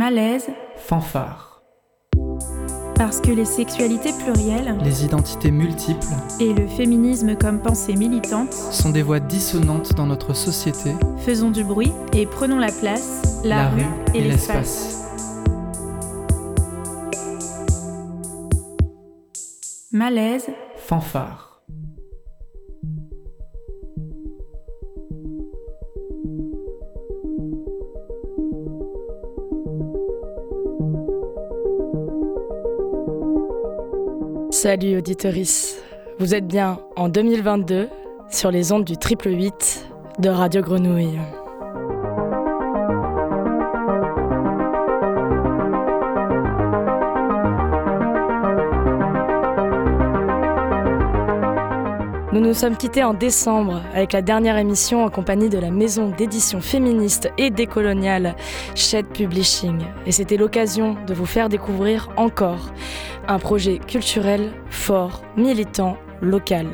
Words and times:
Malaise, 0.00 0.48
fanfare. 0.78 1.60
parce 2.96 3.20
que 3.20 3.32
les 3.32 3.44
sexualités 3.44 4.14
plurielles 4.24 4.78
Les 4.82 5.04
identités 5.04 5.50
multiples 5.50 6.14
et 6.40 6.54
le 6.54 6.66
féminisme 6.66 7.36
comme 7.36 7.60
pensée 7.60 7.94
militante, 7.96 8.54
sont 8.54 8.88
des 8.88 9.02
voix 9.02 9.20
dissonantes 9.20 9.92
dans 9.92 10.06
notre 10.06 10.32
société, 10.32 10.94
faisons 11.18 11.50
du 11.50 11.64
bruit 11.64 11.92
et 12.14 12.24
prenons 12.24 12.58
la 12.58 12.72
place, 12.72 13.42
la, 13.44 13.68
rue 13.68 13.82
et, 14.14 14.22
l'espace. 14.22 15.04
Malaise, 19.92 20.46
Fanfare. 20.78 21.49
Salut 34.62 34.98
auditoris, 34.98 35.78
vous 36.18 36.34
êtes 36.34 36.46
bien 36.46 36.80
en 36.94 37.08
2022 37.08 37.88
sur 38.30 38.50
les 38.50 38.72
ondes 38.72 38.84
du 38.84 38.98
triple 38.98 39.30
8 39.30 39.86
de 40.18 40.28
Radio 40.28 40.60
Grenouille. 40.60 41.18
Nous 52.32 52.40
nous 52.40 52.54
sommes 52.54 52.76
quittés 52.76 53.02
en 53.02 53.12
décembre 53.12 53.82
avec 53.92 54.12
la 54.12 54.22
dernière 54.22 54.56
émission 54.56 55.04
en 55.04 55.10
compagnie 55.10 55.48
de 55.48 55.58
la 55.58 55.72
maison 55.72 56.10
d'édition 56.10 56.60
féministe 56.60 57.28
et 57.38 57.50
décoloniale 57.50 58.36
Shed 58.76 59.08
Publishing. 59.08 59.80
Et 60.06 60.12
c'était 60.12 60.36
l'occasion 60.36 60.96
de 61.08 61.12
vous 61.12 61.26
faire 61.26 61.48
découvrir 61.48 62.08
encore 62.16 62.72
un 63.26 63.40
projet 63.40 63.78
culturel 63.78 64.52
fort, 64.70 65.22
militant, 65.36 65.96
local. 66.20 66.68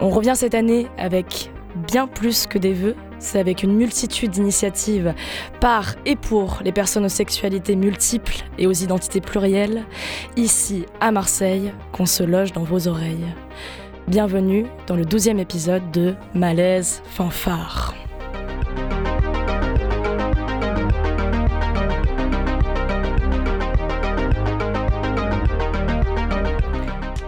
On 0.00 0.08
revient 0.08 0.32
cette 0.34 0.54
année 0.54 0.86
avec 0.96 1.50
bien 1.86 2.06
plus 2.06 2.46
que 2.46 2.56
des 2.56 2.72
vœux, 2.72 2.96
c'est 3.18 3.38
avec 3.38 3.64
une 3.64 3.74
multitude 3.74 4.30
d'initiatives 4.30 5.12
par 5.60 5.94
et 6.06 6.16
pour 6.16 6.60
les 6.64 6.72
personnes 6.72 7.04
aux 7.04 7.10
sexualités 7.10 7.76
multiples 7.76 8.44
et 8.56 8.66
aux 8.66 8.72
identités 8.72 9.20
plurielles, 9.20 9.84
ici 10.36 10.86
à 11.00 11.12
Marseille, 11.12 11.70
qu'on 11.92 12.06
se 12.06 12.22
loge 12.22 12.52
dans 12.52 12.64
vos 12.64 12.88
oreilles. 12.88 13.26
Bienvenue 14.06 14.66
dans 14.86 14.96
le 14.96 15.06
douzième 15.06 15.38
épisode 15.38 15.90
de 15.90 16.14
Malaise 16.34 17.00
Fanfare. 17.06 17.94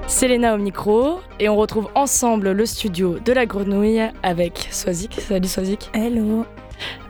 C'est 0.07 0.29
Léna 0.29 0.55
au 0.55 0.59
micro 0.59 1.21
et 1.41 1.49
on 1.49 1.57
retrouve 1.57 1.89
ensemble 1.95 2.53
le 2.53 2.67
studio 2.67 3.19
de 3.21 3.33
la 3.33 3.47
grenouille 3.47 4.03
avec 4.23 4.69
Swazik. 4.71 5.19
Salut 5.19 5.49
Swazik. 5.49 5.89
Hello. 5.95 6.45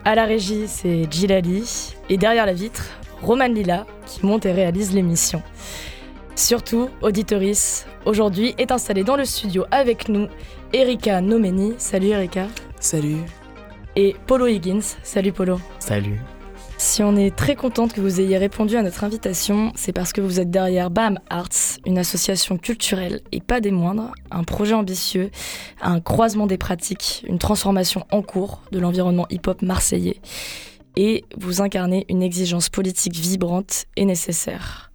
À 0.04 0.14
la 0.14 0.26
régie, 0.26 0.68
c'est 0.68 1.10
Gilali. 1.10 1.96
Et 2.08 2.16
derrière 2.16 2.46
la 2.46 2.52
vitre, 2.54 2.84
Roman 3.20 3.48
Lila 3.48 3.84
qui 4.06 4.24
monte 4.24 4.46
et 4.46 4.52
réalise 4.52 4.94
l'émission. 4.94 5.42
Surtout, 6.36 6.90
Auditoris, 7.00 7.86
aujourd'hui 8.04 8.54
est 8.58 8.70
installée 8.70 9.04
dans 9.04 9.16
le 9.16 9.24
studio 9.24 9.64
avec 9.70 10.10
nous 10.10 10.28
Erika 10.74 11.22
Nomeni. 11.22 11.72
Salut 11.78 12.08
Erika. 12.08 12.48
Salut. 12.78 13.16
Et 13.96 14.14
Polo 14.26 14.46
Higgins. 14.46 14.82
Salut 15.02 15.32
Polo. 15.32 15.58
Salut. 15.78 16.20
Si 16.76 17.02
on 17.02 17.16
est 17.16 17.34
très 17.34 17.56
contente 17.56 17.94
que 17.94 18.02
vous 18.02 18.20
ayez 18.20 18.36
répondu 18.36 18.76
à 18.76 18.82
notre 18.82 19.02
invitation, 19.02 19.72
c'est 19.76 19.94
parce 19.94 20.12
que 20.12 20.20
vous 20.20 20.38
êtes 20.38 20.50
derrière 20.50 20.90
BAM 20.90 21.18
Arts, 21.30 21.78
une 21.86 21.96
association 21.96 22.58
culturelle 22.58 23.22
et 23.32 23.40
pas 23.40 23.62
des 23.62 23.70
moindres, 23.70 24.12
un 24.30 24.44
projet 24.44 24.74
ambitieux, 24.74 25.30
un 25.80 26.00
croisement 26.00 26.46
des 26.46 26.58
pratiques, 26.58 27.24
une 27.26 27.38
transformation 27.38 28.04
en 28.12 28.20
cours 28.20 28.60
de 28.72 28.78
l'environnement 28.78 29.26
hip-hop 29.30 29.62
marseillais. 29.62 30.20
Et 30.96 31.24
vous 31.38 31.62
incarnez 31.62 32.04
une 32.10 32.22
exigence 32.22 32.68
politique 32.68 33.16
vibrante 33.16 33.86
et 33.96 34.04
nécessaire. 34.04 34.86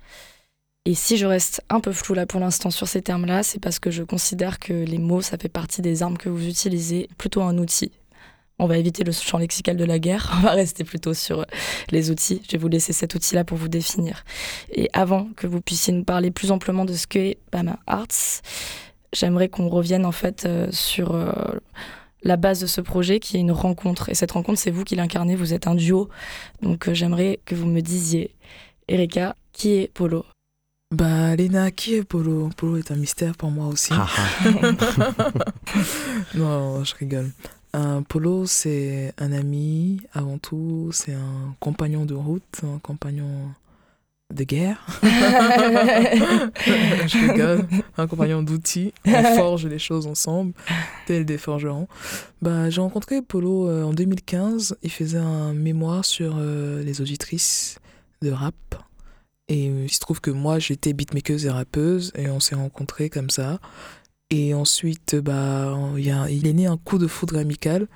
Et 0.85 0.95
si 0.95 1.15
je 1.15 1.27
reste 1.27 1.61
un 1.69 1.79
peu 1.79 1.91
flou 1.91 2.15
là 2.15 2.25
pour 2.25 2.39
l'instant 2.39 2.71
sur 2.71 2.87
ces 2.87 3.03
termes-là, 3.03 3.43
c'est 3.43 3.59
parce 3.59 3.77
que 3.77 3.91
je 3.91 4.01
considère 4.01 4.57
que 4.57 4.73
les 4.73 4.97
mots, 4.97 5.21
ça 5.21 5.37
fait 5.37 5.47
partie 5.47 5.83
des 5.83 6.01
armes 6.01 6.17
que 6.17 6.27
vous 6.27 6.47
utilisez, 6.47 7.07
plutôt 7.19 7.43
un 7.43 7.59
outil. 7.59 7.91
On 8.57 8.65
va 8.65 8.79
éviter 8.79 9.03
le 9.03 9.11
champ 9.11 9.37
lexical 9.37 9.77
de 9.77 9.85
la 9.85 9.99
guerre, 9.99 10.31
on 10.37 10.41
va 10.41 10.51
rester 10.51 10.83
plutôt 10.83 11.13
sur 11.13 11.41
euh, 11.41 11.45
les 11.91 12.09
outils. 12.09 12.41
Je 12.47 12.53
vais 12.53 12.57
vous 12.57 12.67
laisser 12.67 12.93
cet 12.93 13.13
outil-là 13.13 13.43
pour 13.43 13.59
vous 13.59 13.67
définir. 13.67 14.23
Et 14.71 14.89
avant 14.93 15.29
que 15.35 15.45
vous 15.45 15.61
puissiez 15.61 15.93
nous 15.93 16.03
parler 16.03 16.31
plus 16.31 16.49
amplement 16.49 16.85
de 16.85 16.93
ce 16.93 17.05
qu'est 17.05 17.37
Bama 17.51 17.77
Arts, 17.85 18.41
j'aimerais 19.13 19.49
qu'on 19.49 19.69
revienne 19.69 20.05
en 20.05 20.11
fait 20.11 20.47
euh, 20.47 20.67
sur 20.71 21.13
euh, 21.13 21.31
la 22.23 22.37
base 22.37 22.59
de 22.59 22.65
ce 22.65 22.81
projet 22.81 23.19
qui 23.19 23.37
est 23.37 23.39
une 23.39 23.51
rencontre. 23.51 24.09
Et 24.09 24.15
cette 24.15 24.31
rencontre, 24.31 24.57
c'est 24.57 24.71
vous 24.71 24.83
qui 24.83 24.95
l'incarnez, 24.95 25.35
vous 25.35 25.53
êtes 25.53 25.67
un 25.67 25.75
duo. 25.75 26.09
Donc 26.63 26.91
j'aimerais 26.91 27.39
que 27.45 27.53
vous 27.53 27.67
me 27.67 27.81
disiez, 27.81 28.33
Erika, 28.87 29.35
qui 29.53 29.73
est 29.73 29.93
Polo? 29.93 30.25
Bah, 30.91 31.35
Léna, 31.37 31.71
qui 31.71 31.95
est 31.95 32.03
Polo? 32.03 32.49
Polo 32.57 32.75
est 32.77 32.91
un 32.91 32.97
mystère 32.97 33.35
pour 33.35 33.49
moi 33.49 33.67
aussi. 33.67 33.93
Ah, 33.93 34.07
ah. 34.09 34.45
non, 36.35 36.83
je 36.83 36.93
rigole. 36.95 37.31
Un 37.73 38.03
Polo, 38.03 38.45
c'est 38.45 39.13
un 39.17 39.31
ami 39.31 40.01
avant 40.11 40.37
tout, 40.37 40.89
c'est 40.91 41.13
un 41.13 41.55
compagnon 41.61 42.05
de 42.05 42.13
route, 42.13 42.59
un 42.63 42.79
compagnon 42.79 43.53
de 44.33 44.43
guerre. 44.43 44.85
je 45.03 45.07
rigole. 47.31 47.65
Un 47.97 48.07
compagnon 48.07 48.43
d'outils. 48.43 48.93
On 49.05 49.23
forge 49.35 49.67
les 49.67 49.79
choses 49.79 50.07
ensemble, 50.07 50.51
tels 51.05 51.25
des 51.25 51.37
forgerons. 51.37 51.87
Bah, 52.41 52.69
j'ai 52.69 52.81
rencontré 52.81 53.21
Polo 53.21 53.69
euh, 53.69 53.83
en 53.83 53.93
2015. 53.93 54.75
Il 54.83 54.91
faisait 54.91 55.19
un 55.19 55.53
mémoire 55.53 56.03
sur 56.03 56.35
euh, 56.37 56.83
les 56.83 56.99
auditrices 56.99 57.79
de 58.21 58.31
rap. 58.31 58.55
Et 59.53 59.69
euh, 59.69 59.83
il 59.83 59.91
se 59.91 59.99
trouve 59.99 60.21
que 60.21 60.31
moi, 60.31 60.59
j'étais 60.59 60.93
beatmakeuse 60.93 61.45
et 61.45 61.49
rappeuse. 61.49 62.13
Et 62.15 62.27
on 62.29 62.39
s'est 62.39 62.55
rencontrés 62.55 63.09
comme 63.09 63.29
ça. 63.29 63.59
Et 64.29 64.53
ensuite, 64.53 65.15
bah, 65.17 65.77
y 65.97 66.09
a- 66.09 66.29
il 66.29 66.47
est 66.47 66.53
né 66.53 66.65
un 66.67 66.77
coup 66.77 66.97
de 66.97 67.07
foudre 67.07 67.37
amical. 67.37 67.87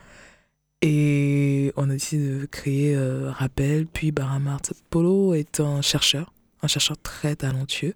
Et 0.81 1.71
on 1.77 1.89
a 1.89 1.93
décidé 1.93 2.27
de 2.41 2.45
créer 2.45 2.93
euh, 2.95 3.31
Rappel, 3.31 3.87
puis 3.87 4.11
Baramart. 4.11 4.61
Polo 4.89 5.33
est 5.33 5.59
un 5.61 5.81
chercheur, 5.81 6.33
un 6.61 6.67
chercheur 6.67 6.97
très 7.01 7.35
talentueux, 7.37 7.93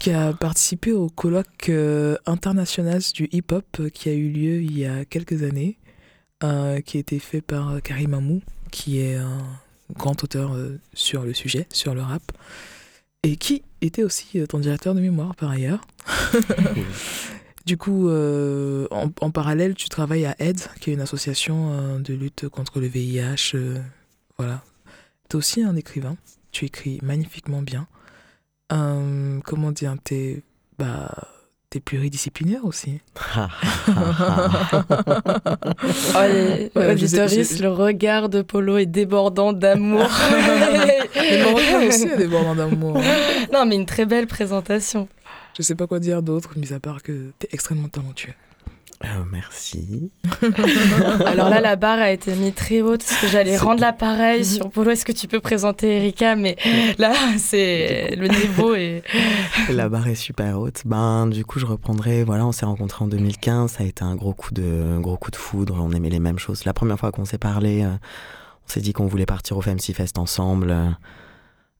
qui 0.00 0.10
a 0.10 0.32
participé 0.32 0.90
au 0.92 1.08
colloque 1.08 1.68
euh, 1.68 2.16
international 2.26 3.00
du 3.14 3.28
hip-hop 3.30 3.64
euh, 3.80 3.88
qui 3.88 4.08
a 4.08 4.12
eu 4.12 4.28
lieu 4.30 4.60
il 4.62 4.76
y 4.76 4.84
a 4.84 5.04
quelques 5.04 5.42
années, 5.44 5.78
qui 6.40 6.96
a 6.96 7.00
été 7.00 7.18
fait 7.20 7.40
par 7.40 7.80
Karim 7.82 8.14
Amou, 8.14 8.42
qui 8.70 9.00
est 9.00 9.16
un 9.16 9.44
grand 9.96 10.22
auteur 10.24 10.54
euh, 10.54 10.78
sur 10.94 11.22
le 11.22 11.34
sujet, 11.34 11.66
sur 11.72 11.94
le 11.94 12.02
rap, 12.02 12.22
et 13.22 13.36
qui 13.36 13.62
était 13.80 14.02
aussi 14.04 14.40
euh, 14.40 14.46
ton 14.46 14.58
directeur 14.58 14.94
de 14.94 15.00
mémoire 15.00 15.34
par 15.34 15.50
ailleurs. 15.50 15.80
Du 17.66 17.76
coup, 17.76 18.08
euh, 18.08 18.88
en, 18.90 19.10
en 19.20 19.30
parallèle, 19.30 19.74
tu 19.74 19.90
travailles 19.90 20.24
à 20.24 20.34
AID, 20.38 20.58
qui 20.80 20.88
est 20.88 20.94
une 20.94 21.02
association 21.02 21.70
euh, 21.72 21.98
de 21.98 22.14
lutte 22.14 22.48
contre 22.48 22.80
le 22.80 22.86
VIH. 22.86 23.50
euh, 23.56 23.78
voilà. 24.38 24.62
Tu 25.28 25.36
es 25.36 25.38
aussi 25.38 25.62
un 25.62 25.76
écrivain. 25.76 26.16
Tu 26.50 26.64
écris 26.64 26.98
magnifiquement 27.02 27.60
bien. 27.60 27.86
Comment 28.70 29.70
dire 29.70 29.96
T'es 30.02 30.42
bah, 30.78 31.10
t'es 31.70 31.80
pluridisciplinaire 31.80 32.64
aussi. 32.64 33.00
Oh, 36.14 36.18
les 36.26 36.70
Ouais, 36.74 36.92
auditoristes, 36.92 37.60
le 37.60 37.70
regard 37.70 38.28
de 38.28 38.42
Polo 38.42 38.78
est 38.78 38.86
débordant 38.86 39.52
d'amour. 39.52 40.06
Les 41.14 41.42
Marocains 41.42 41.86
aussi, 41.86 42.08
des 42.16 42.26
bords 42.26 42.54
d'amour. 42.54 43.00
non, 43.52 43.66
mais 43.66 43.74
une 43.76 43.86
très 43.86 44.06
belle 44.06 44.26
présentation. 44.26 45.08
Je 45.56 45.62
sais 45.62 45.74
pas 45.74 45.86
quoi 45.86 45.98
dire 46.00 46.22
d'autre, 46.22 46.50
mis 46.56 46.72
à 46.72 46.80
part 46.80 47.02
que 47.02 47.32
t'es 47.38 47.48
extrêmement 47.52 47.88
talentueux. 47.88 48.32
Euh, 49.04 49.24
merci. 49.30 50.10
Alors 51.26 51.48
là, 51.50 51.60
la 51.60 51.76
barre 51.76 52.00
a 52.00 52.10
été 52.10 52.34
mise 52.34 52.54
très 52.54 52.80
haute 52.80 53.04
parce 53.04 53.20
que 53.20 53.28
j'allais 53.28 53.56
rendre 53.56 53.80
l'appareil 53.80 54.44
sur 54.44 54.70
Polo. 54.70 54.90
Est-ce 54.90 55.04
que 55.04 55.12
tu 55.12 55.28
peux 55.28 55.38
présenter 55.38 55.98
Erika? 55.98 56.34
Mais 56.34 56.56
là, 56.98 57.12
c'est 57.38 58.16
le 58.16 58.26
niveau 58.26 58.74
est. 58.74 59.04
La 59.70 59.88
barre 59.88 60.08
est 60.08 60.16
super 60.16 60.58
haute. 60.58 60.82
Ben, 60.84 61.28
du 61.28 61.44
coup, 61.44 61.60
je 61.60 61.66
reprendrai. 61.66 62.24
Voilà, 62.24 62.44
on 62.44 62.52
s'est 62.52 62.66
rencontrés 62.66 63.04
en 63.04 63.08
2015. 63.08 63.72
Ça 63.72 63.84
a 63.84 63.86
été 63.86 64.02
un 64.02 64.16
gros 64.16 64.32
coup 64.32 64.52
de, 64.52 64.98
gros 64.98 65.16
coup 65.16 65.30
de 65.30 65.36
foudre. 65.36 65.76
On 65.80 65.92
aimait 65.92 66.10
les 66.10 66.20
mêmes 66.20 66.38
choses. 66.40 66.64
La 66.64 66.72
première 66.72 66.98
fois 66.98 67.12
qu'on 67.12 67.24
s'est 67.24 67.38
parlé, 67.38 67.84
euh, 67.84 67.90
on 68.66 68.72
s'est 68.72 68.80
dit 68.80 68.92
qu'on 68.92 69.06
voulait 69.06 69.26
partir 69.26 69.56
au 69.56 69.60
Femsi 69.60 69.94
Fest 69.94 70.18
ensemble. 70.18 70.74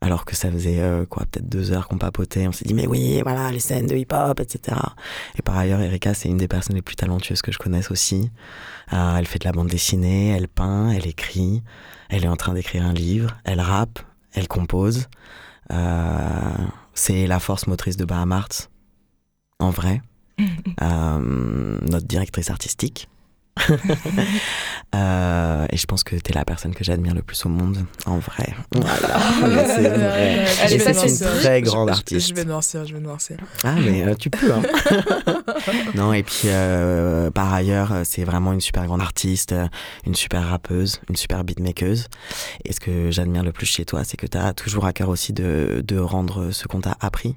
Euh, 0.03 0.07
alors 0.07 0.25
que 0.25 0.35
ça 0.37 0.51
faisait 0.51 0.81
euh, 0.81 1.05
quoi, 1.07 1.25
peut-être 1.31 1.49
deux 1.49 1.73
heures 1.73 1.89
qu'on 1.89 1.99
papotait. 1.99 2.47
On 2.49 2.53
s'est 2.53 2.65
dit, 2.65 2.75
mais 2.75 2.87
oui, 2.87 3.21
voilà, 3.23 3.51
les 3.51 3.61
scènes 3.61 3.87
de 3.87 3.97
hip-hop, 3.97 4.41
etc. 4.41 4.77
Et 5.37 5.43
par 5.43 5.57
ailleurs, 5.57 5.81
Erika, 5.81 6.15
c'est 6.15 6.29
une 6.29 6.37
des 6.37 6.49
personnes 6.49 6.77
les 6.77 6.83
plus 6.83 6.97
talentueuses 6.97 7.43
que 7.43 7.53
je 7.53 7.59
connaisse 7.59 7.91
aussi. 7.91 8.31
Euh, 8.93 9.17
elle 9.17 9.27
fait 9.27 9.39
de 9.39 9.45
la 9.45 9.53
bande 9.53 9.69
dessinée, 9.69 10.29
elle 10.29 10.49
peint, 10.49 10.91
elle 10.91 11.07
écrit. 11.07 11.63
Elle 12.09 12.25
est 12.25 12.29
en 12.29 12.37
train 12.37 12.55
d'écrire 12.55 12.85
un 12.85 12.93
livre. 12.95 13.37
Elle 13.45 13.61
rappe. 13.61 13.99
elle 14.33 14.49
compose. 14.49 15.09
c'est 16.95 17.27
la 17.27 17.39
force 17.41 17.67
motrice 17.67 17.97
de 17.97 18.05
Bahamart, 18.05 18.49
en 19.59 19.71
vrai. 19.71 20.03
notre 20.81 22.07
directrice 22.07 22.51
artistique. 22.51 23.09
Euh, 24.95 25.67
et 25.71 25.77
je 25.77 25.85
pense 25.85 26.03
que 26.03 26.17
tu 26.17 26.33
es 26.33 26.35
la 26.35 26.47
personne 26.47 26.75
que 26.75 26.83
j'admire 26.83 27.15
le 27.15 27.21
plus 27.21 27.45
au 27.45 27.51
monde, 27.51 27.85
en 28.07 28.17
vrai. 28.19 28.55
Voilà. 28.73 29.67
c'est 29.67 29.87
vrai. 29.87 30.47
c'est 30.47 31.09
une 31.09 31.41
très 31.41 31.61
grande 31.61 31.91
artiste. 31.91 32.31
Je, 32.31 32.35
vais 32.35 32.47
noircir, 32.47 32.87
je 32.87 32.95
vais 32.95 33.01
noircir. 33.01 33.37
Ah, 33.65 33.75
mais 33.75 34.03
euh, 34.07 34.15
tu 34.15 34.31
peux. 34.31 34.51
Hein. 34.51 34.63
non, 35.95 36.15
et 36.15 36.23
puis 36.23 36.45
euh, 36.47 37.31
par 37.31 37.53
ailleurs, 37.53 37.93
c'est 38.05 38.25
vraiment 38.25 38.55
une 38.55 38.63
super 38.63 38.87
grande 38.87 39.03
artiste, 39.03 39.55
une 40.07 40.15
super 40.15 40.49
rappeuse, 40.49 41.03
une 41.11 41.17
super 41.17 41.45
beatmakeuse. 41.45 42.09
Et 42.65 42.73
ce 42.73 42.81
que 42.81 43.11
j'admire 43.11 43.45
le 43.45 43.53
plus 43.53 43.67
chez 43.67 43.85
toi, 43.85 44.05
c'est 44.05 44.17
que 44.17 44.27
tu 44.27 44.39
as 44.39 44.55
toujours 44.55 44.87
à 44.87 44.95
cœur 44.95 45.11
aussi 45.11 45.35
de, 45.35 45.85
de 45.87 45.99
rendre 45.99 46.51
ce 46.51 46.67
qu'on 46.67 46.81
t'a 46.81 46.97
appris. 47.01 47.37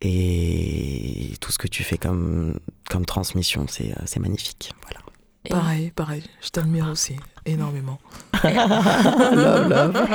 Et 0.00 1.32
tout 1.40 1.50
ce 1.50 1.58
que 1.58 1.66
tu 1.66 1.82
fais 1.82 1.98
comme, 1.98 2.58
comme 2.88 3.04
transmission, 3.04 3.66
c'est 3.68 4.20
magnifique. 4.20 4.72
Voilà. 4.82 5.03
Pareil, 5.50 5.90
pareil. 5.90 6.22
Je 6.40 6.48
t'admire 6.48 6.88
aussi 6.88 7.16
énormément. 7.44 7.98
love, 8.44 9.68
love. 9.68 10.08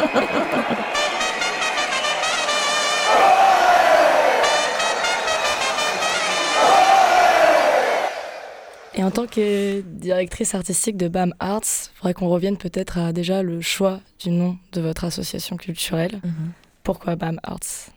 Et 8.95 9.03
en 9.03 9.11
tant 9.11 9.27
que 9.27 9.81
directrice 9.81 10.55
artistique 10.55 10.97
de 10.97 11.07
BAM 11.07 11.33
Arts, 11.39 11.61
il 11.63 11.97
faudrait 11.97 12.13
qu'on 12.13 12.27
revienne 12.27 12.57
peut-être 12.57 12.97
à 12.97 13.13
déjà 13.13 13.43
le 13.43 13.61
choix 13.61 14.01
du 14.19 14.31
nom 14.31 14.57
de 14.73 14.81
votre 14.81 15.05
association 15.05 15.55
culturelle. 15.57 16.19
Mhm. 16.23 16.51
Pourquoi 16.83 17.15
BAM 17.15 17.39
Arts? 17.43 17.91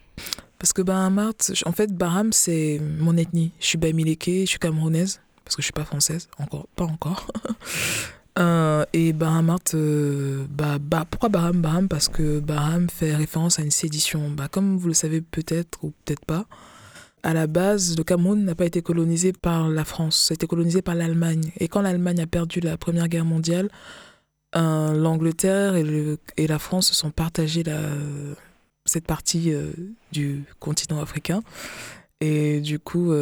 Parce 0.58 0.72
que 0.72 0.82
BAM 0.82 1.18
Arts, 1.18 1.64
en 1.64 1.72
fait, 1.72 1.92
Baham, 1.92 2.32
c'est 2.32 2.80
mon 3.00 3.16
ethnie. 3.16 3.50
Je 3.58 3.66
suis 3.66 3.78
bamileke, 3.78 4.42
je 4.42 4.46
suis 4.46 4.58
camerounaise 4.58 5.20
parce 5.44 5.56
que 5.56 5.62
je 5.62 5.66
suis 5.66 5.72
pas 5.72 5.84
française, 5.84 6.28
encore, 6.38 6.66
pas 6.76 6.84
encore. 6.84 7.26
Euh, 8.38 8.86
et 8.92 9.12
Baham 9.12 9.54
euh, 9.74 10.46
bah, 10.48 10.78
bah, 10.80 11.04
pourquoi 11.08 11.28
Baham? 11.28 11.60
Baham 11.60 11.88
Parce 11.88 12.08
que 12.08 12.40
Baham 12.40 12.88
fait 12.88 13.14
référence 13.14 13.58
à 13.58 13.62
une 13.62 13.70
sédition. 13.70 14.30
Bah, 14.30 14.48
comme 14.48 14.78
vous 14.78 14.88
le 14.88 14.94
savez 14.94 15.20
peut-être 15.20 15.84
ou 15.84 15.92
peut-être 16.04 16.24
pas, 16.24 16.46
à 17.22 17.34
la 17.34 17.46
base, 17.46 17.96
le 17.96 18.04
Cameroun 18.04 18.44
n'a 18.44 18.54
pas 18.54 18.64
été 18.64 18.82
colonisé 18.82 19.32
par 19.32 19.68
la 19.68 19.84
France, 19.84 20.16
ça 20.16 20.32
a 20.32 20.34
été 20.34 20.46
colonisé 20.46 20.82
par 20.82 20.94
l'Allemagne. 20.94 21.52
Et 21.58 21.68
quand 21.68 21.82
l'Allemagne 21.82 22.20
a 22.20 22.26
perdu 22.26 22.60
la 22.60 22.76
Première 22.76 23.08
Guerre 23.08 23.24
mondiale, 23.24 23.68
euh, 24.56 24.92
l'Angleterre 24.92 25.76
et, 25.76 26.46
la 26.46 26.58
France 26.58 26.88
se 26.88 26.94
sont 26.94 27.10
partagés 27.10 27.64
cette 28.84 29.06
partie 29.06 29.52
du 30.10 30.44
continent 30.58 31.00
africain. 31.00 31.42
Et 32.20 32.60
du 32.60 32.78
coup, 32.78 33.12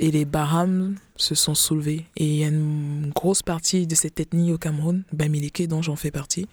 et 0.00 0.10
les 0.10 0.24
Baham 0.24 0.96
se 1.16 1.34
sont 1.34 1.54
soulevés. 1.54 2.06
Et 2.16 2.26
il 2.26 2.36
y 2.36 2.44
a 2.44 2.48
une 2.48 3.12
grosse 3.14 3.42
partie 3.42 3.86
de 3.86 3.94
cette 3.94 4.18
ethnie 4.18 4.52
au 4.52 4.58
Cameroun, 4.58 5.04
Bamileke, 5.12 5.68
dont 5.68 5.82
j'en 5.82 5.94
fais 5.94 6.10
partie, 6.10 6.48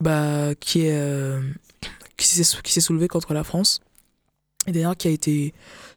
bah, 0.00 0.54
qui 0.58 0.86
est 0.86 0.94
euh, 0.94 1.40
qui 2.16 2.26
s'est 2.72 2.80
soulevée 2.80 3.08
contre 3.08 3.34
la 3.34 3.44
France. 3.44 3.80
Et 4.66 4.72
d'ailleurs, 4.72 4.96
qui 4.96 5.08
a 5.08 5.10
été 5.10 5.52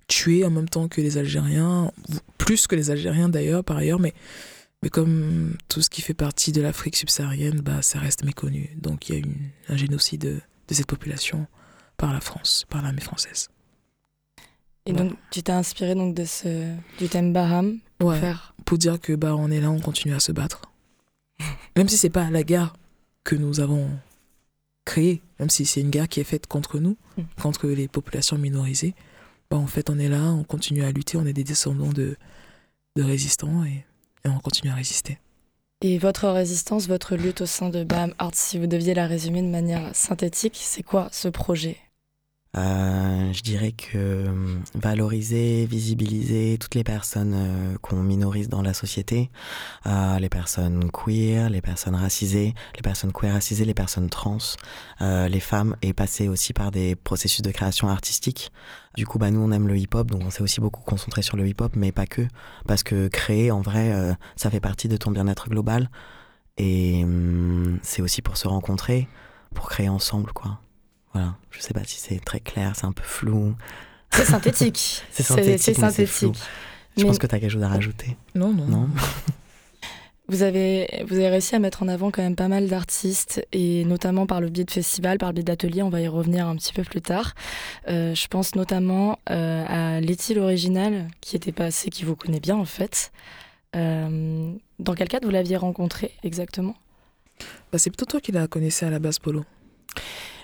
tué 0.08 0.44
en 0.44 0.50
même 0.50 0.68
temps 0.68 0.88
que 0.88 1.00
les 1.00 1.18
Algériens, 1.18 1.92
plus 2.38 2.68
que 2.68 2.76
les 2.76 2.92
Algériens 2.92 3.30
d'ailleurs, 3.30 3.64
par 3.64 3.78
ailleurs, 3.78 4.00
mais, 4.00 4.14
mais 4.84 4.90
comme 4.90 5.56
tout 5.70 5.82
ce 5.82 5.90
qui 5.90 6.02
fait 6.02 6.14
partie 6.14 6.52
de 6.52 6.62
l'Afrique 6.62 6.98
subsaharienne, 6.98 7.62
bah, 7.62 7.82
ça 7.82 8.00
reste 8.00 8.26
méconnu. 8.26 8.72
Donc 8.76 9.08
il 9.08 9.16
y 9.16 9.18
a 9.18 9.22
eu 9.22 9.54
un 9.70 9.78
génocide 9.78 10.22
de, 10.22 10.42
de 10.68 10.74
cette 10.74 10.88
population 10.88 11.48
par 11.96 12.12
la 12.12 12.20
France, 12.20 12.66
par 12.70 12.82
l'armée 12.82 13.02
française. 13.02 13.50
Et 14.86 14.94
donc, 14.94 15.14
tu 15.32 15.42
t'es 15.42 15.52
inspiré 15.52 15.96
donc 15.96 16.14
de 16.14 16.26
ce, 16.26 16.76
du 17.00 17.10
thème 17.10 17.34
Baham 17.34 17.80
pour 17.98 18.14
faire... 18.16 18.54
Pour 18.66 18.78
dire 18.78 19.00
que 19.00 19.14
bah, 19.14 19.36
on 19.36 19.50
est 19.50 19.60
là, 19.60 19.72
on 19.72 19.80
continue 19.80 20.14
à 20.14 20.20
se 20.20 20.32
battre. 20.32 20.62
même 21.76 21.90
si 21.90 21.98
c'est 21.98 22.10
pas 22.10 22.30
la 22.30 22.44
guerre 22.44 22.76
que 23.24 23.36
nous 23.36 23.60
avons 23.60 23.90
créée, 24.86 25.22
même 25.40 25.50
si 25.50 25.66
c'est 25.66 25.82
une 25.82 25.90
guerre 25.90 26.08
qui 26.08 26.20
est 26.20 26.26
faite 26.26 26.46
contre 26.46 26.80
nous, 26.80 26.98
mm. 27.18 27.24
contre 27.42 27.68
les 27.68 27.88
populations 27.88 28.38
minorisées, 28.38 28.94
bah, 29.50 29.58
en 29.58 29.68
fait, 29.68 29.90
on 29.90 29.98
est 29.98 30.10
là, 30.10 30.32
on 30.32 30.44
continue 30.44 30.84
à 30.84 30.92
lutter, 30.92 31.18
on 31.18 31.26
est 31.26 31.34
des 31.34 31.44
descendants 31.44 31.92
de, 31.92 32.16
de 32.96 33.04
résistants 33.04 33.66
et, 33.66 33.86
et 34.24 34.30
on 34.30 34.40
continue 34.40 34.72
à 34.72 34.76
résister. 34.76 35.18
Et 35.82 35.98
votre 35.98 36.30
résistance, 36.30 36.88
votre 36.88 37.16
lutte 37.16 37.42
au 37.42 37.46
sein 37.46 37.70
de 37.70 37.84
Baham 37.84 38.14
Arts, 38.18 38.32
si 38.36 38.58
vous 38.58 38.68
deviez 38.68 38.94
la 38.94 39.08
résumer 39.08 39.42
de 39.42 39.48
manière 39.48 39.96
synthétique, 39.96 40.58
c'est 40.60 40.84
quoi 40.84 41.10
ce 41.12 41.28
projet? 41.28 41.78
Euh, 42.58 43.34
je 43.34 43.42
dirais 43.42 43.74
que 43.74 43.98
euh, 43.98 44.58
valoriser, 44.76 45.66
visibiliser 45.66 46.58
toutes 46.60 46.76
les 46.76 46.86
personnes 46.86 47.34
euh, 47.36 47.78
qu'on 47.82 48.02
minorise 48.02 48.48
dans 48.48 48.62
la 48.62 48.74
société, 48.74 49.30
les 49.86 50.30
personnes 50.30 50.90
queer, 50.92 51.50
les 51.50 51.62
personnes 51.62 51.96
racisées, 51.96 52.54
les 52.76 52.82
personnes 52.82 53.12
queer 53.12 53.34
racisées, 53.34 53.66
les 53.66 53.74
personnes 53.74 54.10
trans, 54.10 54.38
les 55.02 55.40
femmes, 55.40 55.76
et 55.82 55.94
passer 55.94 56.28
aussi 56.28 56.54
par 56.54 56.72
des 56.72 56.96
processus 56.96 57.42
de 57.42 57.52
création 57.52 57.90
artistique. 57.90 58.52
Du 58.96 59.06
coup, 59.06 59.20
bah, 59.20 59.32
nous, 59.32 59.42
on 59.42 59.52
aime 59.52 59.68
le 59.68 59.78
hip-hop, 59.78 60.10
donc 60.10 60.24
on 60.26 60.30
s'est 60.30 60.42
aussi 60.42 60.62
beaucoup 60.62 60.82
concentré 60.82 61.22
sur 61.22 61.38
le 61.38 61.48
hip-hop, 61.48 61.74
mais 61.76 61.92
pas 61.92 62.06
que. 62.08 62.24
Parce 62.68 62.84
que 62.84 63.08
créer, 63.08 63.52
en 63.52 63.62
vrai, 63.62 64.16
ça 64.36 64.50
fait 64.50 64.60
partie 64.60 64.88
de 64.88 64.98
ton 64.98 65.12
bien-être 65.12 65.50
global. 65.50 65.90
Et 66.58 67.04
hum, 67.04 67.80
c'est 67.84 68.02
aussi 68.02 68.22
pour 68.22 68.38
se 68.38 68.48
rencontrer, 68.48 69.08
pour 69.54 69.70
créer 69.70 69.90
ensemble, 69.90 70.32
quoi. 70.34 70.60
Voilà, 71.16 71.34
je 71.50 71.62
sais 71.62 71.74
pas 71.74 71.86
si 71.86 71.98
c'est 71.98 72.20
très 72.20 72.42
clair, 72.42 72.74
c'est 72.76 72.84
un 72.84 72.92
peu 72.92 73.02
flou. 73.02 73.56
C'est 74.12 74.26
synthétique. 74.26 75.02
c'est 75.12 75.24
synthétique. 75.24 75.60
C'est 75.62 75.74
synthétique. 75.74 76.38
Je 76.98 77.06
pense 77.06 77.18
que 77.20 77.26
tu 77.26 77.34
as 77.34 77.40
quelque 77.40 77.52
chose 77.52 77.64
à 77.64 77.70
rajouter. 77.70 78.18
Non, 78.36 78.52
non. 78.52 78.66
non 78.66 78.90
vous, 80.28 80.44
avez, 80.44 81.06
vous 81.08 81.16
avez 81.16 81.30
réussi 81.30 81.56
à 81.56 81.60
mettre 81.60 81.84
en 81.84 81.88
avant 81.88 82.12
quand 82.12 82.22
même 82.22 82.36
pas 82.36 82.50
mal 82.50 82.68
d'artistes, 82.68 83.48
et 83.54 83.86
notamment 83.86 84.26
par 84.26 84.42
le 84.42 84.50
biais 84.50 84.66
de 84.66 84.72
festivals, 84.72 85.18
par 85.18 85.30
le 85.30 85.36
biais 85.36 85.44
d'ateliers, 85.44 85.84
on 85.84 85.90
va 85.90 86.02
y 86.02 86.08
revenir 86.10 86.50
un 86.50 86.58
petit 86.58 86.74
peu 86.74 86.84
plus 86.84 87.02
tard. 87.02 87.34
Euh, 87.88 88.14
je 88.14 88.28
pense 88.28 88.56
notamment 88.56 89.18
euh, 89.30 89.64
à 89.70 90.02
Letty 90.02 90.34
l'original, 90.34 91.08
qui 91.22 91.38
était 91.38 91.54
passé, 91.54 91.92
qui 91.92 92.04
vous 92.04 92.18
connaît 92.18 92.42
bien 92.42 92.58
en 92.58 92.66
fait. 92.66 93.14
Euh, 93.78 94.52
dans 94.80 94.96
quel 94.96 95.08
cadre 95.08 95.28
vous 95.28 95.32
l'aviez 95.32 95.56
rencontré 95.56 96.12
exactement? 96.24 96.76
Bah, 97.72 97.78
C'est 97.78 97.90
plutôt 97.90 98.06
toi 98.06 98.20
qui 98.20 98.34
la 98.34 98.48
connaissais 98.48 98.86
à 98.86 98.90
la 98.90 99.00
base, 99.00 99.20
Polo. 99.20 99.46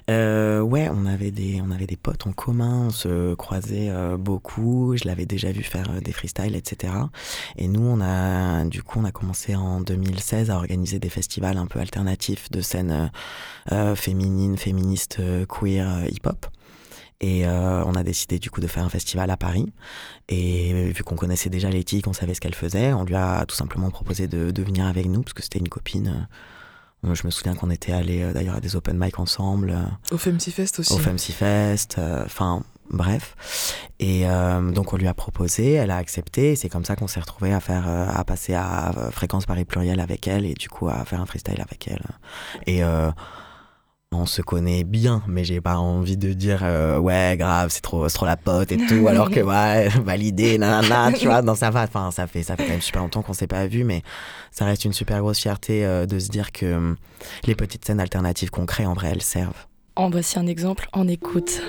Euh, 0.10 0.62
ouais, 0.62 0.90
on 0.92 1.06
avait 1.06 1.32
des 1.32 1.62
on 1.62 1.72
avait 1.72 1.86
des 1.86 1.96
potes 1.96 2.26
en 2.28 2.32
commun, 2.32 2.88
on 2.88 2.90
se 2.90 3.34
croisait 3.36 3.90
euh, 3.90 4.18
beaucoup. 4.18 4.96
Je 4.98 5.08
l'avais 5.08 5.26
déjà 5.26 5.52
vu 5.52 5.64
faire 5.64 5.90
euh, 5.92 6.00
des 6.00 6.12
freestyles, 6.12 6.56
etc. 6.56 6.94
Et 7.58 7.68
nous, 7.68 7.82
on 7.82 8.02
a 8.02 8.66
du 8.66 8.84
coup, 8.84 9.00
on 9.00 9.06
a 9.06 9.12
commencé 9.12 9.56
en 9.56 9.82
2016 9.82 10.50
à 10.50 10.56
organiser 10.56 11.00
des 11.00 11.10
festivals 11.10 11.58
un 11.58 11.68
peu 11.68 11.80
alternatifs 11.80 12.50
de 12.52 12.62
scènes 12.62 13.12
féminines, 13.96 14.58
féministes, 14.58 15.22
queer, 15.48 16.06
hip-hop. 16.10 16.48
Et 17.22 17.46
on 17.48 17.94
a 17.94 18.04
décidé 18.04 18.40
du 18.40 18.50
coup 18.50 18.62
de 18.62 18.68
faire 18.68 18.84
un 18.84 18.90
festival 18.90 19.30
à 19.30 19.38
Paris. 19.38 19.72
Et 20.30 20.92
vu 20.92 21.04
qu'on 21.04 21.16
connaissait 21.16 21.50
déjà 21.50 21.70
Letty, 21.70 22.02
qu'on 22.02 22.14
savait 22.14 22.34
ce 22.34 22.42
qu'elle 22.42 22.56
faisait, 22.56 22.94
on 22.94 23.04
lui 23.04 23.16
a 23.16 23.46
tout 23.46 23.56
simplement 23.56 23.92
proposé 23.92 24.28
de, 24.28 24.52
de 24.52 24.64
venir 24.64 24.86
avec 24.86 25.06
nous, 25.08 25.22
parce 25.22 25.34
que 25.34 25.44
c'était 25.44 25.60
une 25.60 25.70
copine 25.70 26.28
je 27.04 27.26
me 27.26 27.32
souviens 27.32 27.56
qu'on 27.56 27.70
était 27.70 27.92
allé 27.92 28.22
euh, 28.22 28.34
d'ailleurs 28.34 28.56
à 28.56 28.60
des 28.60 28.76
open 28.76 28.98
mic 28.98 29.20
ensemble. 29.20 29.76
Au 30.12 30.18
Femsi 30.18 30.52
Fest 30.52 30.80
aussi. 30.80 30.94
Au 30.94 30.98
Femsi 30.98 31.32
Fest. 31.32 31.96
Euh, 31.98 32.24
enfin, 32.26 32.64
bref. 32.92 33.36
Et 34.00 34.28
euh, 34.28 34.72
donc 34.72 34.94
on 34.94 34.98
lui 34.98 35.08
a 35.08 35.14
proposé, 35.14 35.74
elle 35.74 35.92
a 35.92 35.98
accepté. 35.98 36.56
C'est 36.56 36.70
comme 36.70 36.86
ça 36.86 36.96
qu'on 36.96 37.08
s'est 37.08 37.20
retrouvé 37.20 37.54
à 37.54 37.60
faire, 37.60 37.88
à 37.88 38.24
passer 38.24 38.54
à 38.54 38.92
fréquence 39.12 39.46
Paris 39.46 39.66
pluriel 39.66 40.00
avec 40.00 40.28
elle 40.28 40.46
et 40.46 40.54
du 40.54 40.70
coup 40.70 40.90
à 40.90 41.04
faire 41.06 41.22
un 41.22 41.26
freestyle 41.26 41.62
avec 41.62 41.88
elle. 41.88 42.04
Et 42.68 42.82
on 44.14 44.26
se 44.26 44.42
connaît 44.42 44.84
bien, 44.84 45.24
mais 45.28 45.44
j'ai 45.46 45.62
pas 45.62 45.78
envie 45.78 46.18
de 46.18 46.34
dire 46.34 46.64
ouais 47.00 47.36
grave 47.38 47.70
c'est 47.72 47.82
trop 47.82 48.08
trop 48.10 48.26
la 48.26 48.36
pote 48.38 48.72
et 48.72 48.78
tout, 48.78 49.08
alors 49.08 49.30
que 49.30 49.40
ouais 49.42 49.88
validé 50.04 50.58
nanana 50.58 51.12
tu 51.14 51.28
vois 51.28 51.42
dans 51.42 51.56
ça 51.56 51.70
va, 51.70 51.84
enfin 51.84 52.12
ça 52.12 52.28
fait 52.28 52.44
ça 52.44 52.56
fait 52.56 52.66
quand 52.66 52.72
même 52.72 52.82
super 52.82 53.02
longtemps 53.02 53.22
qu'on 53.22 53.34
s'est 53.34 53.48
pas 53.48 53.66
vu, 53.68 53.84
mais 53.84 54.02
ça 54.52 54.66
reste 54.66 54.84
une 54.86 54.94
super 54.94 55.20
grosse 55.22 55.40
fierté 55.40 55.86
euh, 55.86 56.06
de 56.06 56.20
se 56.20 56.28
dire 56.30 56.52
que 56.52 56.66
euh, 56.66 56.94
les 57.46 57.56
petites 57.56 57.86
scènes 57.86 58.00
alternatives 58.02 58.50
qu'on 58.50 58.66
crée, 58.66 58.86
en 58.86 58.94
vrai, 58.94 59.10
elles 59.12 59.22
servent. 59.22 59.66
En 59.96 60.10
voici 60.10 60.38
un 60.38 60.48
exemple, 60.48 60.88
en 60.94 61.08
écoute. 61.08 61.62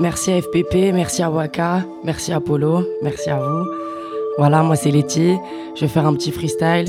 Merci 0.00 0.32
à 0.32 0.40
FPP, 0.40 0.92
merci 0.94 1.22
à 1.22 1.30
Waka, 1.30 1.84
merci 2.02 2.32
à 2.32 2.40
Polo, 2.40 2.86
merci 3.02 3.28
à 3.28 3.38
vous. 3.38 3.66
Voilà, 4.38 4.62
moi 4.62 4.74
c'est 4.76 4.90
Letty, 4.90 5.36
je 5.76 5.82
vais 5.82 5.88
faire 5.88 6.06
un 6.06 6.14
petit 6.14 6.32
freestyle, 6.32 6.86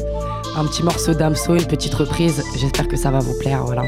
un 0.56 0.66
petit 0.66 0.84
morceau 0.84 1.14
d'Amso, 1.14 1.56
une 1.56 1.68
petite 1.68 1.94
reprise, 1.94 2.42
j'espère 2.56 2.88
que 2.88 2.96
ça 2.96 3.12
va 3.12 3.20
vous 3.20 3.38
plaire, 3.40 3.66
voilà. 3.66 3.84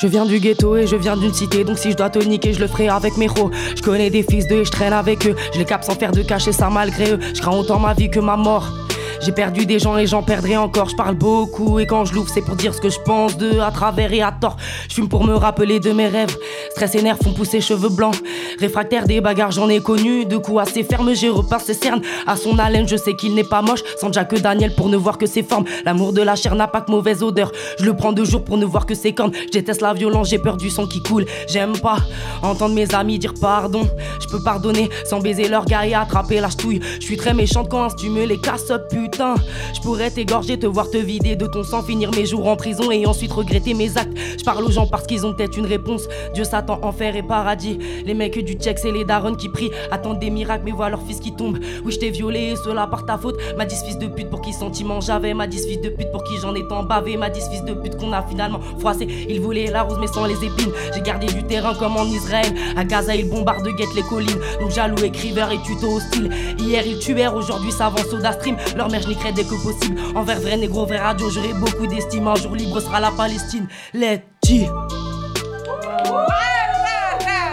Je 0.00 0.06
viens 0.06 0.24
du 0.24 0.38
ghetto 0.38 0.76
et 0.76 0.86
je 0.86 0.94
viens 0.94 1.16
d'une 1.16 1.34
cité, 1.34 1.64
donc 1.64 1.76
si 1.76 1.90
je 1.90 1.96
dois 1.96 2.08
te 2.08 2.20
niquer, 2.20 2.52
je 2.52 2.60
le 2.60 2.68
ferai 2.68 2.86
avec 2.86 3.16
mes 3.16 3.26
ros. 3.26 3.50
Je 3.76 3.82
connais 3.82 4.10
des 4.10 4.22
fils 4.22 4.46
d'eux 4.46 4.60
et 4.60 4.64
je 4.64 4.70
traîne 4.70 4.92
avec 4.92 5.26
eux. 5.26 5.34
Je 5.52 5.58
les 5.58 5.64
capte 5.64 5.82
sans 5.82 5.96
faire 5.96 6.12
de 6.12 6.22
cacher 6.22 6.52
ça 6.52 6.70
malgré 6.70 7.14
eux. 7.14 7.18
Je 7.34 7.40
crains 7.40 7.56
autant 7.56 7.80
ma 7.80 7.94
vie 7.94 8.08
que 8.08 8.20
ma 8.20 8.36
mort. 8.36 8.72
J'ai 9.20 9.32
perdu 9.32 9.66
des 9.66 9.78
gens 9.78 9.96
et 9.96 10.06
j'en 10.06 10.22
perdrai 10.22 10.56
encore. 10.56 10.88
Je 10.88 10.96
parle 10.96 11.14
beaucoup 11.14 11.78
et 11.78 11.86
quand 11.86 12.04
je 12.04 12.14
l'ouvre, 12.14 12.30
c'est 12.32 12.42
pour 12.42 12.56
dire 12.56 12.74
ce 12.74 12.80
que 12.80 12.88
je 12.88 12.98
pense 13.00 13.36
d'eux 13.36 13.60
à 13.60 13.70
travers 13.70 14.12
et 14.12 14.22
à 14.22 14.32
tort. 14.32 14.56
Je 14.88 14.94
fume 14.94 15.08
pour 15.08 15.24
me 15.24 15.34
rappeler 15.34 15.80
de 15.80 15.90
mes 15.92 16.06
rêves. 16.06 16.36
Stress 16.70 16.94
et 16.94 17.02
nerfs 17.02 17.18
font 17.22 17.32
pousser 17.32 17.60
cheveux 17.60 17.88
blancs. 17.88 18.16
Réfractaire 18.60 19.06
des 19.06 19.20
bagarres, 19.20 19.50
j'en 19.50 19.68
ai 19.68 19.80
connu. 19.80 20.24
De 20.24 20.36
coups 20.36 20.60
assez 20.60 20.84
fermes, 20.84 21.14
j'ai 21.14 21.28
repassé 21.28 21.74
cerne. 21.74 22.00
À 22.26 22.36
son 22.36 22.58
haleine, 22.58 22.88
je 22.88 22.96
sais 22.96 23.14
qu'il 23.14 23.34
n'est 23.34 23.44
pas 23.44 23.62
moche. 23.62 23.80
Sans 24.00 24.10
que 24.10 24.36
Daniel 24.36 24.74
pour 24.74 24.88
ne 24.88 24.96
voir 24.96 25.18
que 25.18 25.26
ses 25.26 25.42
formes. 25.42 25.64
L'amour 25.84 26.12
de 26.12 26.22
la 26.22 26.34
chair 26.34 26.54
n'a 26.54 26.66
pas 26.66 26.80
que 26.80 26.90
mauvaise 26.90 27.22
odeur. 27.22 27.52
Je 27.78 27.84
le 27.84 27.94
prends 27.94 28.12
deux 28.12 28.24
jours 28.24 28.44
pour 28.44 28.56
ne 28.56 28.64
voir 28.64 28.86
que 28.86 28.94
ses 28.94 29.14
cornes. 29.14 29.32
Je 29.46 29.52
déteste 29.52 29.80
la 29.80 29.94
violence, 29.94 30.30
j'ai 30.30 30.38
peur 30.38 30.56
du 30.56 30.70
sang 30.70 30.86
qui 30.86 31.02
coule. 31.02 31.26
J'aime 31.48 31.78
pas 31.78 31.98
entendre 32.42 32.74
mes 32.74 32.94
amis 32.94 33.18
dire 33.18 33.34
pardon. 33.40 33.88
Je 34.20 34.26
peux 34.28 34.42
pardonner 34.42 34.88
sans 35.04 35.20
baiser 35.20 35.48
leur 35.48 35.64
gars 35.64 35.86
et 35.86 35.94
attraper 35.94 36.40
la 36.40 36.48
ch'touille. 36.50 36.80
Je 37.00 37.04
suis 37.04 37.16
très 37.16 37.34
méchante 37.34 37.68
quand 37.68 37.94
tu 37.94 38.08
me 38.10 38.24
les 38.24 38.38
casses, 38.38 38.72
putain. 39.08 39.34
Je 39.74 39.80
pourrais 39.80 40.10
t'égorger, 40.10 40.58
te 40.58 40.66
voir 40.66 40.90
te 40.90 40.96
vider 40.96 41.36
de 41.36 41.46
ton 41.46 41.62
sang, 41.62 41.82
finir 41.82 42.10
mes 42.12 42.26
jours 42.26 42.48
en 42.48 42.56
prison 42.56 42.90
et 42.90 43.06
ensuite 43.06 43.32
regretter 43.32 43.74
mes 43.74 43.96
actes. 43.96 44.16
Je 44.38 44.44
parle 44.44 44.64
aux 44.64 44.70
gens 44.70 44.86
parce 44.86 45.06
qu'ils 45.06 45.26
ont 45.26 45.34
peut-être 45.34 45.56
une 45.56 45.66
réponse. 45.66 46.08
Dieu, 46.34 46.44
Satan, 46.44 46.78
enfer 46.82 47.16
et 47.16 47.22
paradis. 47.22 47.78
Les 48.04 48.14
mecs 48.14 48.38
du 48.44 48.54
check, 48.54 48.78
c'est 48.78 48.92
les 48.92 49.04
darons 49.04 49.34
qui 49.34 49.48
prient, 49.48 49.70
attendent 49.90 50.18
des 50.18 50.30
miracles, 50.30 50.62
mais 50.64 50.72
voient 50.72 50.90
leur 50.90 51.02
fils 51.02 51.20
qui 51.20 51.32
tombe. 51.32 51.58
Oui, 51.84 51.92
je 51.92 51.98
t'ai 51.98 52.10
violé, 52.10 52.54
cela 52.64 52.86
par 52.86 53.06
ta 53.06 53.18
faute. 53.18 53.36
M'a 53.56 53.64
dit 53.64 53.76
fils 53.84 53.98
de 53.98 54.06
pute 54.06 54.30
pour 54.30 54.40
qui 54.40 54.52
sentiment 54.52 55.00
j'avais. 55.00 55.34
M'a 55.34 55.46
dit 55.46 55.58
fils 55.58 55.80
de 55.80 55.88
pute 55.88 56.10
pour 56.10 56.24
qui 56.24 56.38
j'en 56.40 56.54
ai 56.54 56.66
tant 56.68 56.82
bavé. 56.82 57.16
M'a 57.16 57.30
dit 57.30 57.40
fils 57.40 57.64
de 57.64 57.74
pute 57.74 57.96
qu'on 57.96 58.12
a 58.12 58.22
finalement 58.22 58.60
froissé. 58.78 59.06
Il 59.28 59.40
voulait 59.40 59.70
la 59.70 59.82
rose 59.82 59.98
mais 60.00 60.06
sans 60.06 60.24
les 60.26 60.36
épines. 60.44 60.72
J'ai 60.94 61.00
gardé 61.00 61.26
du 61.26 61.42
terrain 61.44 61.74
comme 61.74 61.96
en 61.96 62.04
Israël. 62.04 62.52
À 62.76 62.84
Gaza, 62.84 63.14
ils 63.14 63.28
bombardent 63.28 63.68
guettent 63.76 63.94
les 63.94 64.02
collines. 64.02 64.40
Donc 64.60 64.70
jaloux, 64.70 65.02
écriveur 65.02 65.50
et 65.50 65.58
tuto 65.62 65.96
hostile. 65.96 66.30
Hier, 66.58 66.86
ils 66.86 66.98
tuèrent, 66.98 67.34
aujourd'hui, 67.34 67.72
savant 67.72 68.02
soda 68.10 68.32
stream. 68.32 68.56
Je 69.00 69.32
dès 69.32 69.44
que 69.44 69.62
possible. 69.62 70.00
Envers 70.14 70.40
vrai 70.40 70.56
négro, 70.56 70.86
vrai 70.86 70.98
radio, 70.98 71.30
j'aurai 71.30 71.52
beaucoup 71.54 71.86
d'estime. 71.86 72.26
Un 72.28 72.34
jour 72.34 72.54
libre 72.54 72.80
sera 72.80 73.00
la 73.00 73.10
Palestine. 73.10 73.66
Let's 73.94 74.22
G. 74.44 74.68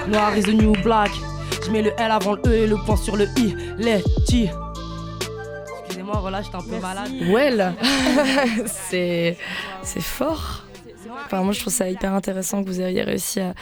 Noir 0.08 0.38
is 0.38 0.44
the 0.44 0.54
new 0.54 0.74
black. 0.84 1.12
Je 1.66 1.72
mets 1.72 1.82
le 1.82 1.92
L 1.98 2.12
avant 2.12 2.34
le 2.34 2.42
E 2.46 2.54
et 2.54 2.68
le 2.68 2.78
point 2.78 2.98
sur 2.98 3.16
le 3.16 3.26
I. 3.38 3.56
Let's 3.78 4.04
G. 4.30 4.52
Excusez-moi, 5.82 6.18
voilà, 6.22 6.42
j'étais 6.42 6.56
un 6.56 6.62
peu 6.62 6.80
malade. 6.80 7.12
Well, 7.30 7.74
c'est 8.66 9.38
c'est 9.84 10.04
fort. 10.04 10.64
Enfin, 11.26 11.42
moi, 11.42 11.54
je 11.54 11.60
trouve 11.62 11.74
ça 11.74 11.90
hyper 11.90 12.14
intéressant 12.14 12.64
que 12.64 12.70
vous 12.70 12.82
ayez 12.82 13.02
réussi 13.02 13.40
à 13.40 13.54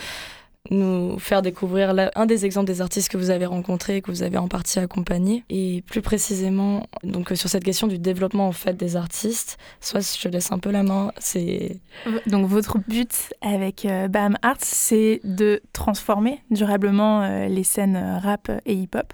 nous 0.73 1.19
faire 1.19 1.41
découvrir 1.41 1.93
un 2.15 2.25
des 2.25 2.45
exemples 2.45 2.67
des 2.67 2.81
artistes 2.81 3.09
que 3.09 3.17
vous 3.17 3.29
avez 3.29 3.45
rencontrés 3.45 3.97
et 3.97 4.01
que 4.01 4.11
vous 4.11 4.23
avez 4.23 4.37
en 4.37 4.47
partie 4.47 4.79
accompagnés. 4.79 5.43
Et 5.49 5.83
plus 5.87 6.01
précisément, 6.01 6.87
donc 7.03 7.31
sur 7.35 7.49
cette 7.49 7.63
question 7.63 7.87
du 7.87 7.99
développement 7.99 8.47
en 8.47 8.51
fait 8.51 8.73
des 8.73 8.95
artistes, 8.95 9.57
soit 9.81 10.17
je 10.19 10.27
laisse 10.27 10.51
un 10.51 10.59
peu 10.59 10.71
la 10.71 10.83
main. 10.83 11.11
C'est 11.17 11.79
donc 12.27 12.47
votre 12.47 12.77
but 12.79 13.33
avec 13.41 13.85
euh, 13.85 14.07
BAM 14.07 14.37
Arts, 14.41 14.57
c'est 14.59 15.21
de 15.23 15.61
transformer 15.73 16.39
durablement 16.51 17.21
euh, 17.21 17.47
les 17.47 17.63
scènes 17.63 18.19
rap 18.21 18.51
et 18.65 18.73
hip-hop 18.73 19.13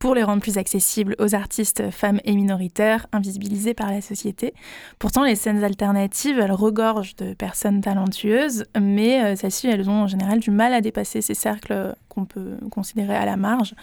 pour 0.00 0.14
les 0.14 0.24
rendre 0.24 0.42
plus 0.42 0.58
accessibles 0.58 1.14
aux 1.20 1.34
artistes 1.34 1.90
femmes 1.90 2.20
et 2.24 2.34
minoritaires 2.34 3.06
invisibilisés 3.12 3.74
par 3.74 3.92
la 3.92 4.00
société. 4.00 4.54
Pourtant, 4.98 5.22
les 5.24 5.36
scènes 5.36 5.62
alternatives, 5.62 6.40
elles 6.40 6.52
regorgent 6.52 7.14
de 7.16 7.34
personnes 7.34 7.82
talentueuses, 7.82 8.64
mais 8.80 9.22
euh, 9.22 9.36
celles-ci, 9.36 9.68
elles 9.68 9.88
ont 9.88 10.02
en 10.02 10.06
général 10.08 10.40
du 10.40 10.50
mal 10.50 10.72
à 10.72 10.80
dépasser 10.80 11.20
ces 11.20 11.34
cercles 11.34 11.94
qu'on 12.08 12.24
peut 12.24 12.56
considérer 12.70 13.14
à 13.14 13.26
la 13.26 13.36
marge. 13.36 13.74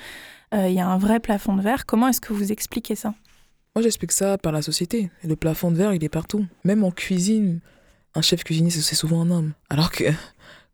Euh, 0.56 0.68
il 0.68 0.74
y 0.74 0.80
a 0.80 0.88
un 0.88 0.98
vrai 0.98 1.20
plafond 1.20 1.56
de 1.56 1.62
verre. 1.62 1.86
Comment 1.86 2.08
est-ce 2.08 2.20
que 2.20 2.34
vous 2.34 2.52
expliquez 2.52 2.96
ça? 2.96 3.14
Moi, 3.76 3.84
j'explique 3.84 4.12
ça 4.12 4.40
par 4.40 4.52
la 4.52 4.64
société. 4.64 5.12
Le 5.24 5.36
plafond 5.36 5.70
de 5.70 5.78
verre, 5.78 5.94
il 5.94 6.04
est 6.04 6.10
partout. 6.10 6.48
Même 6.64 6.84
en 6.84 6.90
cuisine, 6.90 7.60
un 8.16 8.22
chef 8.24 8.44
cuisinier, 8.44 8.72
c'est 8.72 8.96
souvent 8.96 9.22
un 9.22 9.30
homme. 9.30 9.54
Alors 9.70 9.92
que 9.92 10.06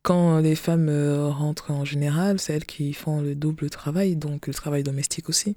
quand 0.04 0.40
les 0.40 0.56
femmes 0.56 0.90
euh, 0.90 1.30
rentrent 1.30 1.72
en 1.72 1.86
général, 1.86 2.40
c'est 2.40 2.54
elles 2.54 2.66
qui 2.66 2.94
font 2.94 3.22
le 3.22 3.36
double 3.36 3.70
travail, 3.70 4.16
donc 4.18 4.48
le 4.48 4.54
travail 4.54 4.84
domestique 4.84 5.30
aussi. 5.30 5.56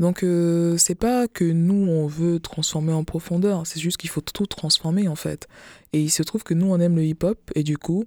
Donc 0.00 0.22
euh, 0.22 0.76
c'est 0.78 0.94
pas 0.94 1.28
que 1.28 1.44
nous 1.44 1.86
on 1.88 2.06
veut 2.06 2.40
transformer 2.40 2.92
en 2.92 3.04
profondeur, 3.04 3.66
c'est 3.66 3.80
juste 3.80 3.96
qu'il 3.98 4.10
faut 4.10 4.20
tout 4.20 4.46
transformer 4.46 5.08
en 5.08 5.16
fait. 5.16 5.48
Et 5.92 6.00
il 6.00 6.10
se 6.10 6.22
trouve 6.22 6.44
que 6.44 6.54
nous 6.54 6.66
on 6.66 6.80
aime 6.80 6.96
le 6.96 7.04
hip-hop 7.04 7.38
et 7.54 7.62
du 7.62 7.78
coup 7.78 8.04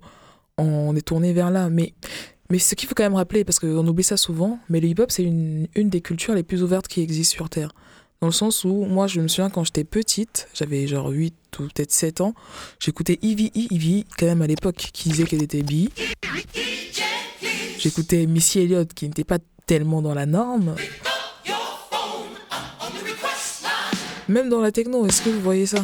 on 0.57 0.95
est 0.95 1.01
tourné 1.01 1.33
vers 1.33 1.51
là. 1.51 1.69
Mais 1.69 1.93
mais 2.49 2.59
ce 2.59 2.75
qu'il 2.75 2.89
faut 2.89 2.95
quand 2.95 3.03
même 3.03 3.15
rappeler, 3.15 3.45
parce 3.45 3.59
qu'on 3.59 3.87
oublie 3.87 4.03
ça 4.03 4.17
souvent, 4.17 4.59
mais 4.69 4.79
le 4.79 4.87
hip-hop 4.87 5.11
c'est 5.11 5.23
une, 5.23 5.67
une 5.75 5.89
des 5.89 6.01
cultures 6.01 6.33
les 6.33 6.43
plus 6.43 6.63
ouvertes 6.63 6.87
qui 6.87 7.01
existent 7.01 7.35
sur 7.35 7.49
Terre. 7.49 7.71
Dans 8.21 8.27
le 8.27 8.33
sens 8.33 8.65
où, 8.65 8.85
moi, 8.85 9.07
je 9.07 9.19
me 9.19 9.27
souviens 9.27 9.49
quand 9.49 9.63
j'étais 9.63 9.83
petite, 9.83 10.47
j'avais 10.53 10.85
genre 10.85 11.07
8 11.09 11.33
ou 11.57 11.63
peut-être 11.63 11.91
7 11.91 12.21
ans, 12.21 12.35
j'écoutais 12.79 13.17
Ivy 13.23 13.51
Ivy, 13.55 14.05
quand 14.15 14.27
même 14.27 14.43
à 14.43 14.47
l'époque, 14.47 14.75
qui 14.93 15.09
disait 15.09 15.23
qu'elle 15.23 15.41
était 15.41 15.63
bi. 15.63 15.89
J'écoutais 17.79 18.27
Missy 18.27 18.59
Elliott, 18.59 18.93
qui 18.93 19.07
n'était 19.07 19.23
pas 19.23 19.39
tellement 19.65 20.03
dans 20.03 20.13
la 20.13 20.27
norme. 20.27 20.75
Même 24.29 24.49
dans 24.49 24.61
la 24.61 24.71
techno, 24.71 25.07
est-ce 25.07 25.23
que 25.23 25.29
vous 25.31 25.41
voyez 25.41 25.65
ça? 25.65 25.83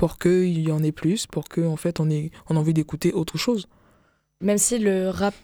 pour 0.00 0.16
qu'il 0.16 0.66
y 0.66 0.72
en 0.72 0.82
ait 0.82 0.92
plus, 0.92 1.26
pour 1.26 1.44
qu'en 1.46 1.66
en 1.66 1.76
fait, 1.76 2.00
on 2.00 2.08
ait, 2.08 2.30
on 2.48 2.56
a 2.56 2.58
envie 2.58 2.72
d'écouter 2.72 3.12
autre 3.12 3.36
chose. 3.36 3.68
Même 4.40 4.56
si 4.56 4.78
le 4.78 5.10
rap 5.10 5.34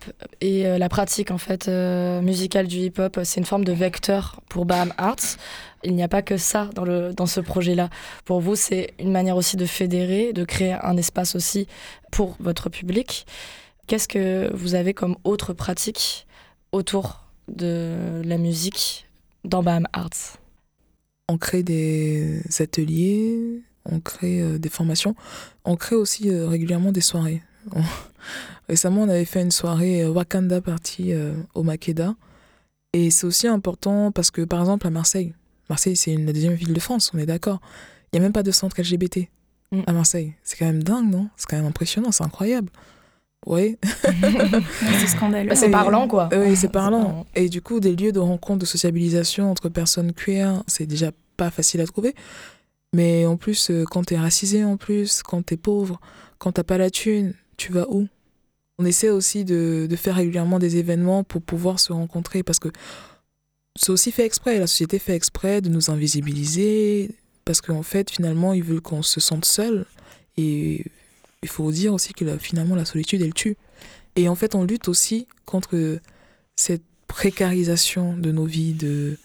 et 0.41 0.67
euh, 0.67 0.79
la 0.79 0.89
pratique 0.89 1.31
en 1.31 1.37
fait 1.37 1.69
euh, 1.69 2.23
musicale 2.23 2.67
du 2.67 2.79
hip-hop, 2.79 3.21
c'est 3.23 3.39
une 3.39 3.45
forme 3.45 3.67
de 3.67 3.75
vecteur 3.75 4.41
pour 4.49 4.65
Baham 4.65 4.95
Arts, 4.97 5.37
il 5.85 5.95
n'y 5.95 6.03
a 6.03 6.09
pas 6.09 6.23
que 6.23 6.39
ça 6.39 6.71
dans, 6.75 6.87
le, 6.87 7.13
dans 7.13 7.27
ce 7.27 7.41
projet-là. 7.41 7.91
Pour 8.25 8.41
vous, 8.41 8.57
c'est 8.57 8.95
une 8.99 9.13
manière 9.13 9.37
aussi 9.37 9.59
de 9.59 9.67
fédérer, 9.67 10.33
de 10.33 10.47
créer 10.47 10.73
un 10.73 10.97
espace 10.97 11.37
aussi 11.37 11.69
pour 12.11 12.35
votre 12.41 12.71
public. 12.71 13.27
Qu'est-ce 13.87 14.09
que 14.09 14.51
vous 14.55 14.75
avez 14.75 14.95
comme 14.95 15.17
autre 15.25 15.53
pratique 15.53 16.27
autour 16.73 17.27
de 17.49 18.23
la 18.25 18.39
musique 18.39 19.07
dans 19.45 19.63
Baham 19.63 19.87
Arts? 19.93 20.39
On 21.29 21.37
crée 21.37 21.63
des 21.63 22.41
ateliers, 22.59 23.61
on 23.91 24.01
crée 24.01 24.41
euh, 24.41 24.59
des 24.59 24.69
formations, 24.69 25.15
on 25.65 25.77
crée 25.77 25.97
aussi 25.97 26.31
régulièrement 26.31 26.93
des 26.93 27.01
soirées. 27.01 27.43
Récemment, 28.69 29.03
on 29.03 29.09
avait 29.09 29.25
fait 29.25 29.43
une 29.43 29.51
soirée 29.51 30.03
euh, 30.03 30.11
Wakanda 30.11 30.61
Party 30.61 31.13
euh, 31.13 31.35
au 31.55 31.63
Makeda. 31.63 32.15
Et 32.93 33.11
c'est 33.11 33.27
aussi 33.27 33.47
important 33.47 34.11
parce 34.11 34.31
que, 34.31 34.43
par 34.43 34.61
exemple, 34.61 34.87
à 34.87 34.91
Marseille, 34.91 35.35
Marseille, 35.69 35.97
c'est 35.97 36.17
la 36.17 36.33
deuxième 36.33 36.55
ville 36.55 36.73
de 36.73 36.81
France, 36.81 37.11
on 37.15 37.19
est 37.19 37.27
d'accord. 37.27 37.61
Il 38.13 38.19
n'y 38.19 38.21
a 38.21 38.23
même 38.23 38.33
pas 38.33 38.43
de 38.43 38.51
centre 38.51 38.81
LGBT 38.81 39.29
mm. 39.73 39.83
à 39.87 39.93
Marseille. 39.93 40.35
C'est 40.43 40.57
quand 40.57 40.67
même 40.67 40.83
dingue, 40.83 41.11
non? 41.11 41.29
C'est 41.37 41.47
quand 41.47 41.57
même 41.57 41.67
impressionnant, 41.67 42.13
c'est 42.13 42.25
incroyable. 42.25 42.71
Oui. 43.47 43.77
c'est 44.03 45.07
scandaleux. 45.07 45.55
c'est 45.55 45.71
parlant, 45.71 46.09
quoi. 46.09 46.29
Oui, 46.33 46.57
c'est 46.57 46.71
parlant. 46.71 47.27
Et 47.35 47.49
du 47.49 47.61
coup, 47.61 47.79
des 47.79 47.95
lieux 47.95 48.13
de 48.13 48.19
rencontre, 48.19 48.61
de 48.61 48.67
sociabilisation 48.67 49.51
entre 49.51 49.69
personnes 49.69 50.13
queer, 50.13 50.65
c'est 50.67 50.87
déjà 50.87 51.11
pas 51.37 51.51
facile 51.51 51.81
à 51.81 51.87
trouver. 51.87 52.15
Mais 52.95 53.27
en 53.27 53.37
plus, 53.37 53.71
euh, 53.71 53.85
quand 53.85 54.05
t'es 54.05 54.19
racisé, 54.19 54.65
en 54.65 54.77
plus, 54.77 55.23
quand 55.23 55.45
t'es 55.45 55.57
pauvre, 55.57 56.01
quand 56.39 56.53
t'as 56.53 56.65
pas 56.65 56.79
la 56.79 56.91
thune, 56.91 57.35
tu 57.57 57.73
vas 57.73 57.87
où? 57.91 58.09
On 58.79 58.85
essaie 58.85 59.11
aussi 59.11 59.45
de, 59.45 59.89
faire 59.97 60.17
régulièrement 60.17 60.59
des 60.59 60.77
événements 60.77 61.25
pour 61.25 61.43
pouvoir 61.43 61.81
se 61.81 61.93
rencontrer 61.93 62.43
parce 62.43 62.59
que 62.59 62.69
c'est 63.75 63.91
aussi 63.91 64.13
fait 64.13 64.25
exprès, 64.25 64.59
la 64.59 64.67
société 64.67 64.99
fait 64.99 65.15
exprès 65.15 65.61
de 65.61 65.69
nous 65.69 65.91
invisibiliser, 65.91 67.11
parce 67.45 67.61
qu'en 67.61 67.83
fait, 67.83 68.11
finalement, 68.11 68.53
ils 68.55 68.63
veulent 68.63 68.81
qu'on 68.81 69.03
se 69.03 69.21
sente 69.21 69.45
seul. 69.45 69.85
Et 70.37 70.85
il 71.43 71.49
faut 71.49 71.71
dire 71.71 71.93
aussi 71.93 72.13
que 72.13 72.39
finalement, 72.39 72.75
la 72.75 72.85
solitude, 72.85 73.23
elle 73.23 73.35
tue. 73.35 73.57
Et 74.17 74.29
en 74.29 74.35
fait, 74.35 74.55
on 74.55 74.65
lutte 74.65 74.89
aussi 74.89 75.27
contre 75.45 76.01
cette 76.57 76.83
précarisation 77.07 78.17
de 78.17 78.33
nos 78.33 78.47
vies, 78.47 78.73
de 78.73 79.19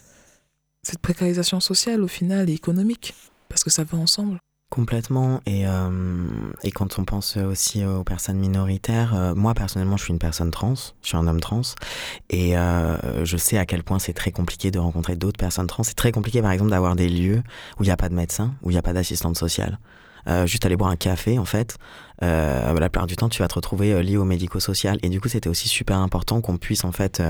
cette 0.82 1.00
précarisation 1.00 1.60
sociale 1.60 2.02
au 2.02 2.08
final 2.08 2.50
et 2.50 2.52
économique, 2.52 3.14
parce 3.52 3.64
que 3.64 3.70
ça 3.70 3.84
va 3.84 3.98
ensemble. 3.98 4.38
Complètement. 4.70 5.42
Et, 5.44 5.66
euh, 5.66 5.90
et 6.62 6.70
quand 6.70 6.98
on 6.98 7.04
pense 7.04 7.36
aussi 7.36 7.84
aux 7.84 8.04
personnes 8.04 8.38
minoritaires, 8.38 9.14
euh, 9.14 9.34
moi 9.34 9.52
personnellement, 9.52 9.98
je 9.98 10.04
suis 10.04 10.14
une 10.14 10.18
personne 10.18 10.50
trans, 10.50 10.72
je 11.02 11.08
suis 11.08 11.16
un 11.18 11.26
homme 11.26 11.40
trans, 11.40 11.60
et 12.30 12.56
euh, 12.56 13.22
je 13.26 13.36
sais 13.36 13.58
à 13.58 13.66
quel 13.66 13.82
point 13.82 13.98
c'est 13.98 14.14
très 14.14 14.30
compliqué 14.30 14.70
de 14.70 14.78
rencontrer 14.78 15.14
d'autres 15.14 15.36
personnes 15.36 15.66
trans. 15.66 15.82
C'est 15.82 15.92
très 15.92 16.10
compliqué, 16.10 16.40
par 16.40 16.52
exemple, 16.52 16.70
d'avoir 16.70 16.96
des 16.96 17.10
lieux 17.10 17.42
où 17.78 17.82
il 17.82 17.86
n'y 17.86 17.92
a 17.92 17.98
pas 17.98 18.08
de 18.08 18.14
médecin, 18.14 18.54
où 18.62 18.70
il 18.70 18.72
n'y 18.72 18.78
a 18.78 18.82
pas 18.82 18.94
d'assistante 18.94 19.36
sociale. 19.36 19.78
Juste 20.46 20.64
aller 20.64 20.76
boire 20.76 20.90
un 20.90 20.96
café, 20.96 21.38
en 21.38 21.44
fait, 21.44 21.76
la 22.20 22.72
plupart 22.74 23.08
du 23.08 23.16
temps, 23.16 23.28
tu 23.28 23.42
vas 23.42 23.48
te 23.48 23.54
retrouver 23.54 24.02
lié 24.04 24.16
au 24.16 24.24
médico-social. 24.24 24.98
Et 25.02 25.08
du 25.08 25.20
coup, 25.20 25.28
c'était 25.28 25.50
aussi 25.50 25.68
super 25.68 25.98
important 25.98 26.40
qu'on 26.40 26.58
puisse, 26.58 26.84
en 26.84 26.92
fait, 26.92 27.20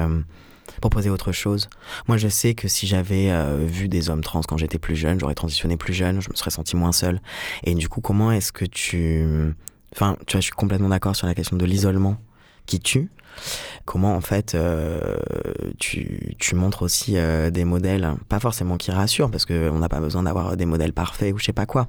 proposer 0.80 1.10
autre 1.10 1.32
chose. 1.32 1.68
Moi, 2.08 2.16
je 2.16 2.28
sais 2.28 2.54
que 2.54 2.68
si 2.68 2.86
j'avais 2.86 3.30
euh, 3.30 3.64
vu 3.66 3.88
des 3.88 4.10
hommes 4.10 4.22
trans 4.22 4.40
quand 4.42 4.56
j'étais 4.56 4.78
plus 4.78 4.96
jeune, 4.96 5.20
j'aurais 5.20 5.34
transitionné 5.34 5.76
plus 5.76 5.94
jeune, 5.94 6.20
je 6.20 6.30
me 6.30 6.34
serais 6.34 6.50
senti 6.50 6.76
moins 6.76 6.92
seul. 6.92 7.20
Et 7.64 7.74
du 7.74 7.88
coup, 7.88 8.00
comment 8.00 8.32
est-ce 8.32 8.52
que 8.52 8.64
tu... 8.64 9.24
Enfin, 9.94 10.16
tu 10.26 10.32
vois, 10.32 10.40
je 10.40 10.46
suis 10.46 10.52
complètement 10.52 10.88
d'accord 10.88 11.14
sur 11.14 11.26
la 11.26 11.34
question 11.34 11.56
de 11.56 11.64
l'isolement 11.64 12.16
qui 12.66 12.80
tue. 12.80 13.10
Comment, 13.84 14.14
en 14.14 14.20
fait, 14.20 14.54
euh, 14.54 15.16
tu, 15.78 16.36
tu 16.38 16.54
montres 16.54 16.82
aussi 16.82 17.16
euh, 17.16 17.50
des 17.50 17.64
modèles, 17.64 18.14
pas 18.28 18.40
forcément 18.40 18.76
qui 18.76 18.90
rassurent, 18.90 19.30
parce 19.30 19.46
qu'on 19.46 19.78
n'a 19.78 19.88
pas 19.88 20.00
besoin 20.00 20.22
d'avoir 20.22 20.56
des 20.56 20.66
modèles 20.66 20.92
parfaits 20.92 21.34
ou 21.34 21.38
je 21.38 21.44
sais 21.44 21.52
pas 21.52 21.66
quoi, 21.66 21.88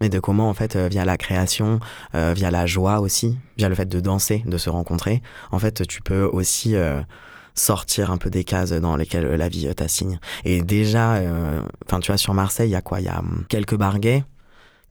mais 0.00 0.08
de 0.08 0.18
comment, 0.18 0.48
en 0.48 0.54
fait, 0.54 0.76
via 0.76 1.04
la 1.04 1.16
création, 1.16 1.78
via 2.12 2.50
la 2.50 2.66
joie 2.66 3.00
aussi, 3.00 3.38
via 3.56 3.68
le 3.68 3.74
fait 3.74 3.88
de 3.88 4.00
danser, 4.00 4.42
de 4.46 4.58
se 4.58 4.70
rencontrer, 4.70 5.22
en 5.52 5.58
fait, 5.58 5.86
tu 5.86 6.02
peux 6.02 6.24
aussi 6.24 6.74
sortir 7.54 8.10
un 8.10 8.16
peu 8.16 8.30
des 8.30 8.44
cases 8.44 8.72
dans 8.72 8.96
lesquelles 8.96 9.26
la 9.26 9.48
vie 9.48 9.68
euh, 9.68 9.74
t'assigne. 9.74 10.18
Et 10.44 10.62
déjà, 10.62 11.20
enfin, 11.86 12.00
tu 12.00 12.08
vois, 12.08 12.16
sur 12.16 12.34
Marseille, 12.34 12.70
il 12.70 12.72
y 12.72 12.76
a 12.76 12.82
quoi? 12.82 13.00
Il 13.00 13.06
y 13.06 13.08
a 13.08 13.18
hum, 13.18 13.44
quelques 13.48 13.76
bars 13.76 13.98
gays 13.98 14.24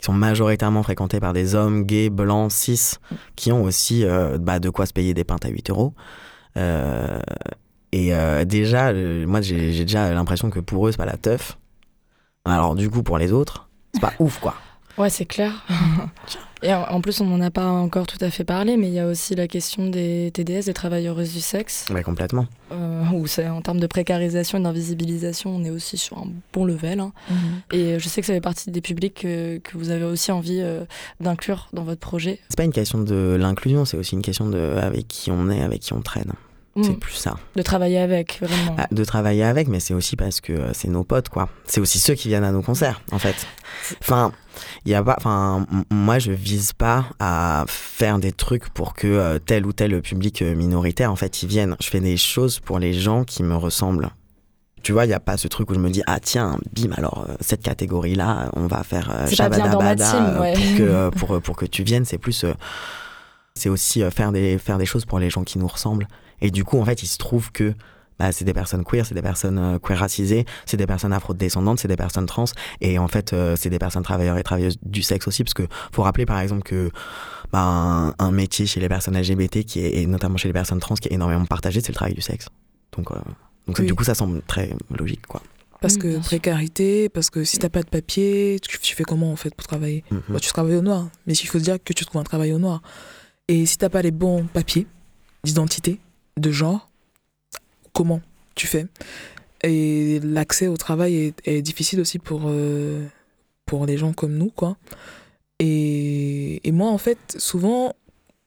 qui 0.01 0.05
sont 0.05 0.13
majoritairement 0.13 0.81
fréquentés 0.81 1.19
par 1.19 1.31
des 1.31 1.53
hommes 1.53 1.83
gays, 1.83 2.09
blancs, 2.09 2.51
cis, 2.51 2.95
qui 3.35 3.51
ont 3.51 3.63
aussi 3.63 4.03
euh, 4.03 4.39
bah, 4.39 4.59
de 4.59 4.69
quoi 4.71 4.87
se 4.87 4.93
payer 4.93 5.13
des 5.13 5.23
pintes 5.23 5.45
à 5.45 5.49
8 5.49 5.69
euros. 5.69 5.93
Euh, 6.57 7.19
et 7.91 8.13
euh, 8.15 8.43
déjà, 8.43 8.89
euh, 8.89 9.27
moi, 9.27 9.41
j'ai 9.41 9.71
j'ai 9.71 9.85
déjà 9.85 10.11
l'impression 10.13 10.49
que 10.49 10.59
pour 10.59 10.87
eux, 10.87 10.91
c'est 10.91 10.97
pas 10.97 11.05
la 11.05 11.17
teuf. 11.17 11.57
Alors, 12.45 12.73
du 12.73 12.89
coup, 12.89 13.03
pour 13.03 13.19
les 13.19 13.31
autres, 13.31 13.69
c'est 13.93 14.01
pas 14.01 14.13
ouf, 14.19 14.39
quoi. 14.39 14.55
Ouais, 14.97 15.09
c'est 15.11 15.25
clair. 15.25 15.65
Et 16.63 16.73
en 16.73 16.81
en 16.83 17.01
plus, 17.01 17.21
on 17.21 17.25
n'en 17.25 17.41
a 17.41 17.49
pas 17.49 17.65
encore 17.65 18.05
tout 18.05 18.17
à 18.21 18.29
fait 18.29 18.43
parlé, 18.43 18.77
mais 18.77 18.87
il 18.87 18.93
y 18.93 18.99
a 18.99 19.07
aussi 19.07 19.33
la 19.35 19.47
question 19.47 19.87
des 19.89 20.29
TDS, 20.33 20.65
des 20.65 20.73
travailleuses 20.73 21.33
du 21.33 21.41
sexe, 21.41 21.85
Mais 21.91 22.03
complètement. 22.03 22.45
euh, 22.71 23.03
où 23.13 23.25
c'est 23.27 23.47
en 23.47 23.61
termes 23.61 23.79
de 23.79 23.87
précarisation 23.87 24.59
et 24.59 24.61
d'invisibilisation, 24.61 25.49
on 25.55 25.63
est 25.63 25.69
aussi 25.71 25.97
sur 25.97 26.17
un 26.19 26.27
bon 26.53 26.65
level. 26.65 26.99
hein. 26.99 27.13
Et 27.71 27.97
je 27.99 28.07
sais 28.07 28.21
que 28.21 28.27
ça 28.27 28.33
fait 28.33 28.41
partie 28.41 28.69
des 28.69 28.81
publics 28.81 29.15
que, 29.21 29.57
que 29.57 29.77
vous 29.77 29.89
avez 29.89 30.03
aussi 30.05 30.31
envie 30.31 30.59
euh, 30.61 30.83
d'inclure 31.19 31.67
dans 31.73 31.83
votre 31.83 31.99
projet. 32.01 32.39
C'est 32.49 32.57
pas 32.57 32.63
une 32.63 32.73
question 32.73 32.99
de 33.01 33.35
l'inclusion, 33.39 33.85
c'est 33.85 33.97
aussi 33.97 34.15
une 34.15 34.21
question 34.21 34.47
de 34.49 34.75
avec 34.81 35.07
qui 35.07 35.31
on 35.31 35.49
est, 35.49 35.61
avec 35.63 35.81
qui 35.81 35.93
on 35.93 36.01
traîne. 36.01 36.31
C'est 36.81 36.91
Mm. 36.91 36.99
plus 36.99 37.15
ça. 37.15 37.35
De 37.57 37.61
travailler 37.63 37.97
avec, 37.99 38.39
vraiment. 38.41 38.75
Ah, 38.77 38.87
de 38.91 39.03
travailler 39.03 39.43
avec, 39.43 39.67
mais 39.67 39.81
c'est 39.81 39.93
aussi 39.93 40.15
parce 40.15 40.39
que 40.39 40.53
euh, 40.53 40.73
c'est 40.73 40.87
nos 40.87 41.03
potes, 41.03 41.27
quoi. 41.27 41.49
C'est 41.65 41.81
aussi 41.81 41.99
ceux 41.99 42.13
qui 42.13 42.29
viennent 42.29 42.45
à 42.45 42.53
nos 42.53 42.61
concerts, 42.61 43.01
en 43.11 43.19
fait. 43.19 43.35
Enfin, 43.99 44.31
il 44.85 44.91
y 44.91 44.95
a 44.95 45.03
pas. 45.03 45.15
Enfin, 45.17 45.65
moi, 45.91 46.19
je 46.19 46.31
vise 46.31 46.73
pas 46.73 47.05
à 47.19 47.65
faire 47.67 48.19
des 48.19 48.31
trucs 48.31 48.69
pour 48.69 48.93
que 48.93 49.07
euh, 49.07 49.39
tel 49.39 49.65
ou 49.65 49.73
tel 49.73 50.01
public 50.01 50.41
euh, 50.41 50.55
minoritaire, 50.55 51.11
en 51.11 51.15
fait, 51.15 51.43
ils 51.43 51.49
viennent. 51.49 51.75
Je 51.81 51.87
fais 51.89 51.99
des 51.99 52.17
choses 52.17 52.59
pour 52.59 52.79
les 52.79 52.93
gens 52.93 53.23
qui 53.23 53.43
me 53.43 53.55
ressemblent. 53.55 54.09
Tu 54.83 54.93
vois, 54.93 55.05
il 55.05 55.09
n'y 55.09 55.13
a 55.13 55.19
pas 55.19 55.37
ce 55.37 55.47
truc 55.47 55.69
où 55.69 55.75
je 55.75 55.79
me 55.79 55.89
dis, 55.91 56.01
ah 56.07 56.19
tiens, 56.19 56.57
bim, 56.73 56.91
alors 56.97 57.25
euh, 57.29 57.35
cette 57.39 57.61
catégorie-là, 57.61 58.49
on 58.55 58.65
va 58.65 58.83
faire 58.83 59.11
euh, 59.13 59.27
shabadabada, 59.27 60.39
ouais. 60.41 60.53
pour, 60.53 60.77
que, 60.77 61.09
pour, 61.17 61.41
pour 61.41 61.55
que 61.55 61.65
tu 61.65 61.83
viennes. 61.83 62.05
C'est 62.05 62.17
plus. 62.17 62.43
euh, 62.43 62.53
c'est 63.53 63.69
aussi 63.69 64.01
faire, 64.11 64.31
des, 64.31 64.57
faire 64.57 64.77
des 64.77 64.85
choses 64.85 65.05
pour 65.05 65.19
les 65.19 65.29
gens 65.29 65.43
qui 65.43 65.59
nous 65.59 65.67
ressemblent. 65.67 66.07
Et 66.39 66.49
du 66.49 66.63
coup, 66.63 66.79
en 66.79 66.85
fait, 66.85 67.03
il 67.03 67.07
se 67.07 67.17
trouve 67.17 67.51
que 67.51 67.73
bah, 68.19 68.31
c'est 68.31 68.45
des 68.45 68.53
personnes 68.53 68.83
queer, 68.83 69.05
c'est 69.05 69.15
des 69.15 69.21
personnes 69.21 69.57
euh, 69.57 69.79
queer 69.79 69.97
racisées, 69.97 70.45
c'est 70.65 70.77
des 70.77 70.85
personnes 70.87 71.13
afro-descendantes, 71.13 71.79
c'est 71.79 71.87
des 71.87 71.95
personnes 71.95 72.25
trans, 72.27 72.45
et 72.81 72.99
en 72.99 73.07
fait, 73.07 73.33
euh, 73.33 73.55
c'est 73.57 73.69
des 73.69 73.79
personnes 73.79 74.03
travailleurs 74.03 74.37
et 74.37 74.43
travailleuses 74.43 74.77
du 74.83 75.01
sexe 75.01 75.27
aussi, 75.27 75.43
parce 75.43 75.53
que 75.53 75.63
faut 75.91 76.03
rappeler 76.03 76.25
par 76.25 76.39
exemple 76.39 76.63
que 76.63 76.91
bah, 77.51 77.61
un, 77.63 78.13
un 78.19 78.31
métier 78.31 78.65
chez 78.65 78.79
les 78.79 78.89
personnes 78.89 79.17
LGBT, 79.19 79.63
qui 79.63 79.79
est, 79.79 79.97
et 80.01 80.05
notamment 80.07 80.37
chez 80.37 80.47
les 80.49 80.53
personnes 80.53 80.79
trans, 80.79 80.95
qui 80.95 81.07
est 81.09 81.13
énormément 81.13 81.45
partagé, 81.45 81.81
c'est 81.81 81.89
le 81.89 81.95
travail 81.95 82.13
du 82.13 82.21
sexe. 82.21 82.47
Donc, 82.95 83.11
euh, 83.11 83.15
donc 83.67 83.77
Oui. 83.79 83.85
du 83.87 83.95
coup, 83.95 84.03
ça 84.03 84.13
semble 84.15 84.41
très 84.43 84.69
logique, 84.89 85.25
quoi. 85.27 85.41
Parce 85.81 85.97
que 85.97 86.19
précarité, 86.19 87.09
parce 87.09 87.31
que 87.31 87.43
si 87.43 87.57
t'as 87.57 87.69
pas 87.69 87.81
de 87.81 87.89
papier, 87.89 88.59
tu, 88.61 88.77
tu 88.79 88.95
fais 88.95 89.03
comment 89.03 89.31
en 89.31 89.35
fait 89.35 89.55
pour 89.55 89.65
travailler 89.65 90.03
Mhm. 90.11 90.21
Bah, 90.29 90.39
Tu 90.39 90.49
travailles 90.51 90.75
au 90.75 90.81
noir, 90.83 91.09
mais 91.25 91.33
il 91.33 91.47
faut 91.47 91.57
dire 91.57 91.77
que 91.83 91.91
tu 91.93 92.05
trouves 92.05 92.21
un 92.21 92.23
travail 92.23 92.53
au 92.53 92.59
noir. 92.59 92.83
Et 93.47 93.65
si 93.65 93.79
t'as 93.79 93.89
pas 93.89 94.03
les 94.03 94.11
bons 94.11 94.45
papiers 94.45 94.85
d'identité, 95.43 95.99
de 96.37 96.51
genre, 96.51 96.90
comment 97.93 98.21
tu 98.55 98.67
fais 98.67 98.87
Et 99.63 100.19
l'accès 100.23 100.67
au 100.67 100.77
travail 100.77 101.33
est, 101.45 101.61
difficile 101.61 101.99
aussi 101.99 102.19
pour, 102.19 102.43
euh, 102.45 103.05
pour 103.65 103.85
les 103.85 103.97
gens 103.97 104.13
comme 104.13 104.33
nous, 104.33 104.49
quoi. 104.49 104.77
Et, 105.59 106.67
et 106.67 106.71
moi, 106.71 106.89
en 106.89 106.97
fait, 106.97 107.35
souvent, 107.37 107.93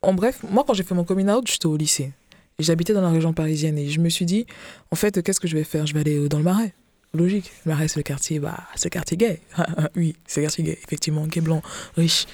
en 0.03 0.15
bref, 0.15 0.41
moi, 0.51 0.65
quand 0.67 0.75
j'ai 0.75 0.83
fait 0.83 0.95
mon 0.95 1.05
coming 1.05 1.29
out, 1.31 1.47
j'étais 1.47 1.67
au 1.67 1.77
lycée. 1.77 2.13
J'habitais 2.59 2.93
dans 2.93 3.01
la 3.01 3.11
région 3.11 3.33
parisienne. 3.33 3.79
Et 3.79 3.89
je 3.89 4.01
me 4.01 4.09
suis 4.09 4.27
dit, 4.27 4.47
en 4.91 4.97
fait, 4.97 5.23
qu'est-ce 5.23 5.41
que 5.41 5.49
je 5.49 5.57
vais 5.57 5.65
faire? 5.65 5.87
Je 5.87 5.95
vais 5.95 6.01
aller 6.01 6.19
euh, 6.19 6.29
dans 6.29 6.39
le 6.39 6.45
Marais. 6.45 6.75
Logique. 7.13 7.51
Le 7.65 7.73
Marais, 7.73 7.89
c'est 7.89 7.99
le 7.99 8.03
quartier, 8.03 8.39
bah, 8.39 8.65
c'est 8.75 8.87
le 8.87 8.91
quartier 8.91 9.17
gay. 9.17 9.41
oui, 9.97 10.17
c'est 10.27 10.41
le 10.41 10.47
quartier 10.47 10.65
gay, 10.65 10.79
effectivement, 10.85 11.27
gay 11.27 11.41
blanc, 11.41 11.63
riche. 11.97 12.27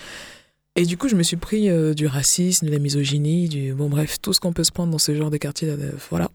Et 0.77 0.87
du 0.87 0.97
coup, 0.97 1.09
je 1.09 1.17
me 1.17 1.23
suis 1.23 1.37
pris 1.37 1.69
euh, 1.69 1.95
du 1.95 2.07
racisme, 2.07 2.67
de 2.67 2.71
la 2.71 2.79
misogynie, 2.79 3.49
du. 3.49 3.75
Bon, 3.75 3.89
bref, 3.89 4.19
tout 4.23 4.33
ce 4.33 4.41
qu'on 4.41 4.53
peut 4.53 4.65
se 4.65 4.73
prendre 4.73 4.91
dans 4.91 4.99
ce 4.99 5.15
genre 5.15 5.31
de 5.31 5.37
quartier. 5.37 5.75
voilà. 6.11 6.31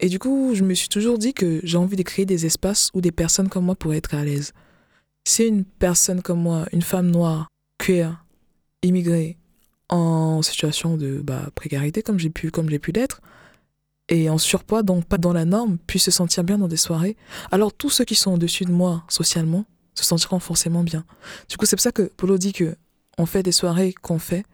Et 0.00 0.08
du 0.08 0.18
coup, 0.18 0.52
je 0.54 0.62
me 0.62 0.74
suis 0.74 0.88
toujours 0.88 1.18
dit 1.18 1.34
que 1.34 1.60
j'ai 1.64 1.76
envie 1.76 1.96
de 1.96 2.02
créer 2.02 2.24
des 2.24 2.46
espaces 2.46 2.90
où 2.94 3.00
des 3.00 3.12
personnes 3.12 3.48
comme 3.48 3.64
moi 3.64 3.74
pourraient 3.74 3.96
être 3.96 4.14
à 4.14 4.24
l'aise. 4.24 4.52
Si 5.26 5.44
une 5.44 5.64
personne 5.64 6.22
comme 6.22 6.40
moi, 6.40 6.66
une 6.72 6.82
femme 6.82 7.10
noire, 7.10 7.48
queer, 7.78 8.24
immigrée, 8.82 9.36
en 9.88 10.42
situation 10.42 10.96
de 10.96 11.18
bah, 11.18 11.50
précarité, 11.54 12.02
comme 12.02 12.18
j'ai 12.18 12.30
pu, 12.30 12.50
l'être, 12.94 13.20
et 14.08 14.30
en 14.30 14.38
surpoids, 14.38 14.82
donc 14.82 15.04
pas 15.04 15.18
dans 15.18 15.32
la 15.32 15.44
norme, 15.44 15.78
puisse 15.86 16.04
se 16.04 16.10
sentir 16.10 16.44
bien 16.44 16.58
dans 16.58 16.68
des 16.68 16.76
soirées, 16.76 17.16
alors 17.50 17.72
tous 17.72 17.90
ceux 17.90 18.04
qui 18.04 18.14
sont 18.14 18.32
au-dessus 18.32 18.64
de 18.64 18.72
moi 18.72 19.04
socialement 19.08 19.64
se 19.94 20.04
sentiront 20.04 20.38
forcément 20.38 20.82
bien. 20.82 21.04
Du 21.48 21.56
coup, 21.56 21.66
c'est 21.66 21.76
pour 21.76 21.82
ça 21.82 21.92
que 21.92 22.02
Polo 22.02 22.38
dit 22.38 22.52
que 22.52 22.76
on 23.18 23.26
fait 23.26 23.42
des 23.42 23.52
soirées 23.52 23.92
qu'on 24.00 24.18
fait, 24.18 24.44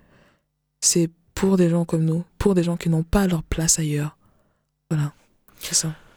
c'est 0.80 1.10
pour 1.34 1.56
des 1.56 1.68
gens 1.68 1.84
comme 1.84 2.04
nous, 2.04 2.24
pour 2.38 2.54
des 2.54 2.62
gens 2.62 2.76
qui 2.76 2.88
n'ont 2.88 3.02
pas 3.02 3.26
leur 3.26 3.42
place 3.42 3.78
ailleurs. 3.78 4.16
Voilà, 4.90 5.12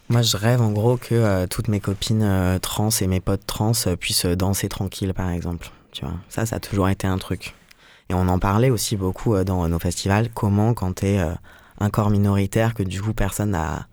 Moi, 0.10 0.22
je 0.22 0.38
rêve 0.38 0.62
en 0.62 0.72
gros 0.72 0.96
que 0.96 1.16
euh, 1.16 1.48
toutes 1.48 1.68
mes 1.68 1.82
copines 1.82 2.24
euh, 2.24 2.60
trans 2.60 2.90
et 3.02 3.08
mes 3.08 3.20
potes 3.20 3.46
trans 3.46 3.74
euh, 3.88 3.98
puissent 3.98 4.26
danser 4.26 4.70
tranquille, 4.70 5.14
par 5.14 5.30
exemple. 5.32 5.70
Tu 5.92 6.06
vois, 6.06 6.14
ça, 6.30 6.46
ça 6.46 6.58
a 6.58 6.60
toujours 6.60 6.88
été 6.88 7.08
un 7.08 7.18
truc. 7.18 7.56
Et 8.10 8.14
on 8.14 8.30
en 8.30 8.40
parlait 8.40 8.70
aussi 8.70 8.96
beaucoup 8.96 9.36
dans 9.44 9.68
nos 9.68 9.80
festivals. 9.80 10.30
Comment, 10.34 10.74
quand 10.74 10.94
t'es 10.94 11.20
un 11.80 11.90
corps 11.90 12.10
minoritaire 12.10 12.74
que 12.74 12.84
du 12.84 13.02
coup 13.02 13.14
personne 13.14 13.52
n'a 13.52 13.88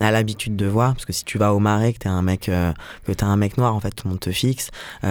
l'habitude 0.00 0.56
de 0.56 0.64
voir, 0.64 0.94
parce 0.94 1.04
que 1.04 1.12
si 1.12 1.22
tu 1.22 1.36
vas 1.36 1.52
au 1.52 1.58
marais, 1.58 1.92
que 1.92 1.98
t'es 1.98 2.08
un 2.08 2.22
mec, 2.22 2.44
que 2.44 3.12
t'es 3.12 3.24
un 3.24 3.36
mec 3.36 3.58
noir, 3.58 3.74
en 3.74 3.80
fait, 3.80 3.90
tout 3.90 4.06
le 4.06 4.12
monde 4.12 4.20
te 4.20 4.32
fixe. 4.32 4.70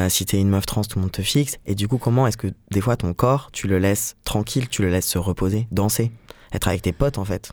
Si 0.09 0.25
t'es 0.25 0.41
une 0.41 0.49
meuf 0.49 0.65
trans, 0.65 0.81
tout 0.81 0.97
le 0.97 1.03
monde 1.03 1.11
te 1.11 1.21
fixe. 1.21 1.57
Et 1.67 1.75
du 1.75 1.87
coup, 1.87 1.99
comment 1.99 2.25
est-ce 2.25 2.37
que 2.37 2.47
des 2.71 2.81
fois 2.81 2.95
ton 2.97 3.13
corps, 3.13 3.51
tu 3.51 3.67
le 3.67 3.77
laisses 3.77 4.15
tranquille, 4.23 4.67
tu 4.69 4.81
le 4.81 4.89
laisses 4.89 5.07
se 5.07 5.19
reposer, 5.19 5.67
danser, 5.69 6.11
être 6.51 6.67
avec 6.67 6.81
tes 6.81 6.93
potes 6.93 7.19
en 7.19 7.25
fait, 7.25 7.51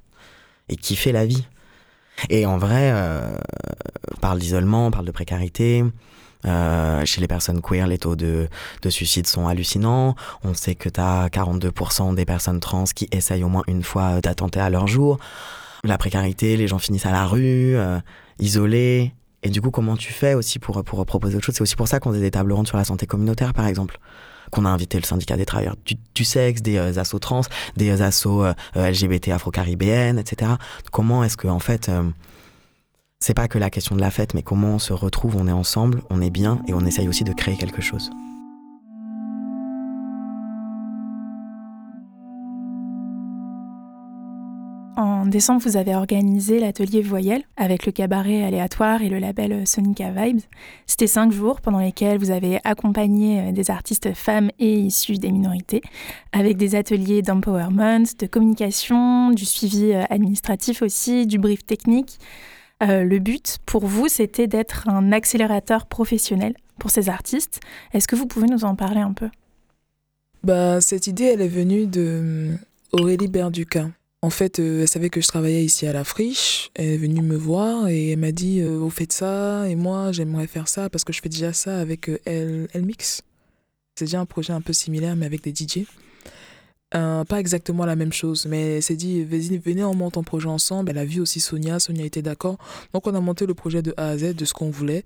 et 0.71 0.77
kiffer 0.77 1.13
la 1.13 1.27
vie? 1.27 1.47
Et 2.31 2.47
en 2.47 2.59
vrai, 2.59 2.91
euh, 2.93 3.37
parle 4.21 4.39
d'isolement, 4.39 4.91
parle 4.91 5.07
de 5.07 5.13
précarité. 5.13 5.85
Euh, 6.47 7.05
chez 7.07 7.21
les 7.21 7.27
personnes 7.27 7.63
queer, 7.63 7.87
les 7.87 7.99
taux 7.99 8.17
de, 8.17 8.49
de 8.83 8.91
suicide 8.91 9.27
sont 9.27 9.49
hallucinants. 9.49 10.15
On 10.43 10.55
sait 10.55 10.75
que 10.75 10.89
tu 10.89 11.01
as 11.01 11.29
42% 11.29 12.15
des 12.15 12.25
personnes 12.25 12.61
trans 12.61 12.85
qui 12.85 13.09
essayent 13.13 13.45
au 13.45 13.49
moins 13.49 13.63
une 13.67 13.83
fois 13.83 14.21
d'attenter 14.21 14.61
à 14.61 14.69
leur 14.71 14.87
jour. 14.87 15.19
La 15.85 15.99
précarité, 15.99 16.57
les 16.57 16.69
gens 16.69 16.79
finissent 16.79 17.07
à 17.07 17.13
la 17.13 17.27
rue, 17.27 17.77
euh, 17.77 17.99
isolés. 18.39 19.15
Et 19.43 19.51
du 19.51 19.61
coup, 19.61 19.71
comment 19.71 19.97
tu 19.97 20.13
fais 20.13 20.35
aussi 20.35 20.59
pour, 20.59 20.83
pour 20.85 21.05
proposer 21.05 21.37
autre 21.37 21.45
chose? 21.45 21.55
C'est 21.57 21.63
aussi 21.63 21.77
pour 21.77 21.89
ça 21.89 22.01
qu'on 22.01 22.15
a 22.15 22.19
des 22.19 22.31
tables 22.31 22.53
rondes 22.53 22.67
sur 22.67 22.79
la 22.79 22.85
santé 22.85 23.07
communautaire, 23.07 23.53
par 23.53 23.67
exemple. 23.67 23.99
Qu'on 24.51 24.65
a 24.65 24.69
invité 24.69 24.99
le 24.99 25.05
syndicat 25.05 25.37
des 25.37 25.47
travailleurs 25.47 25.77
du, 26.15 26.25
sexe, 26.25 26.63
des 26.63 26.77
euh, 26.77 26.99
assos 26.99 27.19
trans, 27.19 27.43
des 27.77 27.91
euh, 27.91 28.05
assos 28.05 28.45
euh, 28.45 28.55
LGBT 28.75 29.29
afro-caribéennes, 29.29 30.19
etc. 30.19 30.53
Comment 30.93 31.25
est-ce 31.25 31.37
que, 31.37 31.49
en 31.49 31.59
fait, 31.59 31.91
c'est 33.21 33.35
pas 33.35 33.49
que 33.49 33.59
la 33.59 33.71
question 33.71 33.97
de 33.97 34.01
la 34.01 34.11
fête, 34.11 34.35
mais 34.35 34.43
comment 34.43 34.75
on 34.75 34.79
se 34.79 34.93
retrouve, 34.93 35.37
on 35.37 35.49
est 35.49 35.53
ensemble, 35.53 36.03
on 36.11 36.21
est 36.21 36.31
bien 36.31 36.61
et 36.69 36.75
on 36.75 36.85
essaye 36.85 37.09
aussi 37.09 37.25
de 37.25 37.33
créer 37.33 37.57
quelque 37.57 37.83
chose? 37.83 38.11
En 45.25 45.27
décembre, 45.27 45.63
vous 45.63 45.79
avez 45.79 45.95
organisé 45.95 46.59
l'atelier 46.59 47.01
Voyelle 47.01 47.45
avec 47.57 47.87
le 47.87 47.93
cabaret 47.93 48.45
aléatoire 48.45 49.01
et 49.01 49.09
le 49.09 49.19
label 49.19 49.67
Sonica 49.67 50.11
Vibes. 50.11 50.43
C'était 50.85 51.07
cinq 51.07 51.33
jours 51.33 51.63
pendant 51.63 51.79
lesquels 51.79 52.19
vous 52.19 52.31
avez 52.31 52.61
accompagné 52.63 53.41
euh, 53.41 53.53
des 53.53 53.71
artistes 53.71 54.13
femmes 54.13 54.51
et 54.59 54.75
issues 54.75 55.17
des 55.17 55.33
minorités 55.33 55.81
avec 56.33 56.59
des 56.59 56.75
ateliers 56.75 57.23
d'empowerment, 57.23 58.05
de 58.19 58.27
communication, 58.27 59.31
du 59.31 59.47
suivi 59.47 59.95
euh, 59.95 60.05
administratif 60.11 60.83
aussi, 60.83 61.27
du 61.27 61.39
brief 61.39 61.65
technique. 61.65 62.19
Euh, 62.83 63.03
le 63.03 63.19
but 63.19 63.57
pour 63.65 63.87
vous, 63.87 64.09
c'était 64.09 64.47
d'être 64.47 64.91
un 64.91 65.11
accélérateur 65.11 65.87
professionnel 65.87 66.53
pour 66.79 66.91
ces 66.91 67.09
artistes. 67.09 67.61
Est-ce 67.95 68.07
que 68.09 68.15
vous 68.15 68.27
pouvez 68.27 68.47
nous 68.47 68.67
en 68.67 68.75
parler 68.75 69.01
un 69.01 69.15
peu? 69.15 69.31
Bah, 70.43 70.83
Cette 70.83 71.07
idée, 71.07 71.25
elle 71.25 71.41
est 71.41 71.49
venue 71.49 71.87
de 71.87 72.59
Aurélie 72.93 73.29
Berduca. 73.29 73.89
En 74.25 74.31
fait, 74.31 74.59
euh, 74.59 74.81
elle 74.81 74.89
savait 74.89 75.11
que 75.11 75.21
je 75.21 75.29
travaillais 75.29 75.63
ici 75.63 75.87
à 75.87 75.93
la 75.93 76.03
friche. 76.03 76.71
Elle 76.77 76.87
est 76.87 76.97
venue 76.97 77.21
me 77.21 77.37
voir 77.37 77.89
et 77.89 78.13
elle 78.13 78.19
m'a 78.19 78.33
dit 78.33 78.63
euh, 78.63 78.79
Vous 78.79 78.89
faites 78.89 79.13
ça 79.13 79.69
et 79.69 79.75
moi, 79.75 80.13
j'aimerais 80.13 80.47
faire 80.47 80.67
ça 80.67 80.89
parce 80.89 81.05
que 81.05 81.13
je 81.13 81.21
fais 81.21 81.29
déjà 81.29 81.53
ça 81.53 81.79
avec 81.79 82.09
euh, 82.09 82.17
Elle, 82.25 82.69
Elle 82.73 82.87
Mix. 82.87 83.21
C'est 83.95 84.07
déjà 84.07 84.21
un 84.21 84.25
projet 84.25 84.55
un 84.55 84.63
peu 84.63 84.73
similaire, 84.73 85.15
mais 85.15 85.27
avec 85.27 85.43
des 85.43 85.53
DJ. 85.55 85.85
Pas 86.91 87.39
exactement 87.39 87.85
la 87.85 87.97
même 87.97 88.15
chose, 88.15 88.47
mais 88.47 88.77
elle 88.77 88.83
s'est 88.83 88.97
dit 88.97 89.25
Vas-y, 89.25 89.59
venez, 89.59 89.85
on 89.85 89.95
monte 89.95 90.17
un 90.17 90.23
projet 90.23 90.49
ensemble. 90.49 90.93
Elle 90.93 90.99
a 90.99 91.05
vu 91.05 91.21
aussi 91.21 91.39
Sonia. 91.39 91.79
Sonia 91.79 92.07
était 92.07 92.23
d'accord. 92.23 92.57
Donc, 92.95 93.07
on 93.07 93.15
a 93.15 93.21
monté 93.21 93.45
le 93.45 93.53
projet 93.53 93.83
de 93.83 93.93
A 93.99 94.09
à 94.09 94.17
Z 94.17 94.37
de 94.37 94.47
ce 94.47 94.55
qu'on 94.55 94.71
voulait. 94.71 95.05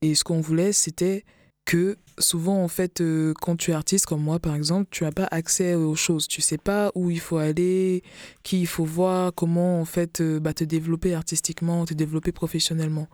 Et 0.00 0.14
ce 0.14 0.24
qu'on 0.24 0.40
voulait, 0.40 0.72
c'était 0.72 1.24
que 1.64 1.96
souvent, 2.18 2.62
en 2.62 2.68
fait, 2.68 3.00
euh, 3.00 3.32
quand 3.40 3.56
tu 3.56 3.70
es 3.70 3.74
artiste 3.74 4.06
comme 4.06 4.22
moi, 4.22 4.38
par 4.38 4.54
exemple, 4.54 4.88
tu 4.90 5.04
n'as 5.04 5.12
pas 5.12 5.28
accès 5.30 5.74
aux 5.74 5.94
choses. 5.94 6.28
Tu 6.28 6.40
sais 6.40 6.58
pas 6.58 6.92
où 6.94 7.10
il 7.10 7.20
faut 7.20 7.38
aller, 7.38 8.02
qui 8.42 8.60
il 8.60 8.66
faut 8.66 8.84
voir, 8.84 9.32
comment, 9.34 9.80
en 9.80 9.84
fait, 9.84 10.20
euh, 10.20 10.40
bah, 10.40 10.52
te 10.52 10.64
développer 10.64 11.14
artistiquement, 11.14 11.84
te 11.84 11.94
développer 11.94 12.32
professionnellement. 12.32 13.08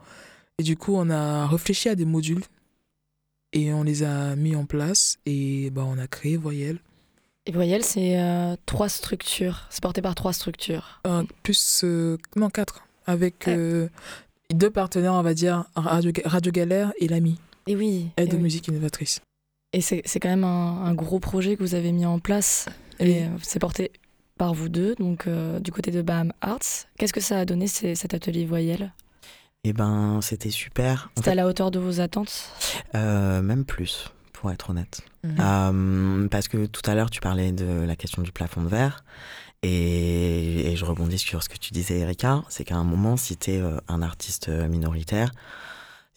Et 0.58 0.62
du 0.62 0.76
coup, 0.76 0.94
on 0.94 1.10
a 1.10 1.46
réfléchi 1.46 1.88
à 1.88 1.94
des 1.94 2.04
modules 2.04 2.42
et 3.52 3.72
on 3.72 3.82
les 3.82 4.02
a 4.02 4.36
mis 4.36 4.54
en 4.54 4.64
place 4.64 5.18
et 5.26 5.70
bah, 5.70 5.84
on 5.86 5.98
a 5.98 6.06
créé 6.06 6.36
Voyelle. 6.36 6.78
Et 7.46 7.52
Voyelle, 7.52 7.84
c'est 7.84 8.20
euh, 8.20 8.54
trois 8.66 8.88
structures. 8.88 9.66
C'est 9.70 9.82
porté 9.82 10.02
par 10.02 10.14
trois 10.14 10.32
structures. 10.32 11.00
Plus, 11.42 11.84
non, 12.36 12.50
quatre. 12.50 12.86
Avec 13.06 13.48
deux 14.52 14.70
partenaires, 14.70 15.14
on 15.14 15.22
va 15.22 15.34
dire, 15.34 15.64
Radio, 15.74 16.12
Radio 16.26 16.52
Galère 16.52 16.92
et 16.98 17.08
l'AMI, 17.08 17.38
Et 17.70 17.76
oui. 17.76 18.08
aide 18.16 18.30
et 18.30 18.32
aux 18.34 18.36
oui. 18.36 18.42
musiques 18.42 18.68
innovatrices. 18.68 19.20
Et 19.72 19.80
c'est 19.80 20.02
c'est 20.04 20.18
quand 20.18 20.28
même 20.28 20.42
un, 20.44 20.82
un 20.84 20.94
gros 20.94 21.20
projet 21.20 21.56
que 21.56 21.62
vous 21.62 21.74
avez 21.76 21.92
mis 21.92 22.04
en 22.04 22.18
place. 22.18 22.66
Et 22.98 23.22
euh, 23.22 23.28
c'est 23.42 23.60
porté 23.60 23.92
par 24.36 24.52
vous 24.54 24.68
deux, 24.68 24.94
donc 24.96 25.26
euh, 25.26 25.60
du 25.60 25.70
côté 25.70 25.90
de 25.90 26.02
BAM 26.02 26.32
Arts. 26.40 26.86
Qu'est-ce 26.98 27.12
que 27.12 27.20
ça 27.20 27.38
a 27.38 27.44
donné 27.44 27.66
ces- 27.68 27.94
cet 27.94 28.12
atelier 28.14 28.44
voyelle? 28.44 28.92
Et 29.62 29.72
ben, 29.72 30.20
c'était 30.22 30.50
super. 30.50 31.10
En 31.16 31.20
C'était 31.20 31.30
à 31.30 31.34
la 31.34 31.46
hauteur 31.46 31.70
de 31.70 31.78
vos 31.78 32.00
attentes? 32.00 32.48
euh, 32.94 33.42
même 33.42 33.64
plus, 33.64 34.10
pour 34.32 34.50
être 34.50 34.70
honnête. 34.70 35.02
Euh, 35.38 36.26
parce 36.28 36.48
que 36.48 36.64
tout 36.66 36.80
à 36.90 36.94
l'heure, 36.94 37.10
tu 37.10 37.20
parlais 37.20 37.52
de 37.52 37.84
la 37.86 37.94
question 37.94 38.22
du 38.22 38.32
plafond 38.32 38.62
de 38.62 38.68
verre. 38.68 39.04
Et, 39.62 40.72
et 40.72 40.76
je 40.76 40.84
rebondis 40.86 41.18
sur 41.18 41.42
ce 41.42 41.50
que 41.50 41.58
tu 41.58 41.72
disais, 41.72 41.98
Erika. 41.98 42.42
C'est 42.48 42.64
qu'à 42.64 42.76
un 42.76 42.84
moment, 42.84 43.18
si 43.18 43.36
t'es 43.36 43.58
euh, 43.58 43.76
un 43.88 44.00
artiste 44.00 44.48
minoritaire, 44.48 45.30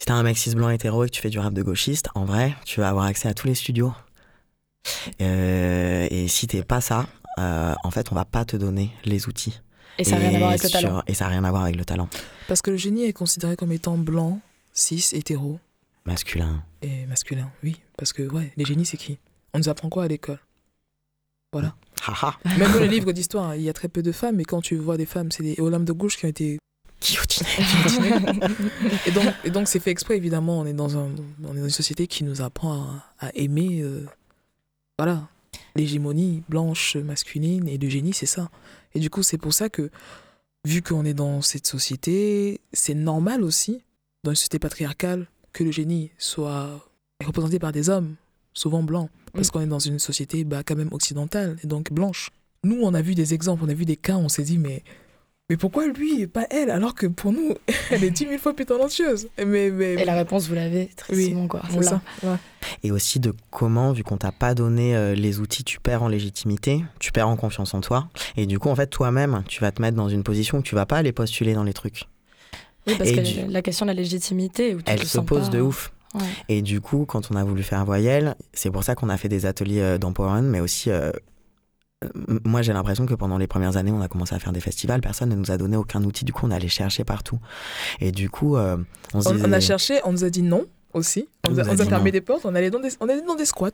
si 0.03 0.07
t'es 0.07 0.11
un 0.11 0.23
mec 0.23 0.37
cis 0.37 0.53
blanc 0.53 0.69
hétéro 0.69 1.05
et 1.05 1.07
que 1.07 1.13
tu 1.15 1.21
fais 1.21 1.29
du 1.29 1.39
rap 1.39 1.53
de 1.53 1.63
gauchiste, 1.63 2.09
en 2.13 2.25
vrai, 2.25 2.53
tu 2.65 2.81
vas 2.81 2.89
avoir 2.89 3.05
accès 3.05 3.29
à 3.29 3.33
tous 3.33 3.47
les 3.47 3.55
studios. 3.55 3.93
Euh, 5.21 6.05
et 6.11 6.27
si 6.27 6.45
t'es 6.45 6.61
pas 6.61 6.81
ça, 6.81 7.07
euh, 7.39 7.73
en 7.85 7.89
fait, 7.89 8.11
on 8.11 8.15
va 8.15 8.25
pas 8.25 8.43
te 8.43 8.57
donner 8.57 8.91
les 9.05 9.29
outils. 9.29 9.61
Et 9.97 10.03
ça 10.03 10.19
n'a 10.19 10.27
rien 10.27 10.35
à 10.35 10.37
voir 10.39 10.49
avec 10.49 10.63
le 10.63 10.67
sur- 10.67 10.81
talent. 10.81 11.03
Et 11.07 11.13
ça 11.13 11.23
n'a 11.23 11.31
rien 11.31 11.45
à 11.45 11.49
voir 11.51 11.63
avec 11.63 11.77
le 11.77 11.85
talent. 11.85 12.09
Parce 12.49 12.61
que 12.61 12.69
le 12.71 12.75
génie 12.75 13.05
est 13.05 13.13
considéré 13.13 13.55
comme 13.55 13.71
étant 13.71 13.97
blanc, 13.97 14.41
cis, 14.73 15.07
hétéro 15.13 15.57
Masculin. 16.05 16.61
et 16.81 17.05
masculin. 17.05 17.49
Oui, 17.63 17.79
parce 17.97 18.11
que 18.11 18.23
ouais, 18.23 18.51
les 18.57 18.65
génies, 18.65 18.85
c'est 18.85 18.97
qui? 18.97 19.19
On 19.53 19.59
nous 19.59 19.69
apprend 19.69 19.87
quoi 19.87 20.03
à 20.03 20.07
l'école? 20.09 20.39
Voilà. 21.53 21.75
Haha. 22.05 22.37
Même 22.57 22.73
dans 22.73 22.79
les 22.81 22.89
livres 22.89 23.13
d'histoire, 23.13 23.55
il 23.55 23.61
y 23.61 23.69
a 23.69 23.73
très 23.73 23.87
peu 23.87 24.01
de 24.03 24.11
femmes, 24.11 24.35
mais 24.35 24.43
quand 24.43 24.59
tu 24.59 24.75
vois 24.75 24.97
des 24.97 25.05
femmes, 25.05 25.31
c'est 25.31 25.43
des 25.43 25.55
lames 25.57 25.85
de 25.85 25.93
gauche 25.93 26.17
qui 26.17 26.25
ont 26.25 26.29
été 26.29 26.57
Guillotiné. 27.03 27.49
et 29.05 29.11
donc, 29.11 29.25
et 29.43 29.49
donc 29.49 29.67
c'est 29.67 29.79
fait 29.79 29.91
exprès, 29.91 30.15
évidemment. 30.15 30.59
On 30.59 30.65
est 30.65 30.73
dans, 30.73 30.97
un, 30.97 31.09
on 31.43 31.53
est 31.55 31.59
dans 31.59 31.63
une 31.65 31.69
société 31.69 32.07
qui 32.07 32.23
nous 32.23 32.41
apprend 32.41 32.73
à, 33.19 33.27
à 33.27 33.31
aimer, 33.35 33.81
euh, 33.81 34.05
voilà, 34.97 35.27
l'hégémonie 35.75 36.43
blanche 36.47 36.95
masculine 36.95 37.67
et 37.67 37.77
le 37.77 37.89
génie, 37.89 38.13
c'est 38.13 38.25
ça. 38.25 38.49
Et 38.95 38.99
du 38.99 39.09
coup, 39.09 39.23
c'est 39.23 39.37
pour 39.37 39.53
ça 39.53 39.69
que, 39.69 39.89
vu 40.65 40.81
qu'on 40.81 41.03
est 41.03 41.13
dans 41.13 41.41
cette 41.41 41.67
société, 41.67 42.61
c'est 42.71 42.93
normal 42.93 43.43
aussi, 43.43 43.83
dans 44.23 44.31
une 44.31 44.35
société 44.35 44.59
patriarcale, 44.59 45.27
que 45.51 45.63
le 45.63 45.71
génie 45.71 46.11
soit 46.17 46.89
représenté 47.25 47.59
par 47.59 47.71
des 47.71 47.89
hommes, 47.89 48.15
souvent 48.53 48.83
blancs, 48.83 49.09
parce 49.33 49.47
Mm. 49.47 49.51
qu'on 49.51 49.61
est 49.61 49.67
dans 49.67 49.79
une 49.79 49.99
société 49.99 50.43
bah, 50.43 50.63
quand 50.65 50.75
même 50.75 50.91
occidentale, 50.91 51.57
et 51.63 51.67
donc 51.67 51.91
blanche. 51.91 52.29
Nous, 52.63 52.79
on 52.81 52.93
a 52.93 53.01
vu 53.01 53.13
des 53.13 53.33
exemples, 53.33 53.63
on 53.65 53.69
a 53.69 53.73
vu 53.73 53.85
des 53.85 53.97
cas, 53.97 54.15
on 54.15 54.29
s'est 54.29 54.43
dit, 54.43 54.57
mais 54.57 54.83
mais 55.53 55.57
pourquoi 55.57 55.85
lui 55.87 56.21
et 56.21 56.25
pas 56.27 56.47
elle 56.49 56.71
Alors 56.71 56.95
que 56.95 57.05
pour 57.05 57.31
nous, 57.31 57.53
elle 57.91 58.03
est 58.03 58.09
dix 58.09 58.25
mille 58.25 58.39
fois 58.39 58.55
plus 58.55 58.65
talentueuse. 58.65 59.27
Mais, 59.37 59.69
mais, 59.69 59.93
Et 59.93 60.03
la 60.05 60.15
réponse, 60.15 60.47
vous 60.47 60.55
l'avez, 60.55 60.89
Trissimon, 60.97 61.47
quoi. 61.47 61.61
On 61.69 61.73
c'est 61.73 61.77
l'a. 61.77 61.83
ça. 61.83 62.01
ouais. 62.23 62.35
Et 62.83 62.91
aussi 62.91 63.19
de 63.19 63.33
comment, 63.51 63.91
vu 63.91 64.03
qu'on 64.03 64.17
t'a 64.17 64.31
pas 64.31 64.55
donné 64.55 64.95
euh, 64.95 65.13
les 65.13 65.39
outils, 65.39 65.63
tu 65.63 65.79
perds 65.79 66.01
en 66.01 66.07
légitimité, 66.07 66.83
tu 66.99 67.11
perds 67.11 67.27
en 67.27 67.35
confiance 67.35 67.73
en 67.75 67.81
toi. 67.81 68.07
Et 68.35 68.47
du 68.47 68.57
coup, 68.57 68.69
en 68.69 68.75
fait, 68.75 68.87
toi-même, 68.87 69.43
tu 69.47 69.61
vas 69.61 69.71
te 69.71 69.79
mettre 69.81 69.95
dans 69.95 70.09
une 70.09 70.23
position 70.23 70.57
où 70.57 70.61
tu 70.63 70.73
vas 70.73 70.87
pas 70.87 70.97
aller 70.97 71.11
postuler 71.11 71.53
dans 71.53 71.63
les 71.63 71.73
trucs. 71.73 72.05
Oui, 72.87 72.95
parce 72.97 73.11
Et 73.11 73.15
que 73.15 73.21
du- 73.21 73.51
la 73.51 73.61
question 73.61 73.85
de 73.85 73.91
la 73.91 73.95
légitimité, 73.95 74.73
où 74.75 74.81
tu 74.81 74.91
Elle 74.91 75.05
se 75.05 75.19
pose 75.19 75.49
pas- 75.49 75.55
de 75.57 75.61
ouf. 75.61 75.93
Ouais. 76.15 76.21
Et 76.49 76.61
du 76.61 76.79
coup, 76.81 77.05
quand 77.05 77.29
on 77.31 77.35
a 77.35 77.43
voulu 77.43 77.63
faire 77.63 77.85
Voyelle, 77.85 78.35
c'est 78.53 78.69
pour 78.71 78.83
ça 78.83 78.95
qu'on 78.95 79.09
a 79.09 79.17
fait 79.17 79.29
des 79.29 79.45
ateliers 79.45 79.81
euh, 79.81 79.97
d'empowerment, 79.97 80.49
mais 80.49 80.59
aussi. 80.59 80.89
euh, 80.89 81.11
moi, 82.45 82.61
j'ai 82.61 82.73
l'impression 82.73 83.05
que 83.05 83.13
pendant 83.13 83.37
les 83.37 83.47
premières 83.47 83.77
années, 83.77 83.91
on 83.91 84.01
a 84.01 84.07
commencé 84.07 84.33
à 84.35 84.39
faire 84.39 84.51
des 84.53 84.59
festivals. 84.61 85.01
Personne 85.01 85.29
ne 85.29 85.35
nous 85.35 85.51
a 85.51 85.57
donné 85.57 85.77
aucun 85.77 86.03
outil. 86.03 86.25
Du 86.25 86.33
coup, 86.33 86.45
on 86.47 86.51
allait 86.51 86.67
chercher 86.67 87.03
partout. 87.03 87.39
Et 87.99 88.11
du 88.11 88.29
coup, 88.29 88.55
euh, 88.55 88.77
on 89.13 89.21
se 89.21 89.29
On, 89.29 89.33
disait. 89.33 89.45
on 89.47 89.51
a 89.51 89.59
cherché, 89.59 89.99
on 90.05 90.11
nous 90.11 90.23
a 90.23 90.29
dit 90.29 90.41
non 90.43 90.65
aussi. 90.93 91.27
On, 91.43 91.49
On 91.49 91.53
nous 91.53 91.59
a, 91.59 91.63
on 91.63 91.75
fermé 91.77 92.11
non. 92.11 92.13
des 92.13 92.21
portes, 92.21 92.45
on 92.45 92.53
allait 92.53 92.69
dans 92.69 92.79
des, 92.79 92.89
on 92.99 93.09
allait 93.09 93.23
dans 93.23 93.33
des 93.35 93.45
squats. 93.45 93.71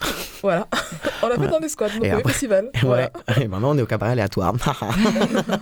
voilà. 0.42 0.66
On 1.22 1.26
a 1.26 1.30
fait 1.30 1.36
Voilà. 1.36 1.50
dans 1.52 1.60
des 1.60 1.68
squats, 1.68 1.88
donc 1.90 2.04
Et 2.04 2.12
au 2.12 2.16
après- 2.18 2.32
festival. 2.32 2.70
Ouais. 2.74 2.80
Voilà. 2.82 3.10
Et 3.40 3.46
maintenant, 3.48 3.72
on 3.74 3.78
est 3.78 3.82
au 3.82 3.86
cabaret 3.86 4.12
aléatoire. 4.12 4.54
Voilà. 4.62 5.58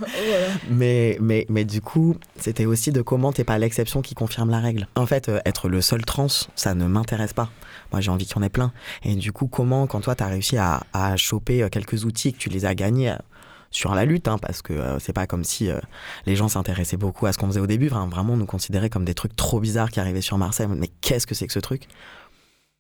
Mais, 0.70 1.16
mais, 1.20 1.46
mais 1.48 1.64
du 1.64 1.80
coup, 1.80 2.16
c'était 2.36 2.66
aussi 2.66 2.92
de 2.92 3.02
comment 3.02 3.32
t'es 3.32 3.44
pas 3.44 3.58
l'exception 3.58 4.02
qui 4.02 4.14
confirme 4.14 4.50
la 4.50 4.60
règle. 4.60 4.86
En 4.94 5.06
fait, 5.06 5.28
euh, 5.28 5.40
être 5.44 5.68
le 5.68 5.80
seul 5.80 6.04
trans, 6.04 6.28
ça 6.54 6.74
ne 6.74 6.86
m'intéresse 6.86 7.32
pas. 7.32 7.50
Moi, 7.92 8.00
j'ai 8.00 8.10
envie 8.10 8.26
qu'il 8.26 8.36
y 8.36 8.38
en 8.38 8.42
ait 8.42 8.50
plein. 8.50 8.72
Et 9.02 9.14
du 9.14 9.32
coup, 9.32 9.46
comment, 9.46 9.86
quand 9.86 10.00
toi, 10.00 10.14
t'as 10.14 10.26
réussi 10.26 10.56
à, 10.56 10.80
choper 11.16 11.62
euh, 11.62 11.68
quelques 11.68 12.04
outils, 12.04 12.32
que 12.32 12.38
tu 12.38 12.48
les 12.48 12.64
as 12.64 12.74
gagnés 12.74 13.10
euh, 13.10 13.16
sur 13.70 13.94
la 13.94 14.04
lutte, 14.04 14.28
hein, 14.28 14.38
parce 14.38 14.62
que 14.62 14.72
euh, 14.72 14.98
c'est 14.98 15.12
pas 15.12 15.26
comme 15.26 15.44
si 15.44 15.70
les 16.26 16.36
gens 16.36 16.48
s'intéressaient 16.48 16.96
beaucoup 16.96 17.26
à 17.26 17.32
ce 17.32 17.38
qu'on 17.38 17.46
faisait 17.46 17.60
au 17.60 17.66
début. 17.66 17.88
Vraiment, 17.88 18.36
nous 18.36 18.46
considérait 18.46 18.90
comme 18.90 19.04
des 19.04 19.14
trucs 19.14 19.36
trop 19.36 19.60
bizarres 19.60 19.90
qui 19.90 20.00
arrivaient 20.00 20.20
sur 20.20 20.38
Marseille. 20.38 20.66
Mais 20.68 20.88
qu'est-ce 21.00 21.26
que 21.26 21.34
c'est 21.34 21.46
que 21.46 21.52
ce 21.52 21.60
truc? 21.60 21.86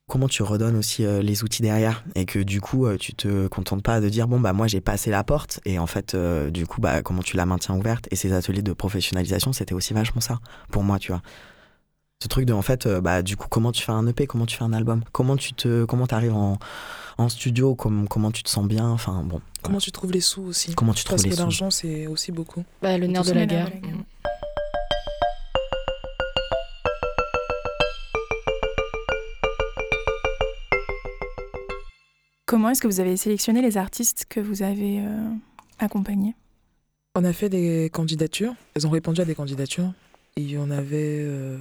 Comment 0.08 0.26
tu 0.26 0.42
redonnes 0.42 0.76
aussi 0.76 1.04
les 1.04 1.44
outils 1.44 1.62
derrière? 1.62 2.02
Et 2.16 2.24
que 2.24 2.40
du 2.40 2.60
coup 2.60 2.88
tu 2.96 3.14
te 3.14 3.46
contentes 3.46 3.84
pas 3.84 4.00
de 4.00 4.08
dire 4.08 4.26
bon 4.26 4.40
bah 4.40 4.52
moi 4.52 4.66
j'ai 4.66 4.80
passé 4.80 5.08
la 5.12 5.22
porte 5.22 5.60
et 5.64 5.78
en 5.78 5.86
fait 5.86 6.16
du 6.50 6.66
coup 6.66 6.80
bah 6.80 7.00
comment 7.02 7.22
tu 7.22 7.36
la 7.36 7.46
maintiens 7.46 7.76
ouverte? 7.76 8.08
Et 8.10 8.16
ces 8.16 8.32
ateliers 8.32 8.62
de 8.62 8.72
professionnalisation 8.72 9.52
c'était 9.52 9.72
aussi 9.72 9.94
vachement 9.94 10.20
ça 10.20 10.40
pour 10.72 10.82
moi 10.82 10.98
tu 10.98 11.12
vois 11.12 11.22
ce 12.22 12.28
truc 12.28 12.44
de 12.44 12.52
en 12.52 12.60
fait 12.60 12.84
euh, 12.86 13.00
bah 13.00 13.22
du 13.22 13.36
coup 13.36 13.46
comment 13.48 13.72
tu 13.72 13.82
fais 13.82 13.92
un 13.92 14.06
EP 14.06 14.26
comment 14.26 14.44
tu 14.44 14.56
fais 14.56 14.64
un 14.64 14.74
album? 14.74 15.02
Comment 15.12 15.36
tu 15.36 15.54
te 15.54 15.84
comment 15.86 16.06
t'arrives 16.06 16.34
en 16.34 16.58
en 17.16 17.28
studio? 17.30 17.74
Comment 17.74 18.06
comment 18.06 18.30
tu 18.30 18.42
te 18.42 18.50
sens 18.50 18.66
bien? 18.66 18.88
Enfin 18.88 19.22
bon 19.24 19.40
Comment 19.62 19.78
tu 19.78 19.90
trouves 19.90 20.12
les 20.12 20.20
sous 20.20 20.42
aussi? 20.42 20.74
Comment 20.74 20.92
tu 20.92 21.04
trouves 21.04 21.16
Parce 21.16 21.24
les 21.24 21.30
que 21.30 21.36
l'argent, 21.36 21.70
c'est 21.70 22.06
aussi 22.06 22.32
beaucoup. 22.32 22.64
Bah, 22.82 22.96
le 22.96 23.06
nerf 23.06 23.24
la 23.24 23.46
guerre. 23.46 23.68
de 23.68 23.74
la 23.74 23.80
guerre. 23.80 23.96
Comment 32.46 32.70
est-ce 32.70 32.80
que 32.82 32.88
vous 32.88 33.00
avez 33.00 33.16
sélectionné 33.16 33.62
les 33.62 33.76
artistes 33.76 34.24
que 34.28 34.40
vous 34.40 34.62
avez 34.62 35.00
euh, 35.00 35.30
accompagnés? 35.78 36.34
On 37.14 37.24
a 37.24 37.32
fait 37.32 37.48
des 37.48 37.90
candidatures. 37.92 38.54
Elles 38.74 38.86
ont 38.86 38.90
répondu 38.90 39.20
à 39.20 39.24
des 39.24 39.34
candidatures. 39.34 39.92
Il 40.36 40.50
y 40.50 40.58
en 40.58 40.70
avait 40.70 41.18
euh, 41.20 41.58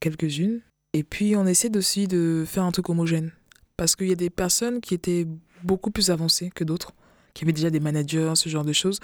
quelques-unes. 0.00 0.60
Et 0.92 1.02
puis, 1.02 1.36
on 1.36 1.46
essaie 1.46 1.76
aussi 1.76 2.08
de 2.08 2.44
faire 2.46 2.64
un 2.64 2.72
truc 2.72 2.88
homogène. 2.88 3.32
Parce 3.76 3.94
qu'il 3.94 4.08
y 4.08 4.12
a 4.12 4.16
des 4.16 4.30
personnes 4.30 4.80
qui 4.80 4.94
étaient 4.94 5.26
beaucoup 5.62 5.90
plus 5.90 6.10
avancées 6.10 6.50
que 6.54 6.64
d'autres, 6.64 6.92
qui 7.34 7.44
avaient 7.44 7.52
déjà 7.52 7.70
des 7.70 7.80
managers, 7.80 8.32
ce 8.34 8.48
genre 8.48 8.64
de 8.64 8.72
choses. 8.72 8.98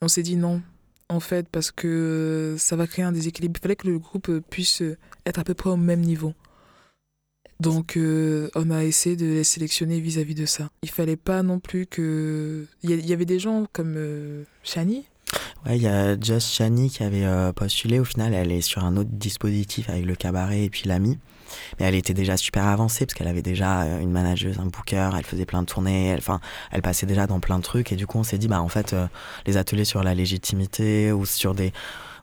Et 0.00 0.04
on 0.04 0.08
s'est 0.08 0.22
dit 0.22 0.36
non, 0.36 0.62
en 1.08 1.20
fait, 1.20 1.48
parce 1.48 1.70
que 1.70 2.56
ça 2.58 2.76
va 2.76 2.86
créer 2.86 3.04
un 3.04 3.12
déséquilibre. 3.12 3.58
Il 3.58 3.62
fallait 3.62 3.76
que 3.76 3.88
le 3.88 3.98
groupe 3.98 4.30
puisse 4.50 4.82
être 5.24 5.38
à 5.38 5.44
peu 5.44 5.54
près 5.54 5.70
au 5.70 5.76
même 5.76 6.00
niveau. 6.00 6.34
Donc, 7.60 7.96
euh, 7.96 8.48
on 8.54 8.70
a 8.70 8.84
essayé 8.84 9.16
de 9.16 9.26
les 9.26 9.44
sélectionner 9.44 9.98
vis-à-vis 10.00 10.36
de 10.36 10.46
ça. 10.46 10.70
Il 10.82 10.90
fallait 10.90 11.16
pas 11.16 11.42
non 11.42 11.58
plus 11.58 11.86
que. 11.86 12.66
Il 12.82 12.90
y, 12.90 13.12
avait 13.12 13.24
des 13.24 13.40
gens 13.40 13.66
comme 13.72 13.94
euh, 13.96 14.44
Shani. 14.62 15.04
Ouais, 15.66 15.76
il 15.76 15.82
y 15.82 15.88
a 15.88 16.18
Just 16.18 16.52
Shani 16.52 16.88
qui 16.88 17.02
avait 17.02 17.24
euh, 17.24 17.52
postulé. 17.52 17.98
Au 17.98 18.04
final, 18.04 18.32
elle 18.32 18.52
est 18.52 18.60
sur 18.60 18.84
un 18.84 18.96
autre 18.96 19.10
dispositif 19.12 19.90
avec 19.90 20.04
le 20.04 20.14
cabaret 20.14 20.64
et 20.64 20.70
puis 20.70 20.82
l'ami. 20.86 21.18
Mais 21.78 21.86
elle 21.86 21.94
était 21.94 22.14
déjà 22.14 22.36
super 22.36 22.66
avancée 22.66 23.06
parce 23.06 23.14
qu'elle 23.14 23.26
avait 23.26 23.42
déjà 23.42 23.84
une 24.00 24.10
manageuse, 24.10 24.58
un 24.60 24.66
booker, 24.66 25.10
elle 25.16 25.24
faisait 25.24 25.46
plein 25.46 25.62
de 25.62 25.66
tournées, 25.66 26.08
elle, 26.08 26.18
enfin, 26.18 26.40
elle 26.70 26.82
passait 26.82 27.06
déjà 27.06 27.26
dans 27.26 27.40
plein 27.40 27.58
de 27.58 27.62
trucs. 27.62 27.90
Et 27.90 27.96
du 27.96 28.06
coup, 28.06 28.18
on 28.18 28.22
s'est 28.22 28.38
dit, 28.38 28.48
bah, 28.48 28.60
en 28.60 28.68
fait, 28.68 28.94
les 29.46 29.56
ateliers 29.56 29.86
sur 29.86 30.02
la 30.02 30.14
légitimité 30.14 31.10
ou 31.10 31.24
sur 31.24 31.54
des 31.54 31.72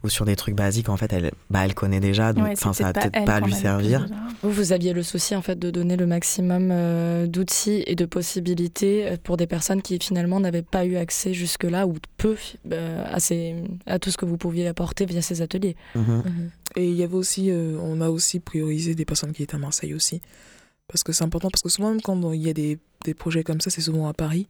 ou 0.06 0.10
sur 0.10 0.24
des 0.24 0.36
trucs 0.36 0.56
basiques, 0.56 0.90
en 0.90 0.98
fait, 0.98 1.12
elle, 1.12 1.32
bah, 1.50 1.66
elle 1.66 1.74
connaît 1.74 2.00
déjà, 2.00 2.32
donc 2.32 2.56
ça 2.56 2.72
va 2.72 2.94
peut-être 2.94 3.26
pas, 3.26 3.40
lui 3.40 3.54
servir. 3.54 4.08
Vous, 4.42 4.52
vous 4.52 4.72
aviez 4.72 4.94
le 4.94 5.04
souci 5.04 5.36
en 5.36 5.42
fait 5.42 5.58
de 5.58 5.72
donner 5.72 5.98
le 5.98 6.06
maximum 6.06 6.70
euh, 6.72 7.28
d'outils 7.28 7.84
et 7.88 7.96
de 7.96 8.06
possibilités 8.06 9.08
euh, 9.08 9.18
pour 9.22 9.38
des 9.38 9.48
personnes 9.48 9.82
qui 9.82 9.98
finalement 10.00 10.40
n'avaient 10.40 10.62
pas 10.62 10.86
eu 10.86 10.96
accès 10.96 11.34
jusque-là 11.34 11.88
ou 11.88 11.96
peu 12.18 12.36
euh, 12.72 13.04
à, 13.06 13.18
à 13.92 14.00
tout 14.00 14.12
ce 14.12 14.18
que 14.18 14.26
vous 14.26 14.38
pouviez 14.38 14.68
apporter 14.68 15.06
via 15.06 15.22
ces 15.22 15.42
ateliers. 15.42 15.76
Mhm. 15.96 16.04
Mhm. 16.04 16.50
Et 16.76 16.88
il 16.88 16.96
y 16.96 17.04
avait 17.04 17.16
aussi, 17.16 17.52
on 17.52 18.02
a 18.02 18.10
aussi 18.10 18.40
priorisé 18.40 18.96
des 18.96 19.06
personnes 19.06 19.32
qui 19.32 19.44
étaient 19.44 19.56
à 19.56 19.60
Marseille 19.60 19.94
aussi. 19.94 20.22
Parce 20.88 21.04
que 21.04 21.14
c'est 21.14 21.24
important, 21.24 21.50
parce 21.50 21.64
que 21.64 21.70
souvent, 21.70 21.96
quand 22.04 22.32
il 22.34 22.42
y 22.42 22.50
a 22.50 22.54
des, 22.54 22.78
des 23.06 23.14
projets 23.14 23.44
comme 23.44 23.62
ça, 23.62 23.70
c'est 23.70 23.82
souvent 23.82 24.08
à 24.08 24.14
Paris. 24.14 24.48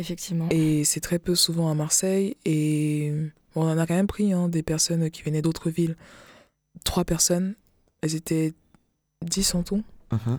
Effectivement. 0.00 0.48
Et 0.50 0.84
c'est 0.84 1.00
très 1.00 1.18
peu 1.18 1.34
souvent 1.34 1.70
à 1.70 1.74
Marseille. 1.74 2.36
Et 2.46 3.12
on 3.54 3.62
en 3.62 3.76
a 3.76 3.86
quand 3.86 3.94
même 3.94 4.06
pris 4.06 4.32
hein, 4.32 4.48
des 4.48 4.62
personnes 4.62 5.10
qui 5.10 5.22
venaient 5.22 5.42
d'autres 5.42 5.68
villes. 5.68 5.96
Trois 6.84 7.04
personnes, 7.04 7.54
elles 8.00 8.14
étaient 8.14 8.54
dix 9.22 9.54
en 9.54 9.62
tout. 9.62 9.82
Uh-huh. 10.10 10.38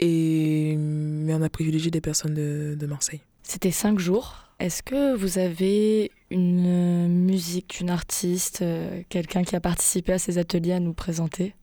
Et, 0.00 0.74
mais 0.76 1.34
on 1.34 1.42
a 1.42 1.48
privilégié 1.48 1.92
des 1.92 2.00
personnes 2.00 2.34
de, 2.34 2.86
Marseille. 2.86 3.20
C'était 3.44 3.70
cinq 3.70 4.00
jours. 4.00 4.50
Est-ce 4.58 4.82
que 4.82 5.14
vous 5.14 5.38
avez 5.38 6.10
une 6.30 7.06
musique 7.08 7.76
d'une 7.78 7.90
artiste, 7.90 8.62
euh, 8.62 9.02
quelqu'un 9.08 9.44
qui 9.44 9.54
a 9.54 9.60
participé 9.60 10.14
à 10.14 10.18
ces 10.18 10.38
ateliers 10.38 10.72
à 10.72 10.80
nous 10.80 10.94
présenter? 10.94 11.54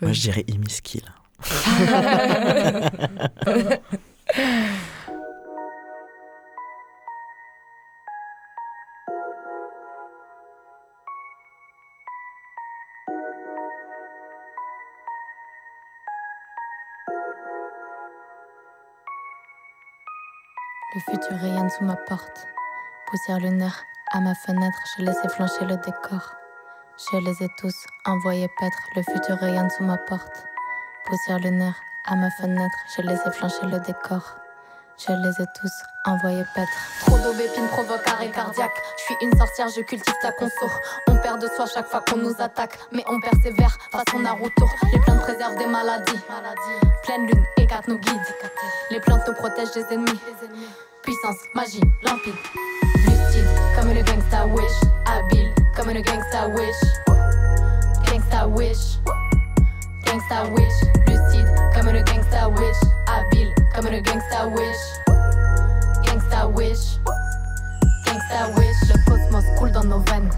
Moi, 0.00 0.12
je 0.12 0.22
dirais 0.22 0.46
Imiskill. 0.48 1.04
porte. 22.08 22.46
Poussière 23.06 23.38
lunaire 23.38 23.84
à 24.12 24.20
ma 24.20 24.34
fenêtre, 24.34 24.78
je 24.96 25.04
laissé 25.04 25.28
flancher 25.28 25.64
le 25.64 25.76
décor. 25.76 26.34
Je 26.98 27.16
les 27.18 27.42
ai 27.42 27.48
tous 27.58 27.74
envoyés 28.06 28.48
paître. 28.58 28.78
Le 28.96 29.02
futur 29.02 29.36
rayonne 29.38 29.70
sous 29.70 29.84
ma 29.84 29.96
porte. 29.96 30.44
Poussière 31.06 31.38
lunaire 31.38 31.74
à 32.06 32.16
ma 32.16 32.30
fenêtre, 32.30 32.76
je 32.96 33.02
laissé 33.02 33.30
flancher 33.30 33.66
le 33.66 33.78
décor. 33.80 34.36
Je 34.98 35.12
les 35.12 35.42
ai 35.42 35.46
tous 35.60 35.72
envoyés 36.06 36.44
paître. 36.54 36.70
Trop 37.00 37.18
d'aubépines 37.18 37.66
provoque 37.68 38.06
arrêt 38.06 38.30
cardiaque. 38.30 38.76
Je 38.98 39.02
suis 39.02 39.16
une 39.22 39.36
sorcière, 39.36 39.68
je 39.68 39.80
cultive 39.80 40.14
ta 40.20 40.32
conso. 40.32 40.66
On 41.08 41.16
perd 41.16 41.40
de 41.40 41.48
soi 41.48 41.66
chaque 41.66 41.88
fois 41.88 42.02
qu'on 42.08 42.18
nous 42.18 42.34
attaque. 42.38 42.78
Mais 42.92 43.02
on 43.08 43.20
persévère 43.20 43.76
façon 43.90 44.20
Naruto. 44.20 44.66
Les 44.92 45.00
plantes 45.00 45.20
préservent 45.20 45.56
des 45.56 45.66
maladies. 45.66 46.20
Pleine 47.04 47.26
lune, 47.26 47.44
écarte 47.56 47.88
nous 47.88 47.98
guide. 47.98 48.22
Les 48.90 49.00
plantes 49.00 49.26
nous 49.26 49.34
protègent 49.34 49.72
des 49.72 49.84
ennemis. 49.92 50.20
Puissance, 51.02 51.48
magie, 51.54 51.80
limpide. 52.04 52.34
Lucide, 53.06 53.48
comme 53.74 53.92
le 53.92 54.02
gangsta 54.02 54.46
wish. 54.46 54.80
Habile, 55.04 55.52
comme 55.74 55.90
le 55.92 56.00
gangsta 56.00 56.46
wish. 56.48 56.76
Gangsta 58.06 58.46
wish. 58.46 58.98
Gangsta 60.04 60.44
wish. 60.52 60.72
Lucide, 61.08 61.48
comme 61.74 61.92
le 61.92 62.02
gangsta 62.04 62.48
wish. 62.50 62.76
Habile, 63.06 63.52
comme 63.74 63.90
le 63.90 64.00
gangsta 64.00 64.46
wish. 64.46 64.82
Gangsta 66.04 66.46
wish. 66.48 66.98
Gangsta 68.06 68.48
wish. 68.56 68.88
Le 68.88 69.10
cosmos 69.10 69.44
coule 69.58 69.72
dans 69.72 69.84
nos 69.84 70.00
veines. 70.00 70.30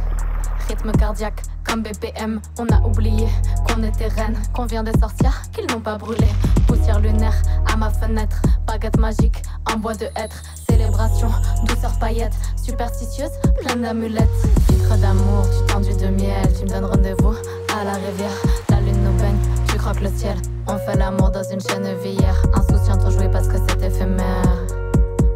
Rythme 0.69 0.93
cardiaque 0.93 1.43
BPM, 1.83 2.41
on 2.59 2.67
a 2.73 2.81
oublié 2.87 3.27
qu'on 3.67 3.83
était 3.83 4.09
reine, 4.09 4.37
qu'on 4.55 4.67
vient 4.67 4.83
des 4.83 4.97
sorcières, 4.99 5.43
qu'ils 5.53 5.67
n'ont 5.67 5.81
pas 5.81 5.97
brûlé. 5.97 6.27
Poussière 6.67 7.01
lunaire 7.01 7.35
à 7.73 7.77
ma 7.77 7.91
fenêtre, 7.91 8.41
baguette 8.67 8.99
magique 8.99 9.43
en 9.73 9.79
bois 9.79 9.95
de 9.95 10.07
hêtre. 10.17 10.43
Célébration, 10.69 11.29
douceur 11.67 11.99
paillette, 11.99 12.35
superstitieuse, 12.63 13.31
pleine 13.59 13.83
d'amulettes. 13.83 14.29
Filtre 14.69 14.97
d'amour, 14.99 15.45
tu 15.51 15.73
tendu 15.73 15.93
de 15.95 16.07
miel, 16.09 16.47
tu 16.57 16.65
me 16.65 16.71
donnes 16.71 16.85
rendez-vous 16.85 17.35
à 17.79 17.85
la 17.85 17.95
rivière. 17.95 18.43
La 18.71 18.81
lune 18.81 19.03
nous 19.03 19.19
baigne, 19.19 19.39
tu 19.69 19.77
croques 19.77 20.01
le 20.01 20.11
ciel. 20.17 20.37
On 20.67 20.79
fait 20.79 20.97
l'amour 20.97 21.31
dans 21.31 21.45
une 21.45 21.61
chaîne 21.61 21.89
vière. 22.03 22.43
Insouciant, 22.55 22.99
on 23.05 23.11
jouait 23.11 23.31
parce 23.31 23.49
que 23.49 23.57
c'est 23.69 23.83
éphémère. 23.83 24.67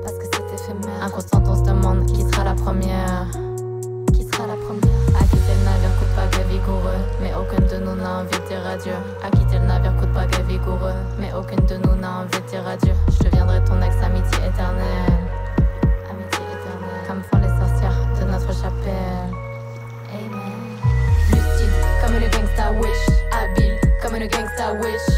Parce 0.03 0.15
que 0.19 0.25
c'est 0.33 0.55
éphémère. 0.55 1.03
Inconstant, 1.03 1.43
on 1.47 1.57
se 1.57 1.69
demande 1.69 2.07
qui 2.07 2.23
sera 2.23 2.45
la 2.45 2.55
première. 2.55 3.27
Qui 4.13 4.23
sera 4.23 4.47
la 4.47 4.55
première? 4.55 5.28
Quitter 5.39 5.55
le 5.55 5.65
navire 5.65 5.95
coûte 5.99 6.15
pas 6.17 6.27
que 6.37 6.43
vigoureux. 6.49 7.01
Mais 7.21 7.33
aucun 7.35 7.63
de 7.63 7.85
nous 7.85 7.95
n'a 7.95 8.21
envie 8.21 8.39
de 8.39 8.47
dire 8.49 8.67
adieu. 8.67 8.93
Quitter 9.33 9.59
le 9.59 9.67
navire 9.67 9.95
coûte 9.97 10.13
pas 10.13 10.27
que 10.27 10.43
vigoureux. 10.43 10.99
Mais 11.19 11.33
aucun 11.33 11.57
de 11.57 11.77
nous 11.77 11.95
n'a 11.97 12.21
envie 12.21 12.41
de 12.41 12.47
dire 12.49 12.67
adieu. 12.67 12.95
Je 13.09 13.25
deviendrai 13.25 13.63
ton 13.65 13.81
ex-amitié 13.81 14.39
éternelle. 14.47 15.19
Amitié 16.11 16.45
éternelle. 16.55 17.03
Comme 17.07 17.23
font 17.23 17.39
les 17.39 17.55
sorcières 17.61 18.01
de 18.19 18.25
notre 18.31 18.53
chapelle. 18.53 19.31
Amen. 20.11 20.79
Lucide, 21.31 21.77
comme 22.03 22.15
le 22.15 22.29
gangsta 22.29 22.73
wish. 22.73 23.05
Habile, 23.33 23.79
comme 24.03 24.17
le 24.17 24.27
gangsta 24.27 24.73
wish. 24.83 25.09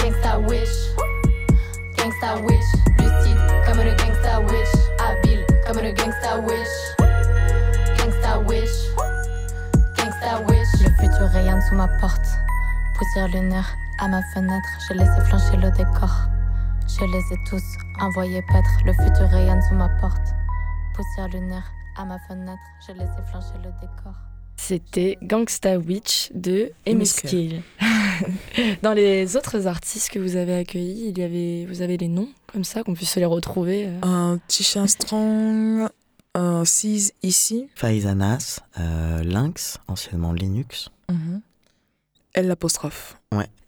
Gangsta 0.00 0.38
wish. 0.48 0.76
Gangsta 1.96 2.36
wish. 2.46 2.70
Lucide, 2.98 3.40
comme 3.66 3.82
le 3.84 3.92
gangsta 4.00 4.40
wish. 4.40 4.74
Habile, 4.98 5.44
comme 5.66 5.82
le 5.82 5.92
gangsta 5.92 6.38
wish. 6.46 6.83
Le 11.34 11.40
futur 11.40 11.50
rayonne 11.50 11.62
sous 11.68 11.74
ma 11.74 11.88
porte. 12.00 12.26
Poussière 12.96 13.28
lunaire 13.28 13.76
à 13.98 14.06
ma 14.06 14.22
fenêtre, 14.34 14.68
je 14.88 14.94
laissé 14.94 15.20
flancher 15.26 15.56
le 15.56 15.70
décor. 15.72 16.10
Je 16.86 17.04
les 17.04 17.34
ai 17.34 17.38
tous 17.48 17.62
envoyés 18.00 18.40
paître. 18.42 18.70
Le 18.84 18.92
futur 18.92 19.28
rayonne 19.28 19.60
sous 19.68 19.74
ma 19.74 19.88
porte. 20.00 20.22
Poussière 20.94 21.28
lunaire 21.28 21.64
à 21.96 22.04
ma 22.04 22.18
fenêtre, 22.28 22.62
je 22.86 22.92
laissé 22.92 23.20
flancher 23.28 23.56
le 23.64 23.70
décor. 23.80 24.14
C'était 24.56 25.18
Gangsta 25.22 25.78
Witch 25.78 26.30
de 26.34 26.70
Emiskill. 26.86 27.62
Skill. 27.80 28.76
Dans 28.82 28.92
les 28.92 29.36
autres 29.36 29.66
artistes 29.66 30.10
que 30.10 30.20
vous 30.20 30.36
avez 30.36 30.54
accueillis, 30.54 31.08
il 31.08 31.18
y 31.18 31.22
avait, 31.22 31.66
vous 31.66 31.82
avez 31.82 31.96
les 31.96 32.08
noms 32.08 32.28
comme 32.52 32.64
ça, 32.64 32.84
qu'on 32.84 32.94
puisse 32.94 33.16
les 33.16 33.24
retrouver 33.24 33.86
euh 33.86 34.06
Un 34.06 34.38
Tisha 34.46 34.86
Strong, 34.86 35.88
un 36.34 36.64
Seize 36.64 37.12
ici. 37.24 37.68
Faizanas, 37.74 38.60
euh, 38.78 39.24
Lynx, 39.24 39.78
anciennement 39.88 40.32
Linux. 40.32 40.90
Elle 42.32 42.48
l'apostrophe. 42.48 43.16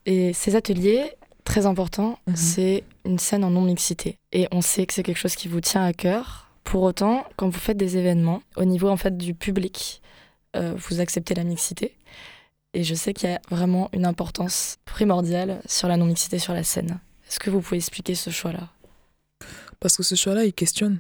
Et 0.07 0.33
ces 0.33 0.57
ateliers, 0.57 1.13
très 1.45 1.67
importants, 1.67 2.19
Mhm. 2.27 2.37
c'est 2.37 2.85
une 3.05 3.19
scène 3.19 3.45
en 3.45 3.51
non-mixité. 3.51 4.19
Et 4.33 4.49
on 4.53 4.61
sait 4.61 4.87
que 4.87 4.93
c'est 4.95 5.03
quelque 5.03 5.19
chose 5.19 5.37
qui 5.37 5.49
vous 5.49 5.61
tient 5.61 5.85
à 5.85 5.93
cœur. 5.93 6.51
Pour 6.65 6.83
autant, 6.83 7.25
quand 7.37 7.49
vous 7.49 7.59
faites 7.61 7.77
des 7.77 7.97
événements, 7.97 8.43
au 8.57 8.65
niveau 8.65 8.89
en 8.89 8.97
fait 8.97 9.17
du 9.17 9.35
public, 9.35 10.03
euh, 10.57 10.75
vous 10.77 11.01
acceptez 11.01 11.35
la 11.35 11.45
mixité. 11.45 11.97
Et 12.75 12.83
je 12.85 12.95
sais 12.95 13.15
qu'il 13.15 13.31
y 13.31 13.33
a 13.33 13.41
vraiment 13.51 13.89
une 13.93 14.05
importance 14.05 14.77
primordiale 14.85 15.61
sur 15.67 15.87
la 15.89 15.97
non-mixité 15.97 16.39
sur 16.39 16.53
la 16.53 16.65
scène. 16.65 16.99
Est-ce 17.29 17.39
que 17.39 17.51
vous 17.51 17.61
pouvez 17.61 17.77
expliquer 17.79 18.15
ce 18.15 18.31
choix-là? 18.31 18.69
Parce 19.81 19.97
que 19.97 20.03
ce 20.03 20.15
choix-là, 20.15 20.45
il 20.45 20.53
questionne. 20.53 20.99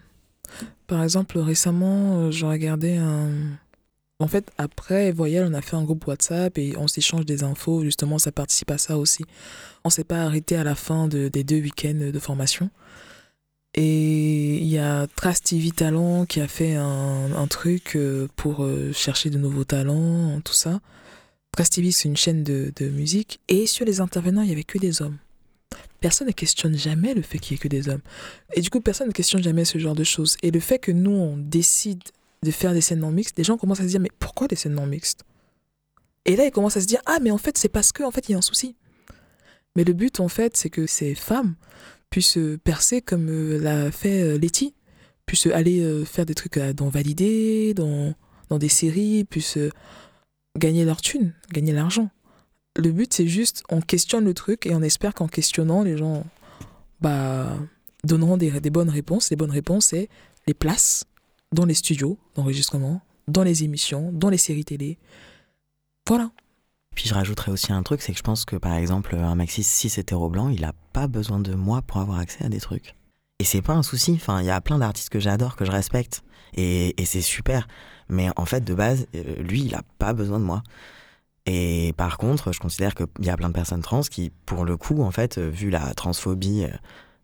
Par 0.86 1.02
exemple, 1.02 1.38
récemment, 1.38 2.18
euh, 2.18 2.30
j'ai 2.30 2.46
regardé 2.46 2.96
un. 2.96 3.30
En 4.18 4.28
fait, 4.28 4.50
après 4.56 5.12
Voyelle, 5.12 5.46
on 5.50 5.52
a 5.54 5.60
fait 5.60 5.76
un 5.76 5.84
groupe 5.84 6.06
WhatsApp 6.06 6.56
et 6.56 6.74
on 6.78 6.88
s'échange 6.88 7.26
des 7.26 7.42
infos. 7.42 7.82
Justement, 7.82 8.18
ça 8.18 8.32
participe 8.32 8.70
à 8.70 8.78
ça 8.78 8.96
aussi. 8.96 9.24
On 9.84 9.90
s'est 9.90 10.04
pas 10.04 10.22
arrêté 10.22 10.56
à 10.56 10.64
la 10.64 10.74
fin 10.74 11.06
de- 11.06 11.28
des 11.28 11.44
deux 11.44 11.60
week-ends 11.60 12.10
de 12.12 12.18
formation. 12.18 12.70
Et 13.74 14.56
il 14.56 14.66
y 14.68 14.78
a 14.78 15.06
Trace 15.16 15.42
TV 15.42 15.70
Talent 15.70 16.24
qui 16.24 16.40
a 16.40 16.48
fait 16.48 16.74
un, 16.76 17.46
truc 17.50 17.94
euh, 17.94 18.26
pour 18.36 18.64
euh, 18.64 18.90
chercher 18.94 19.28
de 19.28 19.36
nouveaux 19.38 19.64
talents, 19.64 20.40
tout 20.40 20.54
ça. 20.54 20.80
Trace 21.52 21.68
TV, 21.68 21.90
c'est 21.90 22.08
une 22.08 22.16
chaîne 22.16 22.42
de, 22.42 22.72
de 22.74 22.88
musique. 22.88 23.38
Et 23.48 23.66
sur 23.66 23.84
les 23.84 24.00
intervenants, 24.00 24.40
il 24.40 24.48
y 24.48 24.52
avait 24.52 24.64
que 24.64 24.78
des 24.78 25.02
hommes. 25.02 25.18
Personne 26.00 26.28
ne 26.28 26.32
questionne 26.32 26.76
jamais 26.76 27.12
le 27.12 27.20
fait 27.20 27.38
qu'il 27.38 27.52
y 27.52 27.56
ait 27.56 27.58
que 27.58 27.68
des 27.68 27.90
hommes. 27.90 28.00
Et 28.54 28.62
du 28.62 28.70
coup, 28.70 28.80
personne 28.80 29.08
ne 29.08 29.12
questionne 29.12 29.42
jamais 29.42 29.66
ce 29.66 29.76
genre 29.76 29.94
de 29.94 30.04
choses. 30.04 30.38
Et 30.42 30.50
le 30.50 30.60
fait 30.60 30.78
que 30.78 30.92
nous, 30.92 31.10
on 31.12 31.36
décide 31.36 32.02
de 32.42 32.50
faire 32.50 32.72
des 32.72 32.80
scènes 32.80 33.00
non 33.00 33.10
mixtes, 33.10 33.38
les 33.38 33.44
gens 33.44 33.56
commencent 33.56 33.80
à 33.80 33.84
se 33.84 33.88
dire 33.88 34.00
mais 34.00 34.10
pourquoi 34.18 34.48
des 34.48 34.56
scènes 34.56 34.74
non 34.74 34.86
mixtes? 34.86 35.24
Et 36.24 36.34
là, 36.34 36.44
ils 36.44 36.50
commencent 36.50 36.76
à 36.76 36.80
se 36.80 36.86
dire 36.86 37.00
ah 37.06 37.18
mais 37.22 37.30
en 37.30 37.38
fait 37.38 37.56
c'est 37.56 37.68
parce 37.68 37.92
que 37.92 38.02
en 38.02 38.10
fait 38.10 38.28
il 38.28 38.32
y 38.32 38.34
a 38.34 38.38
un 38.38 38.42
souci. 38.42 38.76
Mais 39.74 39.84
le 39.84 39.92
but 39.92 40.20
en 40.20 40.28
fait 40.28 40.56
c'est 40.56 40.70
que 40.70 40.86
ces 40.86 41.14
femmes 41.14 41.54
puissent 42.10 42.38
percer 42.64 43.02
comme 43.02 43.28
euh, 43.28 43.58
l'a 43.58 43.90
fait 43.90 44.22
euh, 44.22 44.38
Letty, 44.38 44.74
puissent 45.26 45.46
aller 45.46 45.80
euh, 45.80 46.04
faire 46.04 46.26
des 46.26 46.34
trucs 46.34 46.58
dans 46.58 46.88
Validé, 46.88 47.74
dans, 47.74 48.14
dans 48.48 48.58
des 48.58 48.68
séries, 48.68 49.24
puissent 49.24 49.58
gagner 50.56 50.84
leur 50.84 51.00
thune, 51.00 51.34
gagner 51.52 51.72
l'argent. 51.72 52.10
Le 52.76 52.90
but 52.90 53.12
c'est 53.12 53.26
juste 53.26 53.62
on 53.70 53.80
questionne 53.80 54.24
le 54.24 54.34
truc 54.34 54.66
et 54.66 54.74
on 54.74 54.82
espère 54.82 55.14
qu'en 55.14 55.28
questionnant 55.28 55.82
les 55.82 55.96
gens 55.96 56.24
bah 57.00 57.56
donneront 58.04 58.36
des, 58.36 58.50
des 58.60 58.70
bonnes 58.70 58.90
réponses. 58.90 59.30
Les 59.30 59.36
bonnes 59.36 59.50
réponses 59.50 59.86
c'est 59.86 60.08
les 60.46 60.54
places 60.54 61.04
dans 61.56 61.64
les 61.64 61.74
studios 61.74 62.18
d'enregistrement, 62.36 63.00
dans 63.26 63.42
les 63.42 63.64
émissions, 63.64 64.12
dans 64.12 64.28
les 64.28 64.36
séries 64.36 64.64
télé. 64.64 64.98
Voilà. 66.06 66.30
Puis 66.94 67.08
je 67.08 67.14
rajouterais 67.14 67.50
aussi 67.50 67.72
un 67.72 67.82
truc, 67.82 68.02
c'est 68.02 68.12
que 68.12 68.18
je 68.18 68.22
pense 68.22 68.44
que 68.44 68.56
par 68.56 68.74
exemple 68.74 69.16
un 69.16 69.34
maxi 69.34 69.64
cis 69.64 69.92
hétéro 69.98 70.28
blanc, 70.28 70.50
il 70.50 70.64
a 70.64 70.72
pas 70.92 71.08
besoin 71.08 71.40
de 71.40 71.54
moi 71.54 71.82
pour 71.82 71.98
avoir 71.98 72.18
accès 72.18 72.44
à 72.44 72.48
des 72.48 72.60
trucs. 72.60 72.94
Et 73.38 73.44
c'est 73.44 73.62
pas 73.62 73.74
un 73.74 73.82
souci. 73.82 74.12
Enfin, 74.12 74.40
il 74.40 74.46
y 74.46 74.50
a 74.50 74.60
plein 74.60 74.78
d'artistes 74.78 75.08
que 75.08 75.18
j'adore, 75.18 75.56
que 75.56 75.64
je 75.64 75.72
respecte, 75.72 76.22
et, 76.54 76.94
c'est 77.04 77.20
super. 77.20 77.68
Mais 78.08 78.28
en 78.36 78.46
fait, 78.46 78.62
de 78.62 78.74
base, 78.74 79.06
euh, 79.14 79.42
lui, 79.42 79.62
il 79.62 79.74
a 79.74 79.82
pas 79.98 80.12
besoin 80.12 80.38
de 80.38 80.44
moi. 80.44 80.62
Et 81.44 81.92
par 81.96 82.18
contre, 82.18 82.52
je 82.52 82.60
considère 82.60 82.94
qu'il 82.94 83.06
y 83.20 83.30
a 83.30 83.36
plein 83.36 83.48
de 83.48 83.54
personnes 83.54 83.82
trans 83.82 84.00
qui, 84.02 84.30
pour 84.46 84.64
le 84.64 84.76
coup, 84.76 85.02
en 85.02 85.10
fait, 85.10 85.38
euh, 85.38 85.48
vu 85.48 85.70
la 85.70 85.92
transphobie 85.94 86.66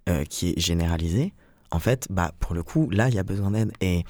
euh, 0.08 0.24
qui 0.24 0.50
est 0.50 0.60
généralisée, 0.60 1.32
en 1.72 1.78
fait, 1.78 2.06
bah, 2.10 2.32
pour 2.38 2.54
le 2.54 2.62
coup, 2.62 2.88
là, 2.90 3.08
il 3.08 3.14
y 3.14 3.18
a 3.18 3.22
besoin 3.22 3.50
d'aide. 3.50 3.72
Et, 3.80 4.04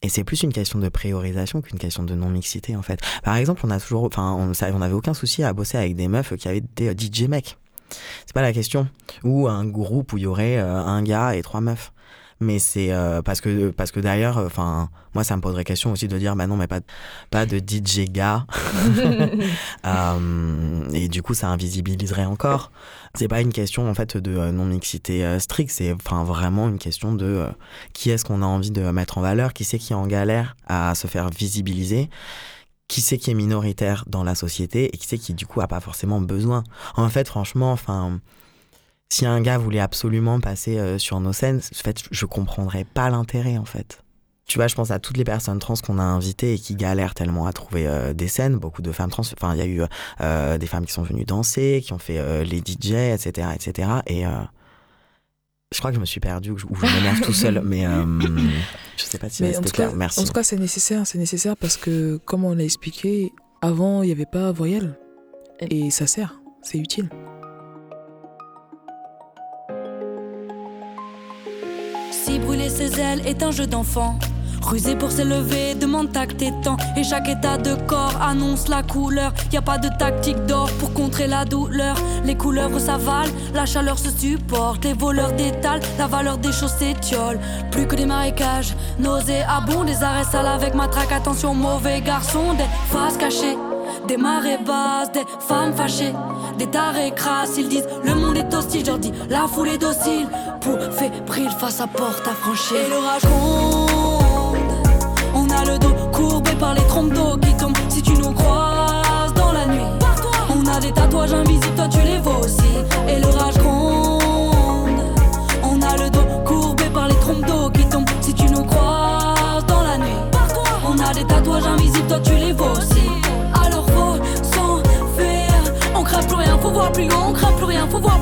et 0.00 0.08
c'est 0.08 0.24
plus 0.24 0.42
une 0.42 0.52
question 0.52 0.78
de 0.78 0.88
priorisation 0.88 1.60
qu'une 1.60 1.78
question 1.78 2.04
de 2.04 2.14
non-mixité, 2.14 2.76
en 2.76 2.82
fait. 2.82 3.00
Par 3.22 3.36
exemple, 3.36 3.62
on 3.64 3.70
a 3.70 3.80
toujours, 3.80 4.04
enfin, 4.04 4.32
on 4.32 4.78
n'avait 4.78 4.94
aucun 4.94 5.14
souci 5.14 5.42
à 5.42 5.52
bosser 5.52 5.76
avec 5.76 5.96
des 5.96 6.08
meufs 6.08 6.36
qui 6.36 6.48
avaient 6.48 6.62
des 6.76 6.88
euh, 6.88 6.94
DJ 6.96 7.28
mecs. 7.28 7.58
C'est 8.26 8.32
pas 8.32 8.42
la 8.42 8.52
question. 8.52 8.88
Ou 9.24 9.48
un 9.48 9.64
groupe 9.66 10.12
où 10.12 10.18
il 10.18 10.22
y 10.22 10.26
aurait 10.26 10.58
euh, 10.58 10.76
un 10.76 11.02
gars 11.02 11.34
et 11.34 11.42
trois 11.42 11.60
meufs 11.60 11.92
mais 12.40 12.58
c'est 12.58 12.92
euh, 12.92 13.22
parce 13.22 13.40
que 13.40 13.70
parce 13.70 13.92
que 13.92 14.00
d'ailleurs 14.00 14.38
enfin 14.38 14.90
moi 15.14 15.24
ça 15.24 15.36
me 15.36 15.40
poserait 15.40 15.64
question 15.64 15.92
aussi 15.92 16.08
de 16.08 16.18
dire 16.18 16.36
bah 16.36 16.46
non 16.46 16.56
mais 16.56 16.66
pas 16.66 16.80
pas 17.30 17.46
de 17.46 17.58
DJ 17.58 18.10
gars. 18.10 18.46
Et 20.92 21.08
du 21.08 21.22
coup 21.22 21.34
ça 21.34 21.48
invisibiliserait 21.48 22.24
encore. 22.24 22.70
C'est 23.16 23.28
pas 23.28 23.40
une 23.40 23.52
question 23.52 23.88
en 23.88 23.94
fait 23.94 24.16
de 24.16 24.36
euh, 24.36 24.50
non 24.50 24.64
mixité 24.64 25.24
euh, 25.24 25.38
stricte, 25.38 25.70
c'est 25.70 25.92
enfin 25.92 26.24
vraiment 26.24 26.68
une 26.68 26.78
question 26.78 27.14
de 27.14 27.26
euh, 27.26 27.48
qui 27.92 28.10
est-ce 28.10 28.24
qu'on 28.24 28.42
a 28.42 28.46
envie 28.46 28.72
de 28.72 28.82
mettre 28.90 29.18
en 29.18 29.20
valeur, 29.20 29.52
qui 29.52 29.64
c'est 29.64 29.78
qui 29.78 29.92
est 29.92 29.96
en 29.96 30.08
galère 30.08 30.56
à 30.66 30.96
se 30.96 31.06
faire 31.06 31.30
visibiliser, 31.30 32.10
qui 32.88 33.00
c'est 33.00 33.18
qui 33.18 33.30
est 33.30 33.34
minoritaire 33.34 34.04
dans 34.08 34.24
la 34.24 34.34
société? 34.34 34.92
Et 34.92 34.98
qui 34.98 35.06
c'est 35.06 35.18
qui 35.18 35.34
du 35.34 35.46
coup 35.46 35.60
a 35.60 35.68
pas 35.68 35.80
forcément 35.80 36.20
besoin? 36.20 36.64
En 36.96 37.08
fait, 37.08 37.28
franchement, 37.28 37.70
enfin 37.70 38.18
si 39.14 39.26
un 39.26 39.40
gars 39.40 39.58
voulait 39.58 39.80
absolument 39.80 40.40
passer 40.40 40.98
sur 40.98 41.20
nos 41.20 41.32
scènes, 41.32 41.58
en 41.58 41.82
fait, 41.82 42.02
je 42.10 42.26
comprendrais 42.26 42.84
pas 42.84 43.10
l'intérêt 43.10 43.58
en 43.58 43.64
fait. 43.64 44.04
Tu 44.46 44.58
vois, 44.58 44.66
je 44.66 44.74
pense 44.74 44.90
à 44.90 44.98
toutes 44.98 45.16
les 45.16 45.24
personnes 45.24 45.58
trans 45.58 45.74
qu'on 45.74 45.98
a 45.98 46.02
invitées 46.02 46.54
et 46.54 46.58
qui 46.58 46.74
galèrent 46.74 47.14
tellement 47.14 47.46
à 47.46 47.52
trouver 47.52 47.86
euh, 47.86 48.12
des 48.12 48.28
scènes. 48.28 48.56
Beaucoup 48.56 48.82
de 48.82 48.92
femmes 48.92 49.10
trans. 49.10 49.22
Enfin, 49.22 49.54
il 49.54 49.58
y 49.58 49.62
a 49.62 49.66
eu 49.66 49.82
euh, 50.20 50.58
des 50.58 50.66
femmes 50.66 50.84
qui 50.84 50.92
sont 50.92 51.02
venues 51.02 51.24
danser, 51.24 51.82
qui 51.84 51.92
ont 51.94 51.98
fait 51.98 52.18
euh, 52.18 52.44
les 52.44 52.58
DJ, 52.58 52.92
etc., 52.92 53.48
etc. 53.54 53.88
Et 54.06 54.24
je 55.72 55.78
crois 55.78 55.90
que 55.90 55.96
je 55.96 56.00
me 56.00 56.06
suis 56.06 56.20
perdue 56.20 56.50
ou 56.50 56.58
je, 56.58 56.66
je 56.66 56.94
m'énerve 56.94 57.20
tout 57.22 57.32
seul, 57.32 57.62
mais 57.64 57.84
je 58.96 59.04
sais 59.04 59.18
pas 59.18 59.30
si 59.30 59.44
c'était 59.44 59.70
clair. 59.70 59.94
Merci. 59.94 60.20
En 60.20 60.24
tout 60.24 60.32
cas, 60.32 60.42
c'est 60.42 60.58
nécessaire. 60.58 61.06
C'est 61.06 61.18
nécessaire 61.18 61.56
parce 61.56 61.76
que, 61.76 62.18
comme 62.18 62.44
on 62.44 62.54
l'a 62.54 62.64
expliqué, 62.64 63.32
avant, 63.62 64.02
il 64.02 64.06
n'y 64.06 64.12
avait 64.12 64.26
pas 64.26 64.52
voyelle. 64.52 64.98
Et 65.60 65.90
ça 65.90 66.06
sert. 66.06 66.40
C'est 66.62 66.78
utile. 66.78 67.08
Brûler 72.38 72.68
ses 72.68 73.00
ailes 73.00 73.22
est 73.26 73.42
un 73.42 73.50
jeu 73.50 73.66
d'enfant. 73.66 74.18
Rusé 74.62 74.96
pour 74.96 75.10
s'élever, 75.12 75.74
demande 75.74 76.10
tact 76.12 76.40
et 76.42 76.52
temps. 76.62 76.76
Et 76.96 77.04
chaque 77.04 77.28
état 77.28 77.58
de 77.58 77.74
corps 77.86 78.18
annonce 78.20 78.68
la 78.68 78.82
couleur. 78.82 79.32
Y 79.52 79.58
a 79.58 79.62
pas 79.62 79.78
de 79.78 79.88
tactique 79.98 80.44
d'or 80.46 80.70
pour 80.78 80.92
contrer 80.94 81.26
la 81.26 81.44
douleur. 81.44 81.96
Les 82.24 82.34
couleurs 82.34 82.80
s'avalent, 82.80 83.32
la 83.54 83.66
chaleur 83.66 83.98
se 83.98 84.10
supporte. 84.10 84.84
Les 84.84 84.94
voleurs 84.94 85.32
détalent, 85.32 85.82
la 85.98 86.06
valeur 86.06 86.38
des 86.38 86.52
choses 86.52 86.72
s'étiole. 86.72 87.38
Plus 87.70 87.86
que 87.86 87.94
des 87.94 88.06
marécages, 88.06 88.74
nauséabonds, 88.98 89.84
des 89.84 90.02
arrêts 90.02 90.24
sales 90.24 90.46
avec 90.46 90.74
matraque. 90.74 91.12
Attention, 91.12 91.54
mauvais 91.54 92.00
garçon, 92.00 92.54
des 92.54 92.64
faces 92.90 93.16
cachées. 93.16 93.56
Des 94.06 94.16
marées 94.18 94.58
basses, 94.58 95.10
des 95.12 95.24
femmes 95.40 95.72
fâchées, 95.74 96.12
des 96.58 96.66
tarés 96.66 97.12
crasses. 97.14 97.56
Ils 97.56 97.68
disent 97.68 97.88
le 98.04 98.14
monde 98.14 98.36
est 98.36 98.54
hostile, 98.54 98.82
je 98.84 98.90
leur 98.90 98.98
dis 98.98 99.12
la 99.30 99.46
foule 99.46 99.68
est 99.68 99.78
docile. 99.78 100.28
Pour 100.60 100.78
fébrile 100.92 101.50
face 101.58 101.80
à 101.80 101.86
porte 101.86 102.26
à 102.26 102.32
franchir. 102.32 102.76
Et 102.76 102.90
l'orage 102.90 103.22
gronde, 103.22 104.60
on 105.34 105.48
a 105.50 105.64
le 105.64 105.78
dos 105.78 105.94
courbé 106.12 106.50
par 106.52 106.74
les 106.74 106.86
trompes 106.86 107.12
d'eau 107.12 107.36
qui 107.38 107.54
tombent. 107.56 107.76
Si 107.88 108.02
tu 108.02 108.12
nous 108.12 108.32
croises 108.32 109.32
dans 109.34 109.52
la 109.52 109.66
nuit, 109.66 109.90
on 110.50 110.66
a 110.66 110.80
des 110.80 110.92
tatouages 110.92 111.34
invisibles, 111.34 111.74
toi 111.74 111.88
tu 111.88 112.00
les 112.00 112.18
vois 112.18 112.38
aussi. 112.40 112.63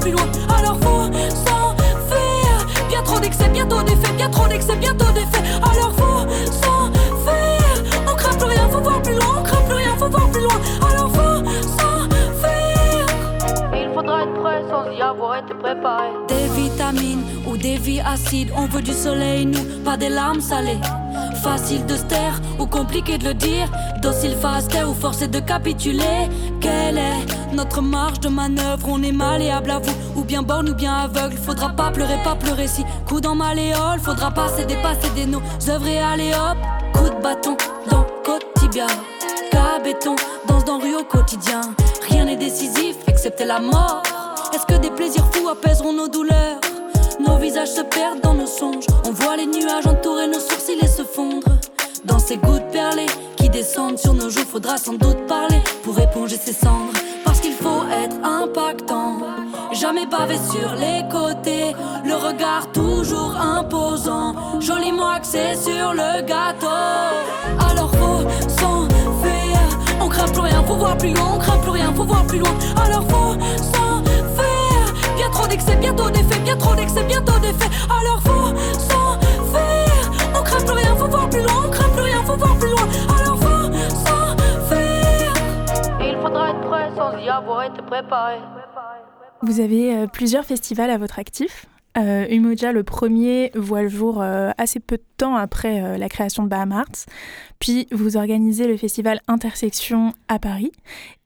Plus 0.03 0.11
loin. 0.11 0.27
Alors 0.57 0.79
faut 0.81 1.05
s'en 1.47 1.77
faire. 2.11 2.89
Bien 2.89 3.03
trop 3.03 3.21
d'excès, 3.21 3.49
bientôt 3.49 3.83
des 3.83 3.97
faits, 3.97 4.17
bien 4.17 4.29
trop 4.29 4.49
d'excès, 4.49 4.77
bientôt 4.77 5.13
des 5.13 5.27
faits. 5.33 5.45
Alors 5.63 5.93
faut 5.95 6.27
s'en 6.51 6.93
faire. 7.25 7.77
On 8.11 8.15
craint 8.17 8.37
plus 8.37 8.47
rien, 8.47 8.69
faut 8.69 8.81
voir 8.81 9.01
plus 9.03 9.15
loin, 9.15 9.37
on 9.39 9.43
craint 9.43 9.63
plus 9.69 9.77
rien, 9.77 9.97
faut 9.97 10.09
voir 10.09 10.29
plus 10.31 10.43
loin. 10.43 10.59
Alors 10.91 11.11
faut 11.11 11.45
s'en 11.79 12.09
faire. 12.43 13.07
il 13.75 13.95
faudra 13.95 14.23
être 14.25 14.43
prêt 14.43 14.63
sans 14.69 14.91
y 14.91 15.01
avoir 15.01 15.37
été 15.37 15.55
préparé. 15.55 16.09
Des 16.29 16.49
vitamines 16.61 17.25
ou 17.47 17.57
des 17.57 17.77
vies 17.77 18.01
acides, 18.01 18.51
on 18.57 18.67
veut 18.67 18.83
du 18.83 18.93
soleil, 18.93 19.47
nous, 19.47 19.65
pas 19.85 19.97
des 19.97 20.09
larmes 20.09 20.41
salées. 20.41 20.81
Facile 21.43 21.87
de 21.87 21.97
se 21.97 22.05
taire 22.05 22.41
ou 22.59 22.67
compliqué 22.67 23.19
de 23.19 23.25
le 23.25 23.35
dire. 23.35 23.69
Docile 24.01 24.35
face 24.35 24.67
ou 24.89 24.95
forcé 24.95 25.29
de 25.29 25.39
capituler. 25.39 26.29
Quelle 26.61 26.99
est 26.99 27.42
notre 27.53 27.81
marge 27.81 28.21
de 28.21 28.29
manœuvre 28.29 28.87
On 28.89 29.03
est 29.03 29.13
malléable 29.13 29.71
à 29.71 29.79
vous, 29.79 29.95
ou 30.17 30.25
bien 30.25 30.43
borne 30.43 30.71
ou 30.71 30.75
bien 30.75 30.95
aveugle. 30.95 31.37
Faudra 31.37 31.71
pas 31.71 31.91
pleurer, 31.91 32.17
pas 32.25 32.35
pleurer 32.35 32.67
si 32.67 32.85
coup 33.09 33.21
dans 33.21 33.35
malléole. 33.35 34.01
Faudra 34.03 34.31
passer, 34.31 34.65
dépasser 34.65 35.11
des 35.15 35.27
nos 35.27 35.41
œuvres 35.69 35.87
et 35.87 36.35
hop. 36.35 36.59
Coup 36.95 37.09
de 37.09 37.23
bâton 37.23 37.57
dans 37.91 38.07
quotidien. 38.25 38.87
Cabéton, 39.51 40.17
danse 40.49 40.65
dans 40.65 40.79
rue 40.79 40.97
au 40.97 41.05
quotidien. 41.05 41.61
Rien 42.09 42.25
n'est 42.25 42.37
décisif 42.37 42.97
excepté 43.07 43.45
la 43.45 43.61
mort. 43.61 44.03
Est-ce 44.55 44.67
que 44.67 44.81
des 44.81 44.91
plaisirs 44.91 45.27
fous 45.33 45.49
apaiseront 45.49 45.93
nos 45.93 46.09
douleurs? 46.09 46.61
Nos 47.21 47.37
visages 47.37 47.73
se 47.73 47.83
perdent 47.83 48.21
dans 48.23 48.35
nos 48.35 48.47
songes. 48.47 48.87
On 49.07 49.13
voit 49.13 49.37
les 49.37 49.47
nuages 49.47 49.87
entourer 49.87 50.27
nos 50.27 50.41
sourcils 50.41 50.79
et 50.83 50.87
se 50.87 51.05
fondre. 51.05 51.47
Dans 52.05 52.19
ces 52.19 52.37
gouttes 52.37 52.69
perlées 52.73 53.07
qui 53.37 53.49
descendent 53.49 53.99
sur 53.99 54.13
nos 54.15 54.29
joues, 54.29 54.45
faudra 54.45 54.77
sans 54.77 54.95
doute 54.95 55.27
parler 55.29 55.61
pour 55.85 55.99
éponger 56.01 56.37
ces 56.37 56.53
cendres. 56.53 57.02
Qu'il 57.43 57.55
faut 57.55 57.83
être 57.91 58.17
impactant, 58.25 59.19
jamais 59.73 60.07
pavé 60.07 60.37
sur 60.37 60.75
les 60.77 61.03
côtés. 61.11 61.75
Le 62.05 62.15
regard 62.15 62.71
toujours 62.73 63.37
imposant, 63.37 64.61
joliment 64.61 65.09
axé 65.09 65.57
sur 65.57 65.93
le 65.93 66.23
gâteau. 66.23 66.69
Alors 67.59 67.91
faut 67.91 68.23
s'en 68.49 68.87
faire, 69.23 69.69
on 70.01 70.09
craint 70.09 70.29
plus 70.29 70.41
rien, 70.41 70.63
faut 70.63 70.77
voir 70.77 70.97
plus 70.97 71.13
loin, 71.13 71.33
on 71.35 71.39
craint 71.39 71.59
plus 71.59 71.71
rien, 71.71 71.93
faut 71.93 72.05
voir 72.05 72.25
plus 72.27 72.39
loin. 72.39 72.55
Alors 72.77 73.03
faut 73.09 73.35
s'en 73.75 74.03
Bien 75.17 75.31
trop 75.31 75.49
d'excès, 75.49 75.75
bientôt 75.77 76.11
des 76.11 76.23
faits, 76.23 76.45
bien 76.45 76.57
trop 76.57 76.77
d'excès, 76.77 77.03
bientôt 77.03 77.39
des 77.41 77.53
faits. 77.53 77.71
Alors 77.91 78.21
faut 78.23 78.55
s'en 78.79 79.19
faire. 79.53 80.11
On 80.39 80.43
craint 80.45 80.65
plus 80.65 80.75
rien, 80.75 80.95
faut 80.97 81.09
voir 81.09 81.29
plus 81.29 81.43
loin. 81.43 81.65
On 81.67 81.71
craint 81.71 81.89
plus 81.89 82.03
rien, 82.03 82.23
faut 82.25 82.37
voir 82.37 82.57
plus 82.57 82.71
loin. 82.71 82.87
Sans 87.03 87.19
y 87.19 87.29
avoir 87.29 87.65
été 87.65 87.83
préparé. 87.83 88.37
Vous 89.43 89.61
avez 89.61 89.97
euh, 89.97 90.07
plusieurs 90.07 90.45
festivals 90.45 90.91
à 90.91 90.99
votre 90.99 91.19
actif. 91.19 91.67
Euh, 91.99 92.27
Umoja, 92.31 92.73
le 92.73 92.85
premier, 92.85 93.51
voit 93.55 93.83
le 93.83 93.89
jour 93.89 94.23
euh, 94.23 94.51
assez 94.57 94.81
peu 94.81 94.97
de 94.97 95.03
temps 95.19 95.37
après 95.37 95.83
euh, 95.83 95.99
la 95.99 96.09
création 96.09 96.43
de 96.43 96.49
Bahamas. 96.49 97.07
Puis 97.59 97.87
vous 97.93 98.17
organisez 98.17 98.67
le 98.67 98.77
festival 98.77 99.21
Intersection 99.29 100.15
à 100.29 100.39
Paris. 100.39 100.73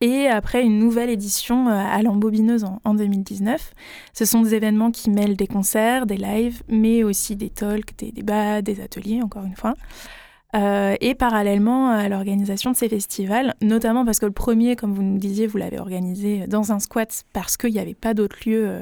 Et 0.01 0.27
après 0.27 0.63
une 0.63 0.79
nouvelle 0.79 1.11
édition 1.11 1.69
à 1.69 2.03
l'embobineuse 2.03 2.65
en, 2.85 2.95
2019. 2.95 3.73
Ce 4.13 4.25
sont 4.25 4.43
des 4.43 4.55
événements 4.55 4.91
qui 4.91 5.11
mêlent 5.11 5.37
des 5.37 5.47
concerts, 5.47 6.07
des 6.07 6.17
lives, 6.17 6.63
mais 6.69 7.05
aussi 7.05 7.37
des 7.37 7.49
talks, 7.49 7.97
des 7.99 8.13
débats, 8.13 8.61
des 8.61 8.81
ateliers, 8.81 9.23
encore 9.23 9.45
une 9.45 9.57
fois. 9.57 9.75
Euh, 10.57 10.95
et 11.03 11.15
parallèlement 11.15 11.91
à 11.91 12.09
l'organisation 12.09 12.71
de 12.71 12.77
ces 12.77 12.89
festivals, 12.89 13.55
notamment 13.61 14.05
parce 14.07 14.19
que 14.19 14.27
le 14.27 14.33
premier, 14.33 14.75
comme 14.75 14.95
vous 14.95 15.03
nous 15.03 15.19
disiez, 15.19 15.47
vous 15.47 15.59
l'avez 15.59 15.79
organisé 15.79 16.47
dans 16.47 16.73
un 16.73 16.79
squat 16.79 17.25
parce 17.35 17.57
qu'il 17.59 17.73
n'y 17.73 17.79
avait 17.79 17.95
pas 17.95 18.15
d'autres 18.15 18.37
lieux 18.47 18.67
euh, 18.67 18.81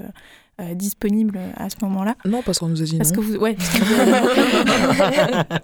euh, 0.61 0.75
disponibles 0.75 1.41
à 1.57 1.69
ce 1.71 1.77
moment-là. 1.83 2.15
Non, 2.25 2.43
parce 2.43 2.61
qu'on 2.61 2.69
nous 2.69 2.81
a 2.81 2.85
dit 2.85 2.97
Parce 2.97 3.11
non. 3.11 3.17
que 3.17 3.21
vous, 3.23 3.37
ouais, 3.39 3.55
parce 3.55 3.71
que 3.71 3.79
vous- 3.83 5.57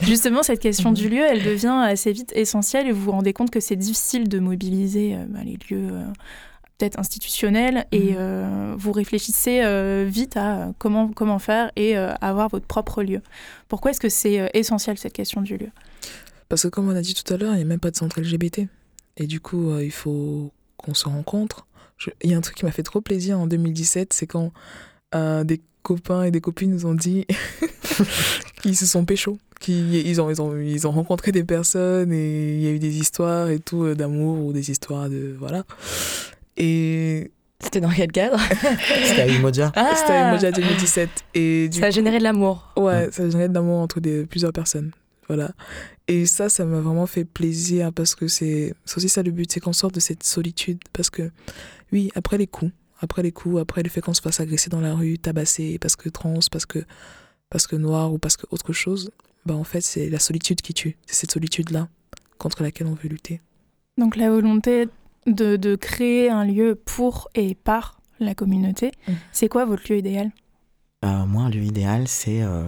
Justement, 0.06 0.42
cette 0.42 0.60
question 0.60 0.92
du 0.92 1.10
lieu, 1.10 1.22
elle 1.22 1.42
devient 1.42 1.78
assez 1.84 2.12
vite 2.12 2.32
essentielle 2.34 2.86
et 2.86 2.92
vous 2.92 3.02
vous 3.02 3.12
rendez 3.12 3.32
compte 3.34 3.50
que 3.50 3.60
c'est 3.60 3.76
difficile 3.76 4.28
de 4.28 4.38
mobiliser 4.38 5.14
euh, 5.14 5.24
bah, 5.28 5.40
les 5.44 5.58
lieux 5.70 5.88
euh, 5.92 6.04
peut-être 6.80 6.98
institutionnels 6.98 7.86
et 7.92 7.98
Mhm. 8.12 8.16
euh, 8.18 8.74
vous 8.78 8.92
réfléchissez 8.92 9.60
euh, 9.62 10.06
vite 10.08 10.36
à 10.36 10.72
comment, 10.78 11.08
comment 11.08 11.38
faire 11.38 11.70
et 11.76 11.96
euh, 11.96 12.12
avoir 12.20 12.48
votre 12.48 12.66
propre 12.66 13.02
lieu. 13.02 13.20
Pourquoi 13.68 13.90
est-ce 13.90 14.00
que 14.00 14.08
c'est 14.08 14.50
essentiel 14.54 14.96
cette 14.98 15.12
question 15.12 15.42
du 15.42 15.56
lieu? 15.58 15.68
Parce 16.48 16.62
que 16.62 16.68
comme 16.68 16.88
on 16.88 16.96
a 16.96 17.02
dit 17.02 17.14
tout 17.14 17.32
à 17.32 17.36
l'heure, 17.36 17.52
il 17.54 17.58
n'y 17.58 17.62
a 17.62 17.66
même 17.66 17.78
pas 17.80 17.90
de 17.90 17.96
centre 17.96 18.20
LGBT. 18.20 18.66
Et 19.18 19.26
du 19.26 19.40
coup, 19.40 19.78
il 19.78 19.92
faut 19.92 20.50
qu'on 20.78 20.94
se 20.94 21.08
rencontre. 21.08 21.66
Je- 21.98 22.10
Il 22.24 22.30
y 22.30 22.34
a 22.34 22.36
un 22.36 22.40
truc 22.40 22.56
qui 22.56 22.64
m'a 22.64 22.72
fait 22.72 22.82
trop 22.82 23.00
plaisir 23.02 23.38
en 23.38 23.46
2017, 23.46 24.12
c'est 24.12 24.26
quand 24.26 24.50
des 25.44 25.60
copains 25.82 26.24
et 26.24 26.30
des 26.30 26.40
copines 26.40 26.70
nous 26.70 26.86
ont 26.86 26.94
dit 26.94 27.26
qu'ils 28.62 28.76
se 28.76 28.86
sont 28.86 29.04
péchos. 29.04 29.38
Qu'ils, 29.60 29.94
ils, 29.94 30.20
ont, 30.22 30.30
ils, 30.30 30.40
ont, 30.40 30.56
ils 30.58 30.86
ont 30.86 30.90
rencontré 30.90 31.32
des 31.32 31.44
personnes 31.44 32.12
et 32.12 32.54
il 32.56 32.62
y 32.62 32.66
a 32.66 32.70
eu 32.70 32.78
des 32.78 32.96
histoires 32.98 33.50
et 33.50 33.58
tout 33.58 33.94
d'amour 33.94 34.42
ou 34.46 34.52
des 34.54 34.70
histoires 34.70 35.10
de... 35.10 35.36
Voilà. 35.38 35.64
Et 36.60 37.32
C'était 37.58 37.80
dans 37.80 37.90
quel 37.90 38.12
cadre? 38.12 38.38
C'était 39.04 39.22
à 39.22 39.28
Umoja. 39.28 39.72
Ah 39.74 39.92
c'était 39.96 40.12
à 40.12 40.28
Emoja 40.28 40.52
2017. 40.52 41.08
Et 41.34 41.68
du 41.70 41.78
Ça 41.78 41.86
a 41.86 41.90
généré 41.90 42.18
de 42.18 42.22
l'amour. 42.22 42.70
Ouais, 42.76 43.10
ça 43.10 43.28
génère 43.30 43.48
de 43.48 43.54
l'amour 43.54 43.78
entre 43.78 43.98
des, 44.00 44.26
plusieurs 44.26 44.52
personnes. 44.52 44.90
Voilà. 45.26 45.52
Et 46.06 46.26
ça, 46.26 46.50
ça 46.50 46.66
m'a 46.66 46.80
vraiment 46.80 47.06
fait 47.06 47.24
plaisir 47.24 47.92
parce 47.92 48.14
que 48.14 48.28
c'est 48.28 48.74
c'est 48.84 48.96
aussi 48.98 49.08
ça 49.08 49.22
le 49.22 49.30
but, 49.30 49.50
c'est 49.50 49.60
qu'on 49.60 49.72
sorte 49.72 49.94
de 49.94 50.00
cette 50.00 50.22
solitude. 50.22 50.80
Parce 50.92 51.08
que, 51.08 51.30
oui, 51.92 52.10
après 52.14 52.36
les 52.36 52.46
coups, 52.46 52.72
après 53.00 53.22
les 53.22 53.32
coups, 53.32 53.58
après 53.58 53.82
le 53.82 53.88
fait 53.88 54.02
qu'on 54.02 54.14
se 54.14 54.20
fasse 54.20 54.40
agresser 54.40 54.68
dans 54.68 54.80
la 54.80 54.94
rue, 54.94 55.18
tabasser, 55.18 55.78
parce 55.78 55.96
que 55.96 56.10
trans, 56.10 56.40
parce 56.50 56.66
que, 56.66 56.80
parce 57.48 57.66
que 57.66 57.76
noir 57.76 58.12
ou 58.12 58.18
parce 58.18 58.36
que 58.36 58.44
autre 58.50 58.74
chose, 58.74 59.12
bah 59.46 59.54
en 59.54 59.64
fait, 59.64 59.80
c'est 59.80 60.10
la 60.10 60.18
solitude 60.18 60.60
qui 60.60 60.74
tue. 60.74 60.98
C'est 61.06 61.14
cette 61.14 61.30
solitude-là 61.30 61.88
contre 62.36 62.62
laquelle 62.62 62.88
on 62.88 62.94
veut 62.94 63.08
lutter. 63.08 63.40
Donc 63.96 64.16
la 64.16 64.30
volonté 64.30 64.88
de, 65.26 65.56
de 65.56 65.76
créer 65.76 66.30
un 66.30 66.44
lieu 66.44 66.74
pour 66.74 67.28
et 67.34 67.54
par 67.54 68.00
la 68.20 68.34
communauté, 68.34 68.92
Mhm. 69.08 69.14
c'est 69.32 69.48
quoi 69.48 69.64
votre 69.64 69.84
lieu 69.90 69.98
idéal? 69.98 70.30
Euh, 71.04 71.24
moi, 71.26 71.44
un 71.44 71.50
lieu 71.50 71.62
idéal, 71.62 72.06
c'est. 72.08 72.42
euh, 72.42 72.64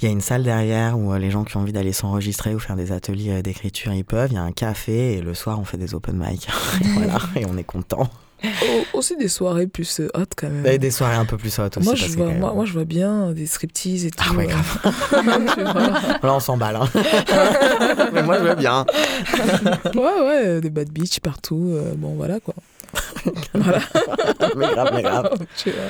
Il 0.00 0.06
y 0.06 0.08
a 0.08 0.10
une 0.10 0.20
salle 0.20 0.42
derrière 0.42 0.98
où 0.98 1.12
euh, 1.12 1.18
les 1.20 1.30
gens 1.30 1.44
qui 1.44 1.56
ont 1.56 1.60
envie 1.60 1.72
d'aller 1.72 1.92
s'enregistrer 1.92 2.52
ou 2.52 2.58
faire 2.58 2.74
des 2.74 2.90
ateliers 2.90 3.42
d'écriture, 3.42 3.92
ils 3.94 4.04
peuvent. 4.04 4.32
Il 4.32 4.34
y 4.34 4.38
a 4.38 4.42
un 4.42 4.50
café 4.50 5.14
et 5.14 5.20
le 5.22 5.34
soir, 5.34 5.60
on 5.60 5.64
fait 5.64 5.76
des 5.78 5.94
open 5.94 6.16
mic. 6.18 6.48
et 6.82 6.88
voilà, 6.94 7.18
et 7.36 7.46
on 7.46 7.56
est 7.56 7.62
content. 7.64 8.10
Oh, 8.62 8.98
aussi 8.98 9.16
des 9.16 9.28
soirées 9.28 9.66
plus 9.66 10.00
euh, 10.00 10.08
hot 10.14 10.24
quand 10.36 10.48
même. 10.48 10.66
Et 10.66 10.78
des 10.78 10.90
soirées 10.90 11.16
un 11.16 11.24
peu 11.24 11.36
plus 11.36 11.58
hautes 11.58 11.76
aussi. 11.76 11.86
moi, 11.86 11.94
je 11.94 12.06
vois, 12.08 12.30
moi, 12.30 12.54
moi, 12.54 12.64
je 12.64 12.72
vois 12.72 12.84
bien 12.84 13.32
des 13.32 13.46
striptease 13.46 14.04
et 14.06 14.10
tout. 14.10 14.24
Ah 14.30 14.34
ouais, 14.34 14.46
euh. 14.46 14.48
grave. 14.48 14.78
Vois. 16.20 16.28
Là, 16.28 16.34
on 16.34 16.40
s'emballe. 16.40 16.76
Hein. 16.76 16.88
Mais 18.12 18.22
moi, 18.22 18.38
je 18.38 18.44
veux 18.44 18.54
bien. 18.54 18.84
ouais, 19.94 20.26
ouais, 20.26 20.60
des 20.60 20.70
bad 20.70 20.90
beach 20.90 21.20
partout. 21.20 21.72
euh, 21.74 21.94
bon, 21.96 22.14
voilà 22.14 22.40
quoi. 22.40 22.54
voilà. 23.54 23.80
mais 24.56 24.68
grave, 24.68 24.90
mais 24.94 25.02
grave. 25.02 25.30
Tu 25.56 25.70
vois. 25.70 25.82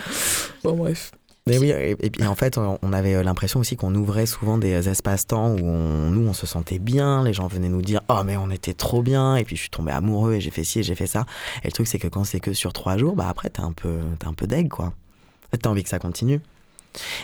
Bon, 0.62 0.76
bref. 0.76 1.10
Mais 1.46 1.58
oui, 1.58 1.68
et, 1.68 1.90
et 2.00 2.08
puis 2.10 2.24
en 2.26 2.34
fait, 2.34 2.56
on 2.56 2.92
avait 2.94 3.22
l'impression 3.22 3.60
aussi 3.60 3.76
qu'on 3.76 3.94
ouvrait 3.94 4.24
souvent 4.24 4.56
des 4.56 4.88
espaces-temps 4.88 5.50
où 5.50 5.58
on- 5.58 6.10
nous, 6.10 6.26
on 6.26 6.32
se 6.32 6.46
sentait 6.46 6.78
bien. 6.78 7.22
Les 7.22 7.34
gens 7.34 7.48
venaient 7.48 7.68
nous 7.68 7.82
dire 7.82 8.00
Oh, 8.08 8.22
mais 8.24 8.38
on 8.38 8.48
était 8.50 8.72
trop 8.72 9.02
bien. 9.02 9.36
Et 9.36 9.44
puis 9.44 9.54
je 9.54 9.60
suis 9.60 9.70
tombé 9.70 9.92
amoureux 9.92 10.32
et 10.34 10.40
j'ai 10.40 10.50
fait 10.50 10.64
ci 10.64 10.78
et 10.78 10.82
j'ai 10.82 10.94
fait 10.94 11.06
ça. 11.06 11.26
Et 11.62 11.66
le 11.66 11.72
truc, 11.72 11.86
c'est 11.86 11.98
que 11.98 12.08
quand 12.08 12.24
c'est 12.24 12.40
que 12.40 12.54
sur 12.54 12.72
trois 12.72 12.96
jours, 12.96 13.14
bah 13.14 13.26
après, 13.28 13.50
t'es 13.50 13.60
un 13.60 13.72
peu, 13.72 13.98
t'es 14.18 14.26
un 14.26 14.32
peu 14.32 14.46
deg, 14.46 14.70
quoi. 14.70 14.86
En 14.86 15.50
fait, 15.50 15.58
t'as 15.58 15.68
envie 15.68 15.82
que 15.82 15.90
ça 15.90 15.98
continue. 15.98 16.40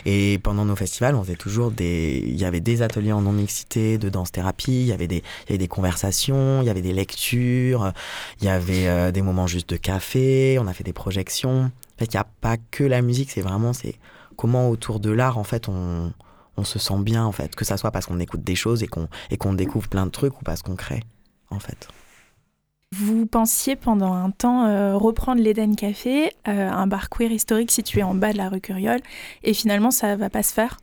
Et 0.05 0.37
pendant 0.43 0.65
nos 0.65 0.75
festivals, 0.75 1.15
on 1.15 1.23
faisait 1.23 1.35
toujours 1.35 1.71
des. 1.71 2.21
Il 2.27 2.39
y 2.39 2.45
avait 2.45 2.59
des 2.59 2.83
ateliers 2.83 3.13
en 3.13 3.21
non-mixité, 3.21 3.97
de 3.97 4.09
danse-thérapie, 4.09 4.81
il 4.81 4.85
y 4.87 4.91
avait 4.91 5.07
des, 5.07 5.17
il 5.17 5.49
y 5.49 5.51
avait 5.53 5.57
des 5.57 5.67
conversations, 5.67 6.61
il 6.61 6.67
y 6.67 6.69
avait 6.69 6.81
des 6.81 6.93
lectures, 6.93 7.91
il 8.39 8.45
y 8.45 8.49
avait 8.49 8.87
euh, 8.87 9.11
des 9.11 9.21
moments 9.23 9.47
juste 9.47 9.69
de 9.69 9.77
café, 9.77 10.59
on 10.59 10.67
a 10.67 10.73
fait 10.73 10.83
des 10.83 10.93
projections. 10.93 11.71
Fait, 12.01 12.13
il 12.13 12.17
n'y 12.17 12.21
a 12.21 12.27
pas 12.41 12.57
que 12.57 12.83
la 12.83 13.03
musique, 13.03 13.29
c'est 13.29 13.41
vraiment 13.41 13.73
c'est 13.73 13.95
comment 14.37 14.69
autour 14.69 14.99
de 14.99 15.11
l'art, 15.11 15.37
en 15.37 15.43
fait, 15.43 15.69
on, 15.69 16.11
on 16.57 16.63
se 16.63 16.79
sent 16.79 16.97
bien, 17.01 17.23
en 17.23 17.31
fait. 17.31 17.55
Que 17.55 17.63
ça 17.63 17.77
soit 17.77 17.91
parce 17.91 18.07
qu'on 18.07 18.19
écoute 18.19 18.43
des 18.43 18.55
choses 18.55 18.81
et 18.81 18.87
qu'on 18.87 19.07
et 19.29 19.37
qu'on 19.37 19.53
découvre 19.53 19.87
plein 19.87 20.07
de 20.07 20.11
trucs 20.11 20.41
ou 20.41 20.43
parce 20.43 20.63
qu'on 20.63 20.75
crée, 20.75 21.03
en 21.51 21.59
fait. 21.59 21.87
Vous 22.91 23.27
pensiez 23.27 23.75
pendant 23.75 24.13
un 24.13 24.31
temps 24.31 24.65
euh, 24.65 24.97
reprendre 24.97 25.43
l'Eden 25.43 25.75
Café, 25.75 26.31
euh, 26.47 26.69
un 26.69 26.87
bar 26.87 27.09
queer 27.09 27.31
historique 27.31 27.69
situé 27.69 28.01
en 28.01 28.15
bas 28.15 28.33
de 28.33 28.37
la 28.37 28.49
rue 28.49 28.61
Curiole, 28.61 29.01
et 29.43 29.53
finalement 29.53 29.91
ça 29.91 30.15
va 30.15 30.31
pas 30.31 30.41
se 30.41 30.53
faire? 30.53 30.79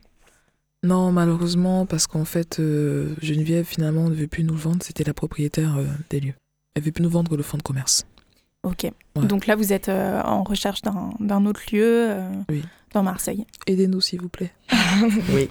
Non, 0.81 1.11
malheureusement, 1.11 1.85
parce 1.85 2.07
qu'en 2.07 2.23
fait, 2.23 2.61
euh, 2.61 3.13
Geneviève, 3.21 3.65
finalement, 3.65 4.09
ne 4.09 4.15
veut 4.15 4.27
plus 4.27 4.45
nous 4.45 4.53
le 4.53 4.59
vendre. 4.59 4.81
C'était 4.81 5.03
la 5.03 5.13
propriétaire 5.13 5.75
euh, 5.77 5.85
des 6.09 6.21
lieux. 6.21 6.35
Elle 6.73 6.83
veut 6.83 6.93
plus 6.93 7.03
nous 7.03 7.09
vendre 7.09 7.35
le 7.35 7.43
fonds 7.43 7.57
de 7.57 7.63
commerce. 7.63 8.05
Ok. 8.63 8.83
Ouais. 9.15 9.25
Donc 9.25 9.47
là 9.47 9.55
vous 9.55 9.71
êtes 9.73 9.89
euh, 9.89 10.21
en 10.23 10.43
recherche 10.43 10.81
d'un 10.81 11.11
d'un 11.19 11.45
autre 11.45 11.61
lieu 11.71 12.07
euh, 12.11 12.29
Oui. 12.49 12.63
dans 12.93 13.03
Marseille. 13.03 13.45
Aidez-nous, 13.67 14.01
s'il 14.01 14.21
vous 14.21 14.29
plaît. 14.29 14.51
Oui. 15.33 15.49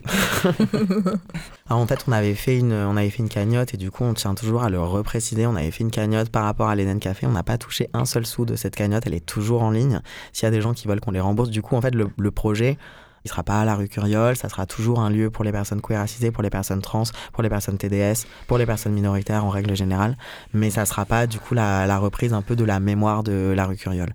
Alors, 1.69 1.81
en 1.81 1.87
fait, 1.87 2.05
on 2.09 2.13
avait, 2.13 2.35
fait 2.35 2.59
une, 2.59 2.73
on 2.73 2.97
avait 2.97 3.09
fait 3.11 3.23
une 3.23 3.29
cagnotte 3.29 3.73
et 3.73 3.77
du 3.77 3.91
coup, 3.91 4.03
on 4.05 4.13
tient 4.15 4.35
toujours 4.35 4.63
à 4.65 4.69
le 4.69 4.81
repréciser. 4.81 5.47
On 5.47 5.55
avait 5.57 5.71
fait 5.71 5.85
une 5.85 5.91
cagnotte 5.93 6.29
par 6.29 6.45
rapport 6.45 6.69
à 6.69 6.75
l'Eden 6.75 6.99
Café. 6.99 7.27
On 7.27 7.31
n'a 7.33 7.45
pas 7.45 7.57
touché 7.57 7.89
un 7.95 8.05
seul 8.05 8.27
sou 8.27 8.45
de 8.45 8.57
cette 8.57 8.75
cagnotte. 8.77 9.05
Elle 9.07 9.15
est 9.15 9.25
toujours 9.25 9.63
en 9.63 9.71
ligne. 9.71 10.01
S'il 10.33 10.45
y 10.45 10.49
a 10.49 10.51
des 10.51 10.61
gens 10.61 10.75
qui 10.75 10.89
veulent 10.89 11.01
qu'on 11.01 11.13
les 11.13 11.21
rembourse, 11.21 11.51
du 11.51 11.63
coup, 11.63 11.77
en 11.77 11.81
fait, 11.81 11.95
le, 11.95 12.09
le 12.19 12.31
projet, 12.33 12.77
il 13.25 13.31
sera 13.31 13.43
pas 13.43 13.61
à 13.61 13.65
la 13.65 13.75
rue 13.75 13.89
Curiole. 13.89 14.37
Ça 14.37 14.49
sera 14.49 14.67
toujours 14.67 15.01
un 15.01 15.11
lieu 15.11 15.31
pour 15.31 15.45
les 15.45 15.53
personnes 15.53 15.81
queer 15.81 15.99
racisées, 15.99 16.31
pour 16.31 16.43
les 16.43 16.51
personnes 16.51 16.83
trans, 16.83 17.05
pour 17.33 17.43
les 17.43 17.49
personnes 17.49 17.79
TDS, 17.79 18.27
pour 18.47 18.59
les 18.59 18.67
personnes 18.67 18.93
minoritaires 18.93 19.45
en 19.45 19.51
règle 19.51 19.75
générale. 19.77 20.17
Mais 20.53 20.71
ça 20.71 20.85
sera 20.85 21.05
pas, 21.05 21.27
du 21.27 21.39
coup, 21.39 21.55
la, 21.55 21.99
reprise 21.99 22.33
un 22.33 22.43
peu 22.43 22.57
de 22.57 22.65
la 22.65 22.81
mémoire 22.81 23.23
de 23.23 23.53
la 23.57 23.67
rue 23.67 23.77
Curiole. 23.77 24.13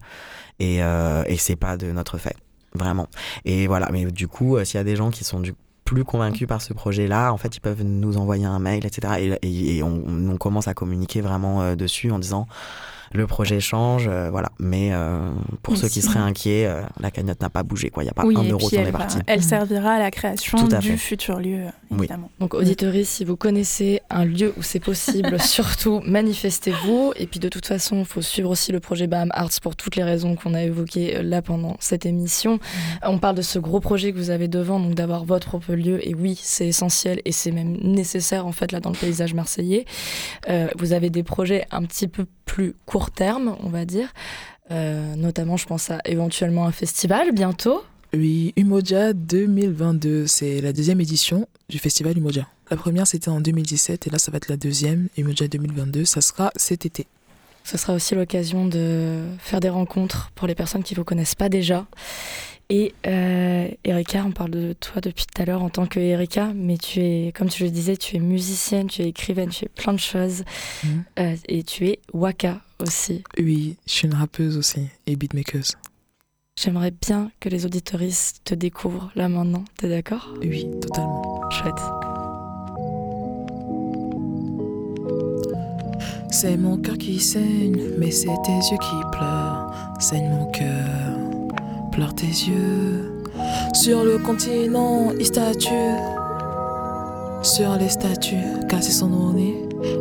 Et, 0.59 0.83
euh, 0.83 1.23
et 1.27 1.37
c'est 1.37 1.55
pas 1.55 1.77
de 1.77 1.91
notre 1.91 2.17
fait. 2.17 2.35
Vraiment. 2.75 3.07
Et 3.45 3.67
voilà, 3.67 3.89
mais 3.91 4.05
du 4.05 4.27
coup, 4.27 4.57
euh, 4.57 4.65
s'il 4.65 4.77
y 4.77 4.81
a 4.81 4.83
des 4.83 4.95
gens 4.95 5.11
qui 5.11 5.23
sont 5.23 5.41
plus 5.85 6.03
convaincus 6.03 6.47
par 6.47 6.61
ce 6.61 6.73
projet-là, 6.73 7.31
en 7.31 7.37
fait, 7.37 7.55
ils 7.55 7.59
peuvent 7.59 7.83
nous 7.83 8.17
envoyer 8.17 8.45
un 8.45 8.59
mail, 8.59 8.85
etc. 8.85 9.37
Et, 9.41 9.83
on 9.83 10.37
commence 10.37 10.67
à 10.67 10.73
communiquer 10.73 11.21
vraiment 11.21 11.61
euh, 11.61 11.75
dessus 11.75 12.11
en 12.11 12.19
disant 12.19 12.47
le 13.13 13.27
projet 13.27 13.59
change, 13.59 14.07
euh, 14.07 14.29
voilà. 14.29 14.49
Mais 14.59 14.89
euh, 14.91 15.29
pour 15.61 15.77
ceux 15.77 15.87
qui 15.87 16.01
seraient 16.01 16.19
inquiets, 16.19 16.65
euh, 16.65 16.81
la 16.99 17.11
cagnotte 17.11 17.41
n'a 17.41 17.49
pas 17.49 17.63
bougé, 17.63 17.89
quoi. 17.89 18.03
Il 18.03 18.07
n'y 18.07 18.09
a 18.09 18.13
pas 18.13 18.25
oui, 18.25 18.35
un 18.37 18.43
euro 18.43 18.67
qui 18.67 18.75
est 18.75 18.91
parti. 18.91 19.17
elle 19.27 19.43
servira 19.43 19.93
à 19.93 19.99
la 19.99 20.11
création 20.11 20.57
à 20.71 20.79
du 20.79 20.91
fait. 20.91 20.97
futur 20.97 21.39
lieu, 21.39 21.65
Oui. 21.91 21.99
évidemment. 21.99 22.29
Donc, 22.39 22.53
auditeurs, 22.53 22.93
si 23.03 23.23
vous 23.25 23.35
connaissez 23.35 24.01
un 24.09 24.25
lieu 24.25 24.53
où 24.57 24.63
c'est 24.63 24.79
possible, 24.79 25.39
surtout 25.41 26.01
manifestez-vous. 26.05 27.13
Et 27.15 27.27
puis, 27.27 27.39
de 27.39 27.49
toute 27.49 27.65
façon, 27.65 27.99
il 27.99 28.05
faut 28.05 28.21
suivre 28.21 28.49
aussi 28.49 28.71
le 28.71 28.79
projet 28.79 29.07
BAM 29.07 29.29
Arts 29.33 29.59
pour 29.61 29.75
toutes 29.75 29.95
les 29.95 30.03
raisons 30.03 30.35
qu'on 30.35 30.53
a 30.53 30.63
évoquées 30.63 31.21
là 31.23 31.41
pendant 31.41 31.77
cette 31.79 32.05
émission. 32.05 32.59
On 33.03 33.19
parle 33.19 33.35
de 33.35 33.41
ce 33.41 33.59
gros 33.59 33.79
projet 33.79 34.11
que 34.11 34.17
vous 34.17 34.29
avez 34.31 34.47
devant, 34.47 34.79
donc 34.79 34.95
d'avoir 34.95 35.23
votre 35.25 35.47
propre 35.47 35.73
lieu. 35.73 36.05
Et 36.07 36.15
oui, 36.15 36.39
c'est 36.41 36.67
essentiel 36.67 37.21
et 37.25 37.31
c'est 37.31 37.51
même 37.51 37.77
nécessaire, 37.81 38.45
en 38.47 38.51
fait, 38.51 38.71
là, 38.71 38.79
dans 38.79 38.89
le 38.89 38.95
paysage 38.97 39.33
marseillais. 39.33 39.85
Euh, 40.49 40.67
vous 40.77 40.93
avez 40.93 41.09
des 41.09 41.23
projets 41.23 41.65
un 41.71 41.83
petit 41.83 42.07
peu 42.07 42.25
plus 42.45 42.75
court 43.03 43.11
terme, 43.11 43.57
on 43.61 43.69
va 43.69 43.83
dire. 43.83 44.13
Euh, 44.71 45.15
notamment, 45.15 45.57
je 45.57 45.65
pense 45.65 45.91
à 45.91 45.99
éventuellement 46.05 46.65
un 46.65 46.71
festival 46.71 47.33
bientôt. 47.33 47.83
Oui, 48.13 48.53
Umoja 48.55 49.11
2022, 49.11 50.25
c'est 50.27 50.61
la 50.61 50.71
deuxième 50.71 51.01
édition 51.01 51.47
du 51.67 51.79
festival 51.79 52.17
Umoja. 52.17 52.47
La 52.71 52.77
première, 52.77 53.05
c'était 53.05 53.29
en 53.29 53.41
2017 53.41 54.07
et 54.07 54.09
là, 54.09 54.19
ça 54.19 54.31
va 54.31 54.37
être 54.37 54.47
la 54.47 54.55
deuxième. 54.55 55.09
Umoja 55.17 55.49
2022, 55.49 56.05
ça 56.05 56.21
sera 56.21 56.51
cet 56.55 56.85
été. 56.85 57.07
Ce 57.65 57.77
sera 57.77 57.93
aussi 57.93 58.15
l'occasion 58.15 58.65
de 58.65 59.23
faire 59.39 59.59
des 59.59 59.69
rencontres 59.69 60.31
pour 60.35 60.47
les 60.47 60.55
personnes 60.55 60.83
qui 60.83 60.93
ne 60.93 60.99
vous 60.99 61.05
connaissent 61.05 61.35
pas 61.35 61.49
déjà. 61.49 61.85
Et 62.69 62.93
euh, 63.05 63.67
Erika, 63.83 64.23
on 64.25 64.31
parle 64.31 64.51
de 64.51 64.73
toi 64.73 65.01
depuis 65.01 65.25
tout 65.25 65.41
à 65.41 65.45
l'heure 65.45 65.61
en 65.61 65.69
tant 65.69 65.87
que 65.87 65.99
Erika, 65.99 66.51
mais 66.55 66.77
tu 66.77 67.01
es, 67.01 67.33
comme 67.35 67.49
tu 67.49 67.63
le 67.63 67.69
disais, 67.69 67.97
tu 67.97 68.15
es 68.15 68.19
musicienne, 68.19 68.87
tu 68.87 69.01
es 69.01 69.09
écrivaine, 69.09 69.49
tu 69.49 69.65
es 69.65 69.69
plein 69.69 69.93
de 69.93 69.99
choses. 69.99 70.43
Mhm. 70.83 71.03
Euh, 71.19 71.35
et 71.49 71.63
tu 71.63 71.87
es 71.87 71.99
waka 72.13 72.61
aussi. 72.83 73.23
Oui, 73.39 73.77
je 73.87 73.91
suis 73.91 74.07
une 74.07 74.13
rappeuse 74.13 74.57
aussi 74.57 74.87
et 75.07 75.15
beatmakeuse. 75.15 75.73
J'aimerais 76.55 76.91
bien 76.91 77.31
que 77.39 77.49
les 77.49 77.65
auditoristes 77.65 78.41
te 78.45 78.53
découvrent 78.53 79.11
là 79.15 79.27
maintenant. 79.27 79.65
T'es 79.77 79.89
d'accord? 79.89 80.33
Oui, 80.41 80.67
totalement. 80.81 81.49
Chouette. 81.49 81.73
C'est 86.31 86.57
mon 86.57 86.77
cœur 86.77 86.97
qui 86.97 87.19
saigne, 87.19 87.91
mais 87.97 88.11
c'est 88.11 88.27
tes 88.43 88.51
yeux 88.51 88.77
qui 88.77 89.17
pleurent. 89.17 89.73
Saigne 89.99 90.29
mon 90.29 90.51
cœur, 90.51 91.49
pleure 91.91 92.13
tes 92.13 92.25
yeux. 92.25 93.23
Sur 93.73 94.03
le 94.03 94.17
continent, 94.19 95.11
il 95.17 95.25
statue. 95.25 95.69
sur 97.43 97.75
les 97.77 97.89
statues, 97.89 98.35
cassé 98.69 98.91
son 98.91 99.33
nez. 99.33 99.55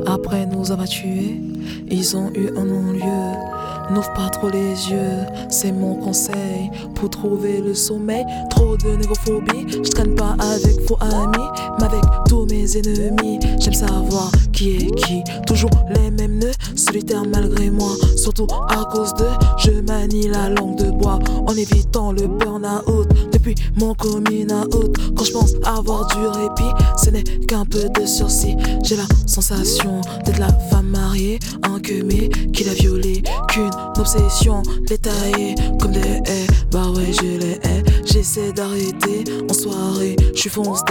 Après 0.06 0.46
nous 0.46 0.70
avoir 0.72 0.88
tués, 0.88 1.40
ils 1.88 2.16
ont 2.16 2.30
eu 2.34 2.48
un 2.56 2.64
non-lieu. 2.64 3.32
N'ouvre 3.92 4.12
pas 4.14 4.30
trop 4.30 4.48
les 4.48 4.90
yeux, 4.90 5.26
c'est 5.50 5.70
mon 5.70 5.96
conseil 5.96 6.70
pour 6.94 7.10
trouver 7.10 7.60
le 7.60 7.74
sommeil. 7.74 8.24
Trop 8.48 8.74
de 8.78 8.96
négophobie, 8.96 9.66
je 9.70 9.90
traîne 9.90 10.14
pas 10.14 10.34
avec 10.38 10.80
vos 10.88 10.96
amis, 11.00 11.48
mais 11.78 11.84
avec 11.84 12.02
tous 12.26 12.46
mes 12.46 12.78
ennemis. 12.78 13.38
J'aime 13.58 13.74
savoir 13.74 14.30
qui 14.52 14.76
est 14.76 14.94
qui, 14.94 15.22
toujours 15.46 15.70
les 15.94 16.10
mêmes 16.10 16.38
nœuds, 16.38 16.52
solitaires 16.74 17.24
malgré 17.26 17.70
moi. 17.70 17.92
Surtout 18.16 18.46
à 18.70 18.84
cause 18.86 19.12
de, 19.14 19.26
je 19.58 19.72
manie 19.82 20.28
la 20.28 20.48
langue 20.48 20.76
de 20.76 20.90
bois 20.90 21.18
en 21.46 21.54
évitant 21.54 22.12
le 22.12 22.28
burn-out. 22.28 23.08
Depuis 23.32 23.54
mon 23.76 23.94
coming 23.94 24.50
out, 24.52 24.96
quand 25.16 25.24
je 25.24 25.32
pense 25.32 25.52
avoir 25.64 26.06
du 26.06 26.26
répit, 26.26 26.72
ce 26.96 27.10
n'est 27.10 27.24
qu'un 27.24 27.66
peu 27.66 27.90
de 27.90 28.06
sursis. 28.06 28.56
J'ai 28.84 28.96
la 28.96 29.06
sensation 29.26 30.00
d'être 30.24 30.38
la 30.38 30.52
femme 30.70 30.88
mariée, 30.88 31.38
un 31.62 31.78
que 31.78 32.02
mais 32.04 32.28
qui 32.52 32.64
l'a 32.64 32.74
violée, 32.74 33.22
qu'une 33.48 33.70
obsession, 33.98 34.62
les 34.88 34.98
tailler 34.98 35.54
comme 35.80 35.92
des 35.92 36.00
haies. 36.00 36.46
Bah 36.70 36.86
ouais, 36.94 37.12
je 37.12 37.38
les 37.38 37.58
hais. 37.62 37.91
J'essaie 38.04 38.52
d'arrêter 38.52 39.24
en 39.48 39.54
soirée. 39.54 40.16
Je 40.34 40.40
suis 40.40 40.50
foncé, 40.50 40.82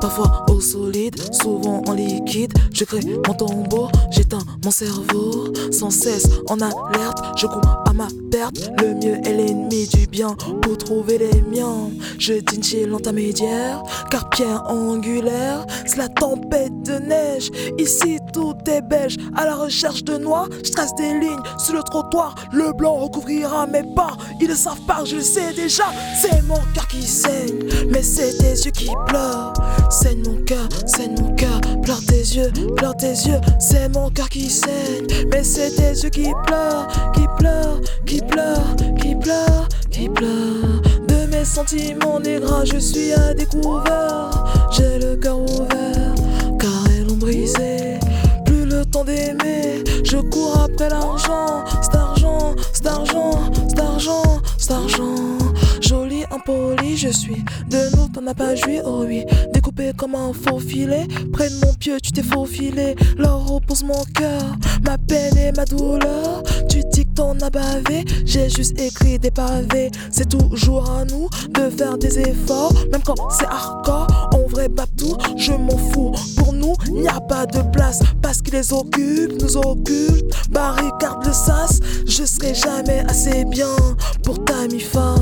parfois 0.00 0.44
au 0.50 0.60
solide, 0.60 1.16
souvent 1.32 1.82
en 1.86 1.92
liquide. 1.92 2.52
Je 2.72 2.84
crée 2.84 3.00
mon 3.26 3.34
tombeau, 3.34 3.88
j'éteins 4.10 4.44
mon 4.64 4.70
cerveau 4.70 5.52
sans 5.70 5.90
cesse 5.90 6.28
en 6.48 6.60
alerte. 6.60 7.18
Je 7.36 7.46
cours 7.46 7.82
à 7.86 7.92
ma 7.92 8.08
perte. 8.30 8.70
Le 8.80 8.94
mieux 8.94 9.16
est 9.26 9.32
l'ennemi 9.32 9.88
du 9.88 10.06
bien 10.06 10.36
pour 10.62 10.78
trouver 10.78 11.18
les 11.18 11.42
miens. 11.42 11.90
Je 12.18 12.34
dîne 12.34 12.62
chez 12.62 12.86
l'intermédiaire, 12.86 13.82
car 14.10 14.28
pierre 14.30 14.62
angulaire, 14.68 15.66
c'est 15.86 15.96
la 15.96 16.08
tempête 16.08 16.82
de 16.82 16.98
neige. 16.98 17.50
Ici 17.78 18.18
tout 18.32 18.54
est 18.66 18.82
beige, 18.82 19.16
à 19.36 19.44
la 19.44 19.56
recherche 19.56 20.04
de 20.04 20.16
noix. 20.16 20.48
Je 20.64 20.70
trace 20.70 20.94
des 20.94 21.18
lignes 21.18 21.42
sur 21.58 21.74
le 21.74 21.82
trottoir. 21.82 22.34
Le 22.52 22.72
blanc 22.72 22.96
recouvrira 22.96 23.66
mes 23.66 23.84
pas. 23.94 24.16
Ils 24.40 24.48
le 24.48 24.54
savent 24.54 24.84
pas, 24.86 25.04
je 25.04 25.16
le 25.16 25.22
sais 25.22 25.52
déjà. 25.52 25.84
C'est 26.20 26.42
mon 26.46 26.59
cœur 26.74 26.86
qui 26.88 27.02
saigne, 27.02 27.64
mais 27.90 28.02
c'est 28.02 28.36
tes 28.38 28.52
yeux 28.52 28.70
qui 28.70 28.90
pleurent. 29.06 29.52
Saigne 29.90 30.22
mon 30.26 30.36
cœur, 30.44 30.68
saigne 30.86 31.14
mon 31.20 31.34
cœur. 31.34 31.60
Pleure 31.82 32.00
tes 32.06 32.20
yeux, 32.20 32.50
pleure 32.76 32.96
tes 32.96 33.12
yeux. 33.12 33.40
C'est 33.58 33.88
mon 33.88 34.10
cœur 34.10 34.28
qui 34.28 34.48
saigne, 34.48 35.06
mais 35.30 35.42
c'est 35.42 35.70
tes 35.70 36.02
yeux 36.02 36.10
qui 36.10 36.30
pleurent, 36.46 36.86
qui 37.14 37.26
pleurent, 37.38 37.80
qui 38.06 38.20
pleurent, 38.20 38.76
qui 39.00 39.14
pleurent, 39.14 39.68
qui 39.90 40.08
pleurent. 40.08 40.82
De 41.08 41.26
mes 41.30 41.44
sentiments 41.44 42.20
négras, 42.20 42.64
je 42.64 42.78
suis 42.78 43.12
à 43.12 43.34
découvert. 43.34 44.30
J'ai 44.70 44.98
le 44.98 45.16
cœur 45.16 45.40
ouvert, 45.40 46.14
car 46.58 46.84
elles 46.90 47.06
l'ont 47.06 47.16
brisé. 47.16 47.98
Plus 48.46 48.64
le 48.64 48.84
temps 48.84 49.04
d'aimer, 49.04 49.82
je 50.04 50.18
cours 50.18 50.60
après 50.60 50.88
l'argent. 50.88 51.64
C'est 51.82 51.96
argent, 51.96 52.54
c'est 52.72 52.86
argent, 52.86 53.32
c'est 53.68 53.80
argent, 53.80 54.40
c'est 54.58 54.72
argent. 54.72 55.39
Joli, 55.80 56.24
impoli, 56.30 56.96
je 56.96 57.08
suis. 57.08 57.42
De 57.68 57.96
nous, 57.96 58.08
t'en 58.08 58.26
as 58.26 58.34
pas 58.34 58.54
joué, 58.54 58.80
oh 58.84 59.04
oui. 59.06 59.24
Découpé 59.52 59.92
comme 59.96 60.14
un 60.14 60.32
faux 60.32 60.58
filet. 60.58 61.06
Près 61.32 61.48
de 61.48 61.54
mon 61.64 61.72
pieu, 61.74 61.98
tu 62.00 62.12
t'es 62.12 62.22
faufilé. 62.22 62.94
Là 63.16 63.32
repose 63.32 63.82
mon 63.84 64.04
cœur, 64.14 64.42
ma 64.84 64.98
peine 64.98 65.36
et 65.38 65.52
ma 65.52 65.64
douleur. 65.64 66.42
Tu 66.68 66.82
dis 66.92 67.04
que 67.06 67.14
t'en 67.14 67.38
as 67.40 67.50
bavé, 67.50 68.04
j'ai 68.24 68.48
juste 68.48 68.78
écrit 68.80 69.18
des 69.18 69.30
pavés. 69.30 69.90
C'est 70.10 70.28
toujours 70.28 70.90
à 70.90 71.04
nous 71.04 71.28
de 71.54 71.70
faire 71.70 71.98
des 71.98 72.18
efforts, 72.18 72.72
même 72.92 73.02
quand 73.02 73.16
c'est 73.30 73.46
hardcore. 73.46 74.30
En 74.34 74.48
vrai, 74.48 74.68
tout, 74.96 75.16
je 75.36 75.52
m'en 75.52 75.76
fous. 75.76 76.12
Pour 76.36 76.52
nous, 76.52 76.74
il 76.86 77.02
n'y 77.02 77.08
a 77.08 77.20
pas 77.20 77.46
de 77.46 77.62
place 77.72 78.00
parce 78.22 78.42
qu'ils 78.42 78.54
les 78.54 78.72
occupent, 78.72 79.40
nous 79.40 79.56
occultent. 79.56 80.50
Barricade 80.50 81.24
le 81.24 81.32
sas, 81.32 81.80
je 82.06 82.24
serai 82.24 82.54
jamais 82.54 83.04
assez 83.08 83.44
bien 83.44 83.74
pour 84.22 84.44
ta 84.44 84.66
mi-fa. 84.68 85.14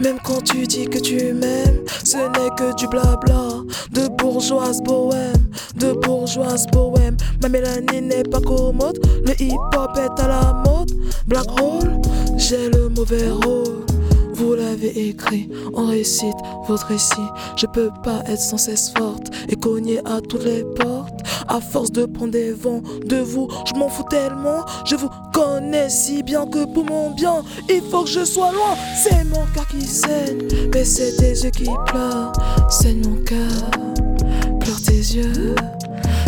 Même 0.00 0.18
quand 0.24 0.42
tu 0.42 0.66
dis 0.66 0.86
que 0.86 0.98
tu 0.98 1.32
m'aimes, 1.32 1.84
ce 2.04 2.16
n'est 2.16 2.50
que 2.56 2.74
du 2.76 2.86
blabla. 2.86 3.48
De 3.92 4.08
bourgeoise 4.16 4.80
bohème, 4.82 5.50
de 5.76 5.92
bourgeoise 5.92 6.66
bohème. 6.68 7.16
Ma 7.42 7.48
mélanine 7.48 8.08
n'est 8.08 8.22
pas 8.22 8.40
commode, 8.40 8.98
le 9.24 9.32
hip-hop 9.42 9.90
est 9.96 10.22
à 10.22 10.28
la 10.28 10.62
mode. 10.64 10.92
Black 11.26 11.46
hole, 11.60 12.00
j'ai 12.36 12.70
le 12.70 12.88
mauvais 12.88 13.30
rôle. 13.30 13.84
Vous 14.34 14.54
l'avez 14.54 15.08
écrit, 15.08 15.50
on 15.74 15.86
récite 15.86 16.36
votre 16.68 16.86
récit. 16.86 17.16
Je 17.56 17.66
peux 17.66 17.90
pas 18.04 18.22
être 18.26 18.40
sans 18.40 18.56
cesse 18.56 18.92
forte 18.96 19.32
et 19.48 19.56
cogner 19.56 19.98
à 20.04 20.20
toutes 20.20 20.44
les 20.44 20.62
portes. 20.62 21.20
À 21.48 21.60
force 21.60 21.90
de 21.90 22.04
prendre 22.04 22.32
des 22.32 22.52
vents 22.52 22.82
de 23.04 23.16
vous, 23.16 23.48
je 23.66 23.76
m'en 23.76 23.88
fous 23.88 24.04
tellement. 24.08 24.64
Je 24.84 24.94
vous 24.94 25.08
connais 25.38 25.88
si 25.88 26.22
bien 26.22 26.46
que 26.46 26.64
pour 26.64 26.84
mon 26.84 27.10
bien, 27.10 27.44
il 27.68 27.80
faut 27.90 28.02
que 28.02 28.10
je 28.10 28.24
sois 28.24 28.50
loin. 28.52 28.74
C'est 28.96 29.22
mon 29.24 29.46
cœur 29.54 29.66
qui 29.68 29.86
saigne, 29.86 30.42
mais 30.74 30.84
c'est 30.84 31.14
tes 31.16 31.30
yeux 31.30 31.50
qui 31.50 31.70
pleurent. 31.86 32.32
Saigne 32.68 33.02
mon 33.06 33.22
cœur, 33.22 33.70
pleure 34.60 34.82
tes 34.84 34.98
yeux. 34.98 35.54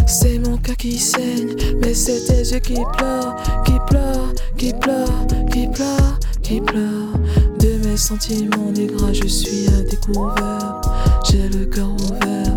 C'est 0.06 0.38
mon 0.38 0.56
cœur 0.58 0.76
qui 0.76 0.96
saigne, 0.98 1.56
mais 1.82 1.94
c'est 1.94 2.24
tes 2.24 2.52
yeux 2.52 2.60
qui 2.60 2.74
pleurent, 2.96 3.36
qui 3.64 3.78
pleurent, 3.88 4.32
qui 4.56 4.72
pleurent, 4.72 5.26
qui 5.52 5.66
pleurent, 5.66 6.18
qui 6.42 6.60
pleurent. 6.60 7.18
De 7.58 7.88
mes 7.88 7.96
sentiments 7.96 8.70
négras, 8.72 9.12
je 9.12 9.26
suis 9.26 9.66
à 9.68 9.82
découvert. 9.90 10.80
J'ai 11.28 11.48
le 11.48 11.64
cœur 11.66 11.90
ouvert, 11.90 12.54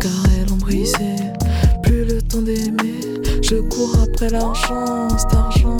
car 0.00 0.12
elles 0.38 0.52
ont 0.52 0.56
brisé. 0.56 1.16
Plus 1.82 2.04
le 2.04 2.22
temps 2.22 2.42
d'aimer, 2.42 3.00
je 3.42 3.56
cours 3.56 3.96
après 4.02 4.28
l'argent, 4.30 5.08
cet 5.16 5.32
argent, 5.34 5.76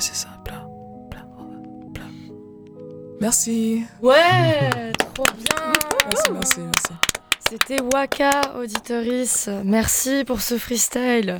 ouais, 0.00 0.06
c'est 0.12 0.16
ça, 0.16 0.28
plat, 0.44 0.66
plat, 1.10 1.26
plat. 1.94 2.06
Merci. 3.20 3.82
Ouais, 4.00 4.92
trop 5.14 5.26
bien. 5.26 5.72
Merci, 6.10 6.32
merci, 6.32 6.60
merci. 6.60 6.92
C'était 7.48 7.82
Waka, 7.92 8.30
auditorice. 8.58 9.50
Merci 9.64 10.24
pour 10.24 10.40
ce 10.40 10.56
freestyle. 10.56 11.38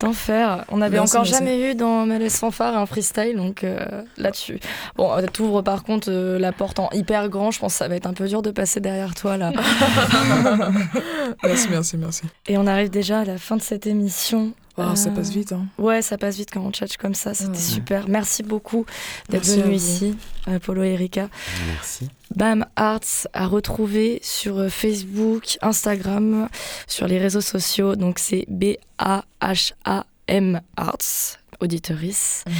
D'enfer. 0.00 0.64
On 0.70 0.78
n'avait 0.78 0.98
encore 0.98 1.22
merci. 1.22 1.34
jamais 1.34 1.70
eu 1.70 1.74
dans 1.76 2.04
Malaise 2.04 2.36
Fanfare 2.36 2.76
un 2.76 2.84
freestyle, 2.84 3.36
donc 3.36 3.62
euh, 3.62 4.02
là-dessus. 4.16 4.58
Bon, 4.96 5.12
euh, 5.12 5.24
t'ouvres 5.32 5.62
par 5.62 5.84
contre 5.84 6.08
euh, 6.10 6.36
la 6.36 6.50
porte 6.50 6.80
en 6.80 6.90
hyper 6.90 7.28
grand. 7.28 7.52
Je 7.52 7.60
pense 7.60 7.74
que 7.74 7.78
ça 7.78 7.86
va 7.86 7.94
être 7.94 8.08
un 8.08 8.12
peu 8.12 8.26
dur 8.26 8.42
de 8.42 8.50
passer 8.50 8.80
derrière 8.80 9.14
toi 9.14 9.36
là. 9.36 9.52
Merci, 11.44 11.68
merci, 11.70 11.96
merci. 11.96 12.22
Et 12.48 12.58
on 12.58 12.66
arrive 12.66 12.90
déjà 12.90 13.20
à 13.20 13.24
la 13.24 13.38
fin 13.38 13.56
de 13.56 13.62
cette 13.62 13.86
émission. 13.86 14.52
Oh, 14.76 14.96
Ça 14.96 15.10
Euh, 15.10 15.14
passe 15.14 15.30
vite, 15.30 15.52
hein. 15.52 15.66
Ouais, 15.78 16.02
ça 16.02 16.18
passe 16.18 16.36
vite 16.36 16.50
quand 16.52 16.60
on 16.60 16.72
chat 16.72 16.96
comme 16.96 17.14
ça. 17.14 17.32
C'était 17.32 17.50
Ouais. 17.52 17.58
super. 17.58 18.08
Merci 18.08 18.42
beaucoup 18.42 18.84
d'être 19.28 19.46
venu 19.46 19.74
ici, 19.74 20.16
Apollo 20.46 20.82
et 20.82 20.92
Erika. 20.94 21.28
Merci. 21.68 22.08
Bam 22.34 22.66
Arts 22.74 23.28
à 23.32 23.46
retrouver 23.46 24.18
sur 24.22 24.58
euh, 24.58 24.68
Facebook, 24.68 25.58
Instagram, 25.62 26.48
sur 26.88 27.06
les 27.06 27.18
réseaux 27.18 27.40
sociaux. 27.40 27.94
Donc 27.94 28.18
c'est 28.18 28.46
B-A-H-A-M 28.48 30.60
Arts, 30.76 31.38
auditorice. 31.60 32.44
Mhm. 32.46 32.52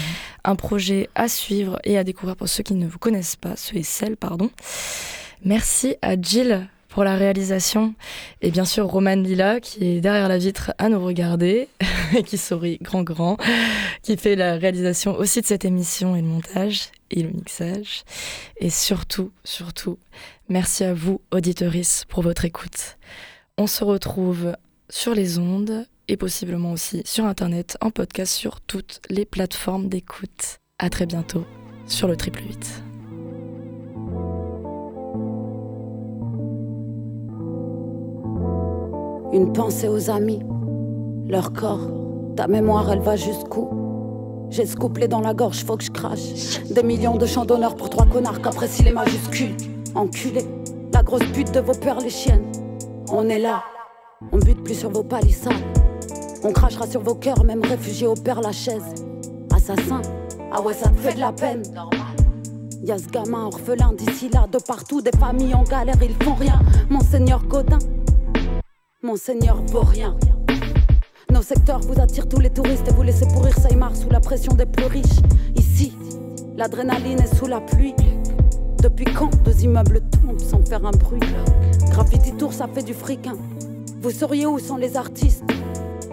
Un 0.44 0.56
projet 0.56 1.08
à 1.14 1.28
suivre 1.28 1.78
et 1.84 1.98
à 1.98 2.04
découvrir 2.04 2.36
pour 2.36 2.48
ceux 2.48 2.62
qui 2.62 2.74
ne 2.74 2.86
vous 2.86 2.98
connaissent 2.98 3.36
pas, 3.36 3.56
ceux 3.56 3.76
et 3.78 3.82
celles, 3.82 4.16
pardon. 4.16 4.50
Merci 5.44 5.96
à 6.00 6.20
Jill 6.20 6.68
pour 6.94 7.02
la 7.02 7.16
réalisation 7.16 7.92
et 8.40 8.52
bien 8.52 8.64
sûr 8.64 8.86
Roman 8.86 9.16
Lila 9.16 9.58
qui 9.58 9.84
est 9.84 10.00
derrière 10.00 10.28
la 10.28 10.38
vitre 10.38 10.72
à 10.78 10.88
nous 10.88 11.04
regarder 11.04 11.68
et 12.16 12.22
qui 12.22 12.38
sourit 12.38 12.78
grand 12.80 13.02
grand, 13.02 13.36
qui 14.02 14.16
fait 14.16 14.36
la 14.36 14.54
réalisation 14.54 15.16
aussi 15.18 15.40
de 15.40 15.46
cette 15.46 15.64
émission 15.64 16.14
et 16.14 16.22
le 16.22 16.28
montage 16.28 16.92
et 17.10 17.22
le 17.22 17.30
mixage. 17.30 18.04
Et 18.58 18.70
surtout, 18.70 19.32
surtout, 19.42 19.98
merci 20.48 20.84
à 20.84 20.94
vous, 20.94 21.20
auditorices, 21.32 22.04
pour 22.08 22.22
votre 22.22 22.44
écoute. 22.44 22.96
On 23.58 23.66
se 23.66 23.82
retrouve 23.82 24.56
sur 24.88 25.14
les 25.14 25.38
ondes 25.38 25.86
et 26.06 26.16
possiblement 26.16 26.70
aussi 26.70 27.02
sur 27.04 27.24
Internet, 27.24 27.76
en 27.80 27.90
podcast 27.90 28.32
sur 28.32 28.60
toutes 28.60 29.00
les 29.10 29.24
plateformes 29.24 29.88
d'écoute. 29.88 30.58
À 30.78 30.90
très 30.90 31.06
bientôt 31.06 31.44
sur 31.86 32.06
le 32.06 32.16
triple 32.16 32.42
8. 32.42 32.83
Une 39.34 39.52
pensée 39.52 39.88
aux 39.88 40.10
amis, 40.10 40.38
leur 41.26 41.52
corps, 41.52 41.90
ta 42.36 42.46
mémoire 42.46 42.92
elle 42.92 43.00
va 43.00 43.16
jusqu'où? 43.16 43.68
J'ai 44.48 44.64
ce 44.64 44.76
dans 45.08 45.20
la 45.20 45.34
gorge, 45.34 45.64
faut 45.64 45.76
que 45.76 45.82
je 45.82 45.90
crache. 45.90 46.62
Des 46.70 46.84
millions 46.84 47.16
de 47.16 47.26
chants 47.26 47.44
d'honneur 47.44 47.74
pour 47.74 47.90
trois 47.90 48.06
connards 48.06 48.40
qu'apprécient 48.40 48.84
les 48.84 48.92
majuscules. 48.92 49.56
Enculés, 49.96 50.46
la 50.92 51.02
grosse 51.02 51.24
pute 51.32 51.52
de 51.52 51.58
vos 51.58 51.72
peurs 51.72 51.98
les 51.98 52.10
chiennes. 52.10 52.44
On 53.10 53.28
est 53.28 53.40
là, 53.40 53.64
on 54.30 54.38
bute 54.38 54.62
plus 54.62 54.76
sur 54.76 54.90
vos 54.90 55.02
palissades. 55.02 55.52
On 56.44 56.52
crachera 56.52 56.86
sur 56.86 57.00
vos 57.00 57.16
cœurs, 57.16 57.42
même 57.42 57.64
réfugiés 57.64 58.06
au 58.06 58.14
père 58.14 58.40
Lachaise. 58.40 58.94
Assassin, 59.52 60.00
ah 60.52 60.62
ouais 60.62 60.74
ça 60.74 60.90
te 60.90 60.96
fait 60.98 61.14
de 61.14 61.20
la 61.20 61.32
peine. 61.32 61.64
Y'a 62.84 62.98
ce 62.98 63.08
gamin 63.08 63.46
orphelin 63.46 63.94
d'ici 63.98 64.28
là, 64.28 64.46
de 64.46 64.58
partout, 64.58 65.00
des 65.00 65.10
familles 65.18 65.54
en 65.54 65.64
galère, 65.64 65.96
ils 66.00 66.24
font 66.24 66.34
rien. 66.34 66.60
Monseigneur 66.88 67.42
Godin, 67.48 67.78
Monseigneur 69.04 69.62
rien. 69.74 70.16
Nos 71.30 71.42
secteurs 71.42 71.80
vous 71.80 72.00
attirent 72.00 72.26
tous 72.26 72.40
les 72.40 72.48
touristes 72.48 72.88
et 72.88 72.94
vous 72.94 73.02
laissez 73.02 73.26
pourrir 73.26 73.54
Saïmar 73.54 73.94
sous 73.94 74.08
la 74.08 74.18
pression 74.18 74.54
des 74.54 74.64
plus 74.64 74.86
riches. 74.86 75.20
Ici, 75.56 75.92
l'adrénaline 76.56 77.20
est 77.20 77.36
sous 77.36 77.44
la 77.44 77.60
pluie. 77.60 77.94
Depuis 78.82 79.04
quand 79.04 79.28
deux 79.44 79.62
immeubles 79.62 80.00
tombent 80.10 80.40
sans 80.40 80.64
faire 80.64 80.86
un 80.86 80.90
bruit? 80.90 81.20
Graffiti 81.90 82.32
Tour, 82.32 82.54
ça 82.54 82.66
fait 82.66 82.82
du 82.82 82.94
fric. 82.94 83.26
hein. 83.26 83.36
Vous 84.00 84.10
seriez 84.10 84.46
où 84.46 84.58
sans 84.58 84.78
les 84.78 84.96
artistes? 84.96 85.44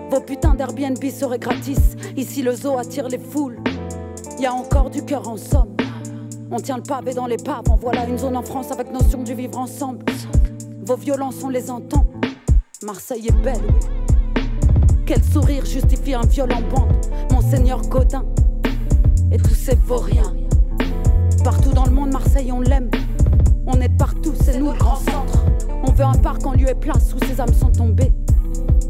Vos 0.10 0.20
putains 0.20 0.54
d'Airbnb 0.56 1.02
seraient 1.10 1.40
gratis. 1.40 1.96
Ici, 2.18 2.42
le 2.42 2.54
zoo 2.54 2.78
attire 2.78 3.08
les 3.08 3.20
foules. 3.20 3.58
Y 4.38 4.46
a 4.48 4.54
encore 4.54 4.90
du 4.90 5.06
cœur 5.06 5.30
en 5.30 5.38
somme. 5.38 5.78
On 6.52 6.58
tient 6.58 6.76
le 6.76 6.84
pavé 6.84 7.14
dans 7.14 7.28
les 7.28 7.38
paves. 7.38 7.70
En 7.70 7.78
voilà 7.78 8.06
une 8.06 8.18
zone 8.18 8.36
en 8.36 8.44
France 8.44 8.70
avec 8.70 8.92
notion 8.92 9.24
du 9.24 9.34
vivre 9.34 9.58
ensemble. 9.60 10.04
Vos 10.84 10.98
violences, 10.98 11.42
on 11.42 11.48
les 11.48 11.72
entend. 11.72 12.06
Marseille 12.84 13.28
est 13.28 13.44
belle, 13.44 13.62
oui. 13.68 14.42
Quel 15.06 15.24
sourire 15.24 15.64
justifie 15.66 16.16
un 16.16 16.22
viol 16.22 16.52
en 16.52 16.62
bande 16.62 17.06
Monseigneur 17.32 17.80
Godin 17.82 18.26
et 19.32 19.38
tous 19.38 19.54
ces 19.54 19.76
vauriens. 19.76 20.34
Partout 21.44 21.74
dans 21.74 21.86
le 21.86 21.92
monde, 21.92 22.12
Marseille, 22.12 22.52
on 22.52 22.60
l'aime. 22.60 22.90
On 23.68 23.80
est 23.82 23.96
partout, 24.00 24.34
c'est 24.44 24.58
nous 24.58 24.72
le 24.72 24.78
grand 24.80 24.96
centre. 24.96 25.46
On 25.84 25.92
veut 25.92 26.06
un 26.06 26.18
parc 26.18 26.44
en 26.48 26.54
lieu 26.54 26.70
et 26.70 26.74
place 26.74 27.14
où 27.14 27.24
ces 27.28 27.40
âmes 27.40 27.54
sont 27.54 27.72
tombées. 27.72 28.12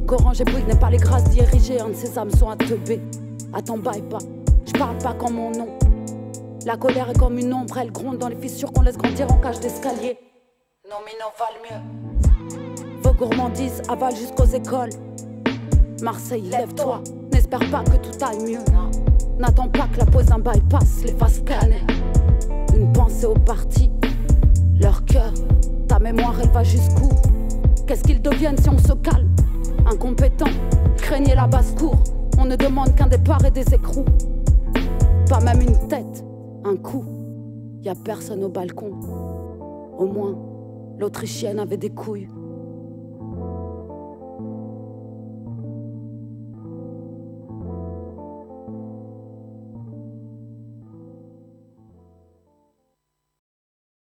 Qu'Orange 0.07 0.39
et 0.39 0.45
Bouygues 0.45 0.67
n'aient 0.67 0.79
pas 0.79 0.89
les 0.89 0.97
grâces 0.97 1.25
d'y 1.25 1.39
ériger 1.39 1.81
un 1.81 1.89
de 1.89 1.93
ces 1.93 2.17
âmes 2.17 2.31
sont 2.31 2.49
à 2.49 2.55
teubé. 2.55 3.01
Attends, 3.51 3.77
baille 3.77 4.03
pas, 4.03 4.19
je 4.65 4.71
parle 4.71 4.97
pas 4.99 5.15
comme 5.15 5.33
mon 5.33 5.51
nom. 5.51 5.67
La 6.65 6.77
colère 6.77 7.09
est 7.09 7.19
comme 7.19 7.37
une 7.37 7.53
ombre, 7.53 7.77
elle 7.77 7.91
gronde 7.91 8.19
dans 8.19 8.29
les 8.29 8.37
fissures 8.37 8.71
qu'on 8.71 8.83
laisse 8.83 8.97
grandir 8.97 9.29
en 9.29 9.37
cage 9.37 9.59
d'escalier. 9.59 10.17
Nos 10.85 11.03
minots 11.05 11.33
valent 11.37 11.61
mieux. 11.69 12.00
Vos 13.21 13.27
gourmandises 13.27 13.83
avalent 13.87 14.15
jusqu'aux 14.15 14.45
écoles. 14.45 14.89
Marseille, 16.01 16.41
lève-toi, 16.41 17.03
n'espère 17.31 17.59
pas 17.69 17.83
que 17.83 17.97
tout 17.97 18.25
aille 18.25 18.43
mieux. 18.43 18.65
N'attends 19.37 19.67
pas 19.67 19.87
que 19.93 19.99
la 19.99 20.07
pose 20.07 20.25
d'un 20.25 20.39
bypass 20.39 21.03
les 21.05 21.13
fasse. 21.13 21.39
Une 22.75 22.91
pensée 22.93 23.27
au 23.27 23.35
parti, 23.35 23.91
leur 24.81 25.05
cœur, 25.05 25.31
ta 25.87 25.99
mémoire 25.99 26.33
elle 26.41 26.49
va 26.49 26.63
jusqu'où? 26.63 27.09
Qu'est-ce 27.85 28.03
qu'ils 28.03 28.23
deviennent 28.23 28.57
si 28.57 28.69
on 28.69 28.79
se 28.79 28.93
calme 28.93 29.29
Incompétents, 29.85 30.57
craignez 30.97 31.35
la 31.35 31.45
basse-cour, 31.45 31.97
on 32.39 32.45
ne 32.45 32.55
demande 32.55 32.95
qu'un 32.95 33.05
départ 33.05 33.45
et 33.45 33.51
des 33.51 33.71
écrous. 33.71 34.05
Pas 35.29 35.41
même 35.41 35.61
une 35.61 35.77
tête, 35.87 36.25
un 36.65 36.75
coup, 36.75 37.05
y 37.83 37.89
a 37.89 37.93
personne 37.93 38.43
au 38.43 38.49
balcon. 38.49 38.89
Au 39.99 40.07
moins, 40.07 40.35
l'Autrichienne 40.97 41.59
avait 41.59 41.77
des 41.77 41.91
couilles. 41.91 42.27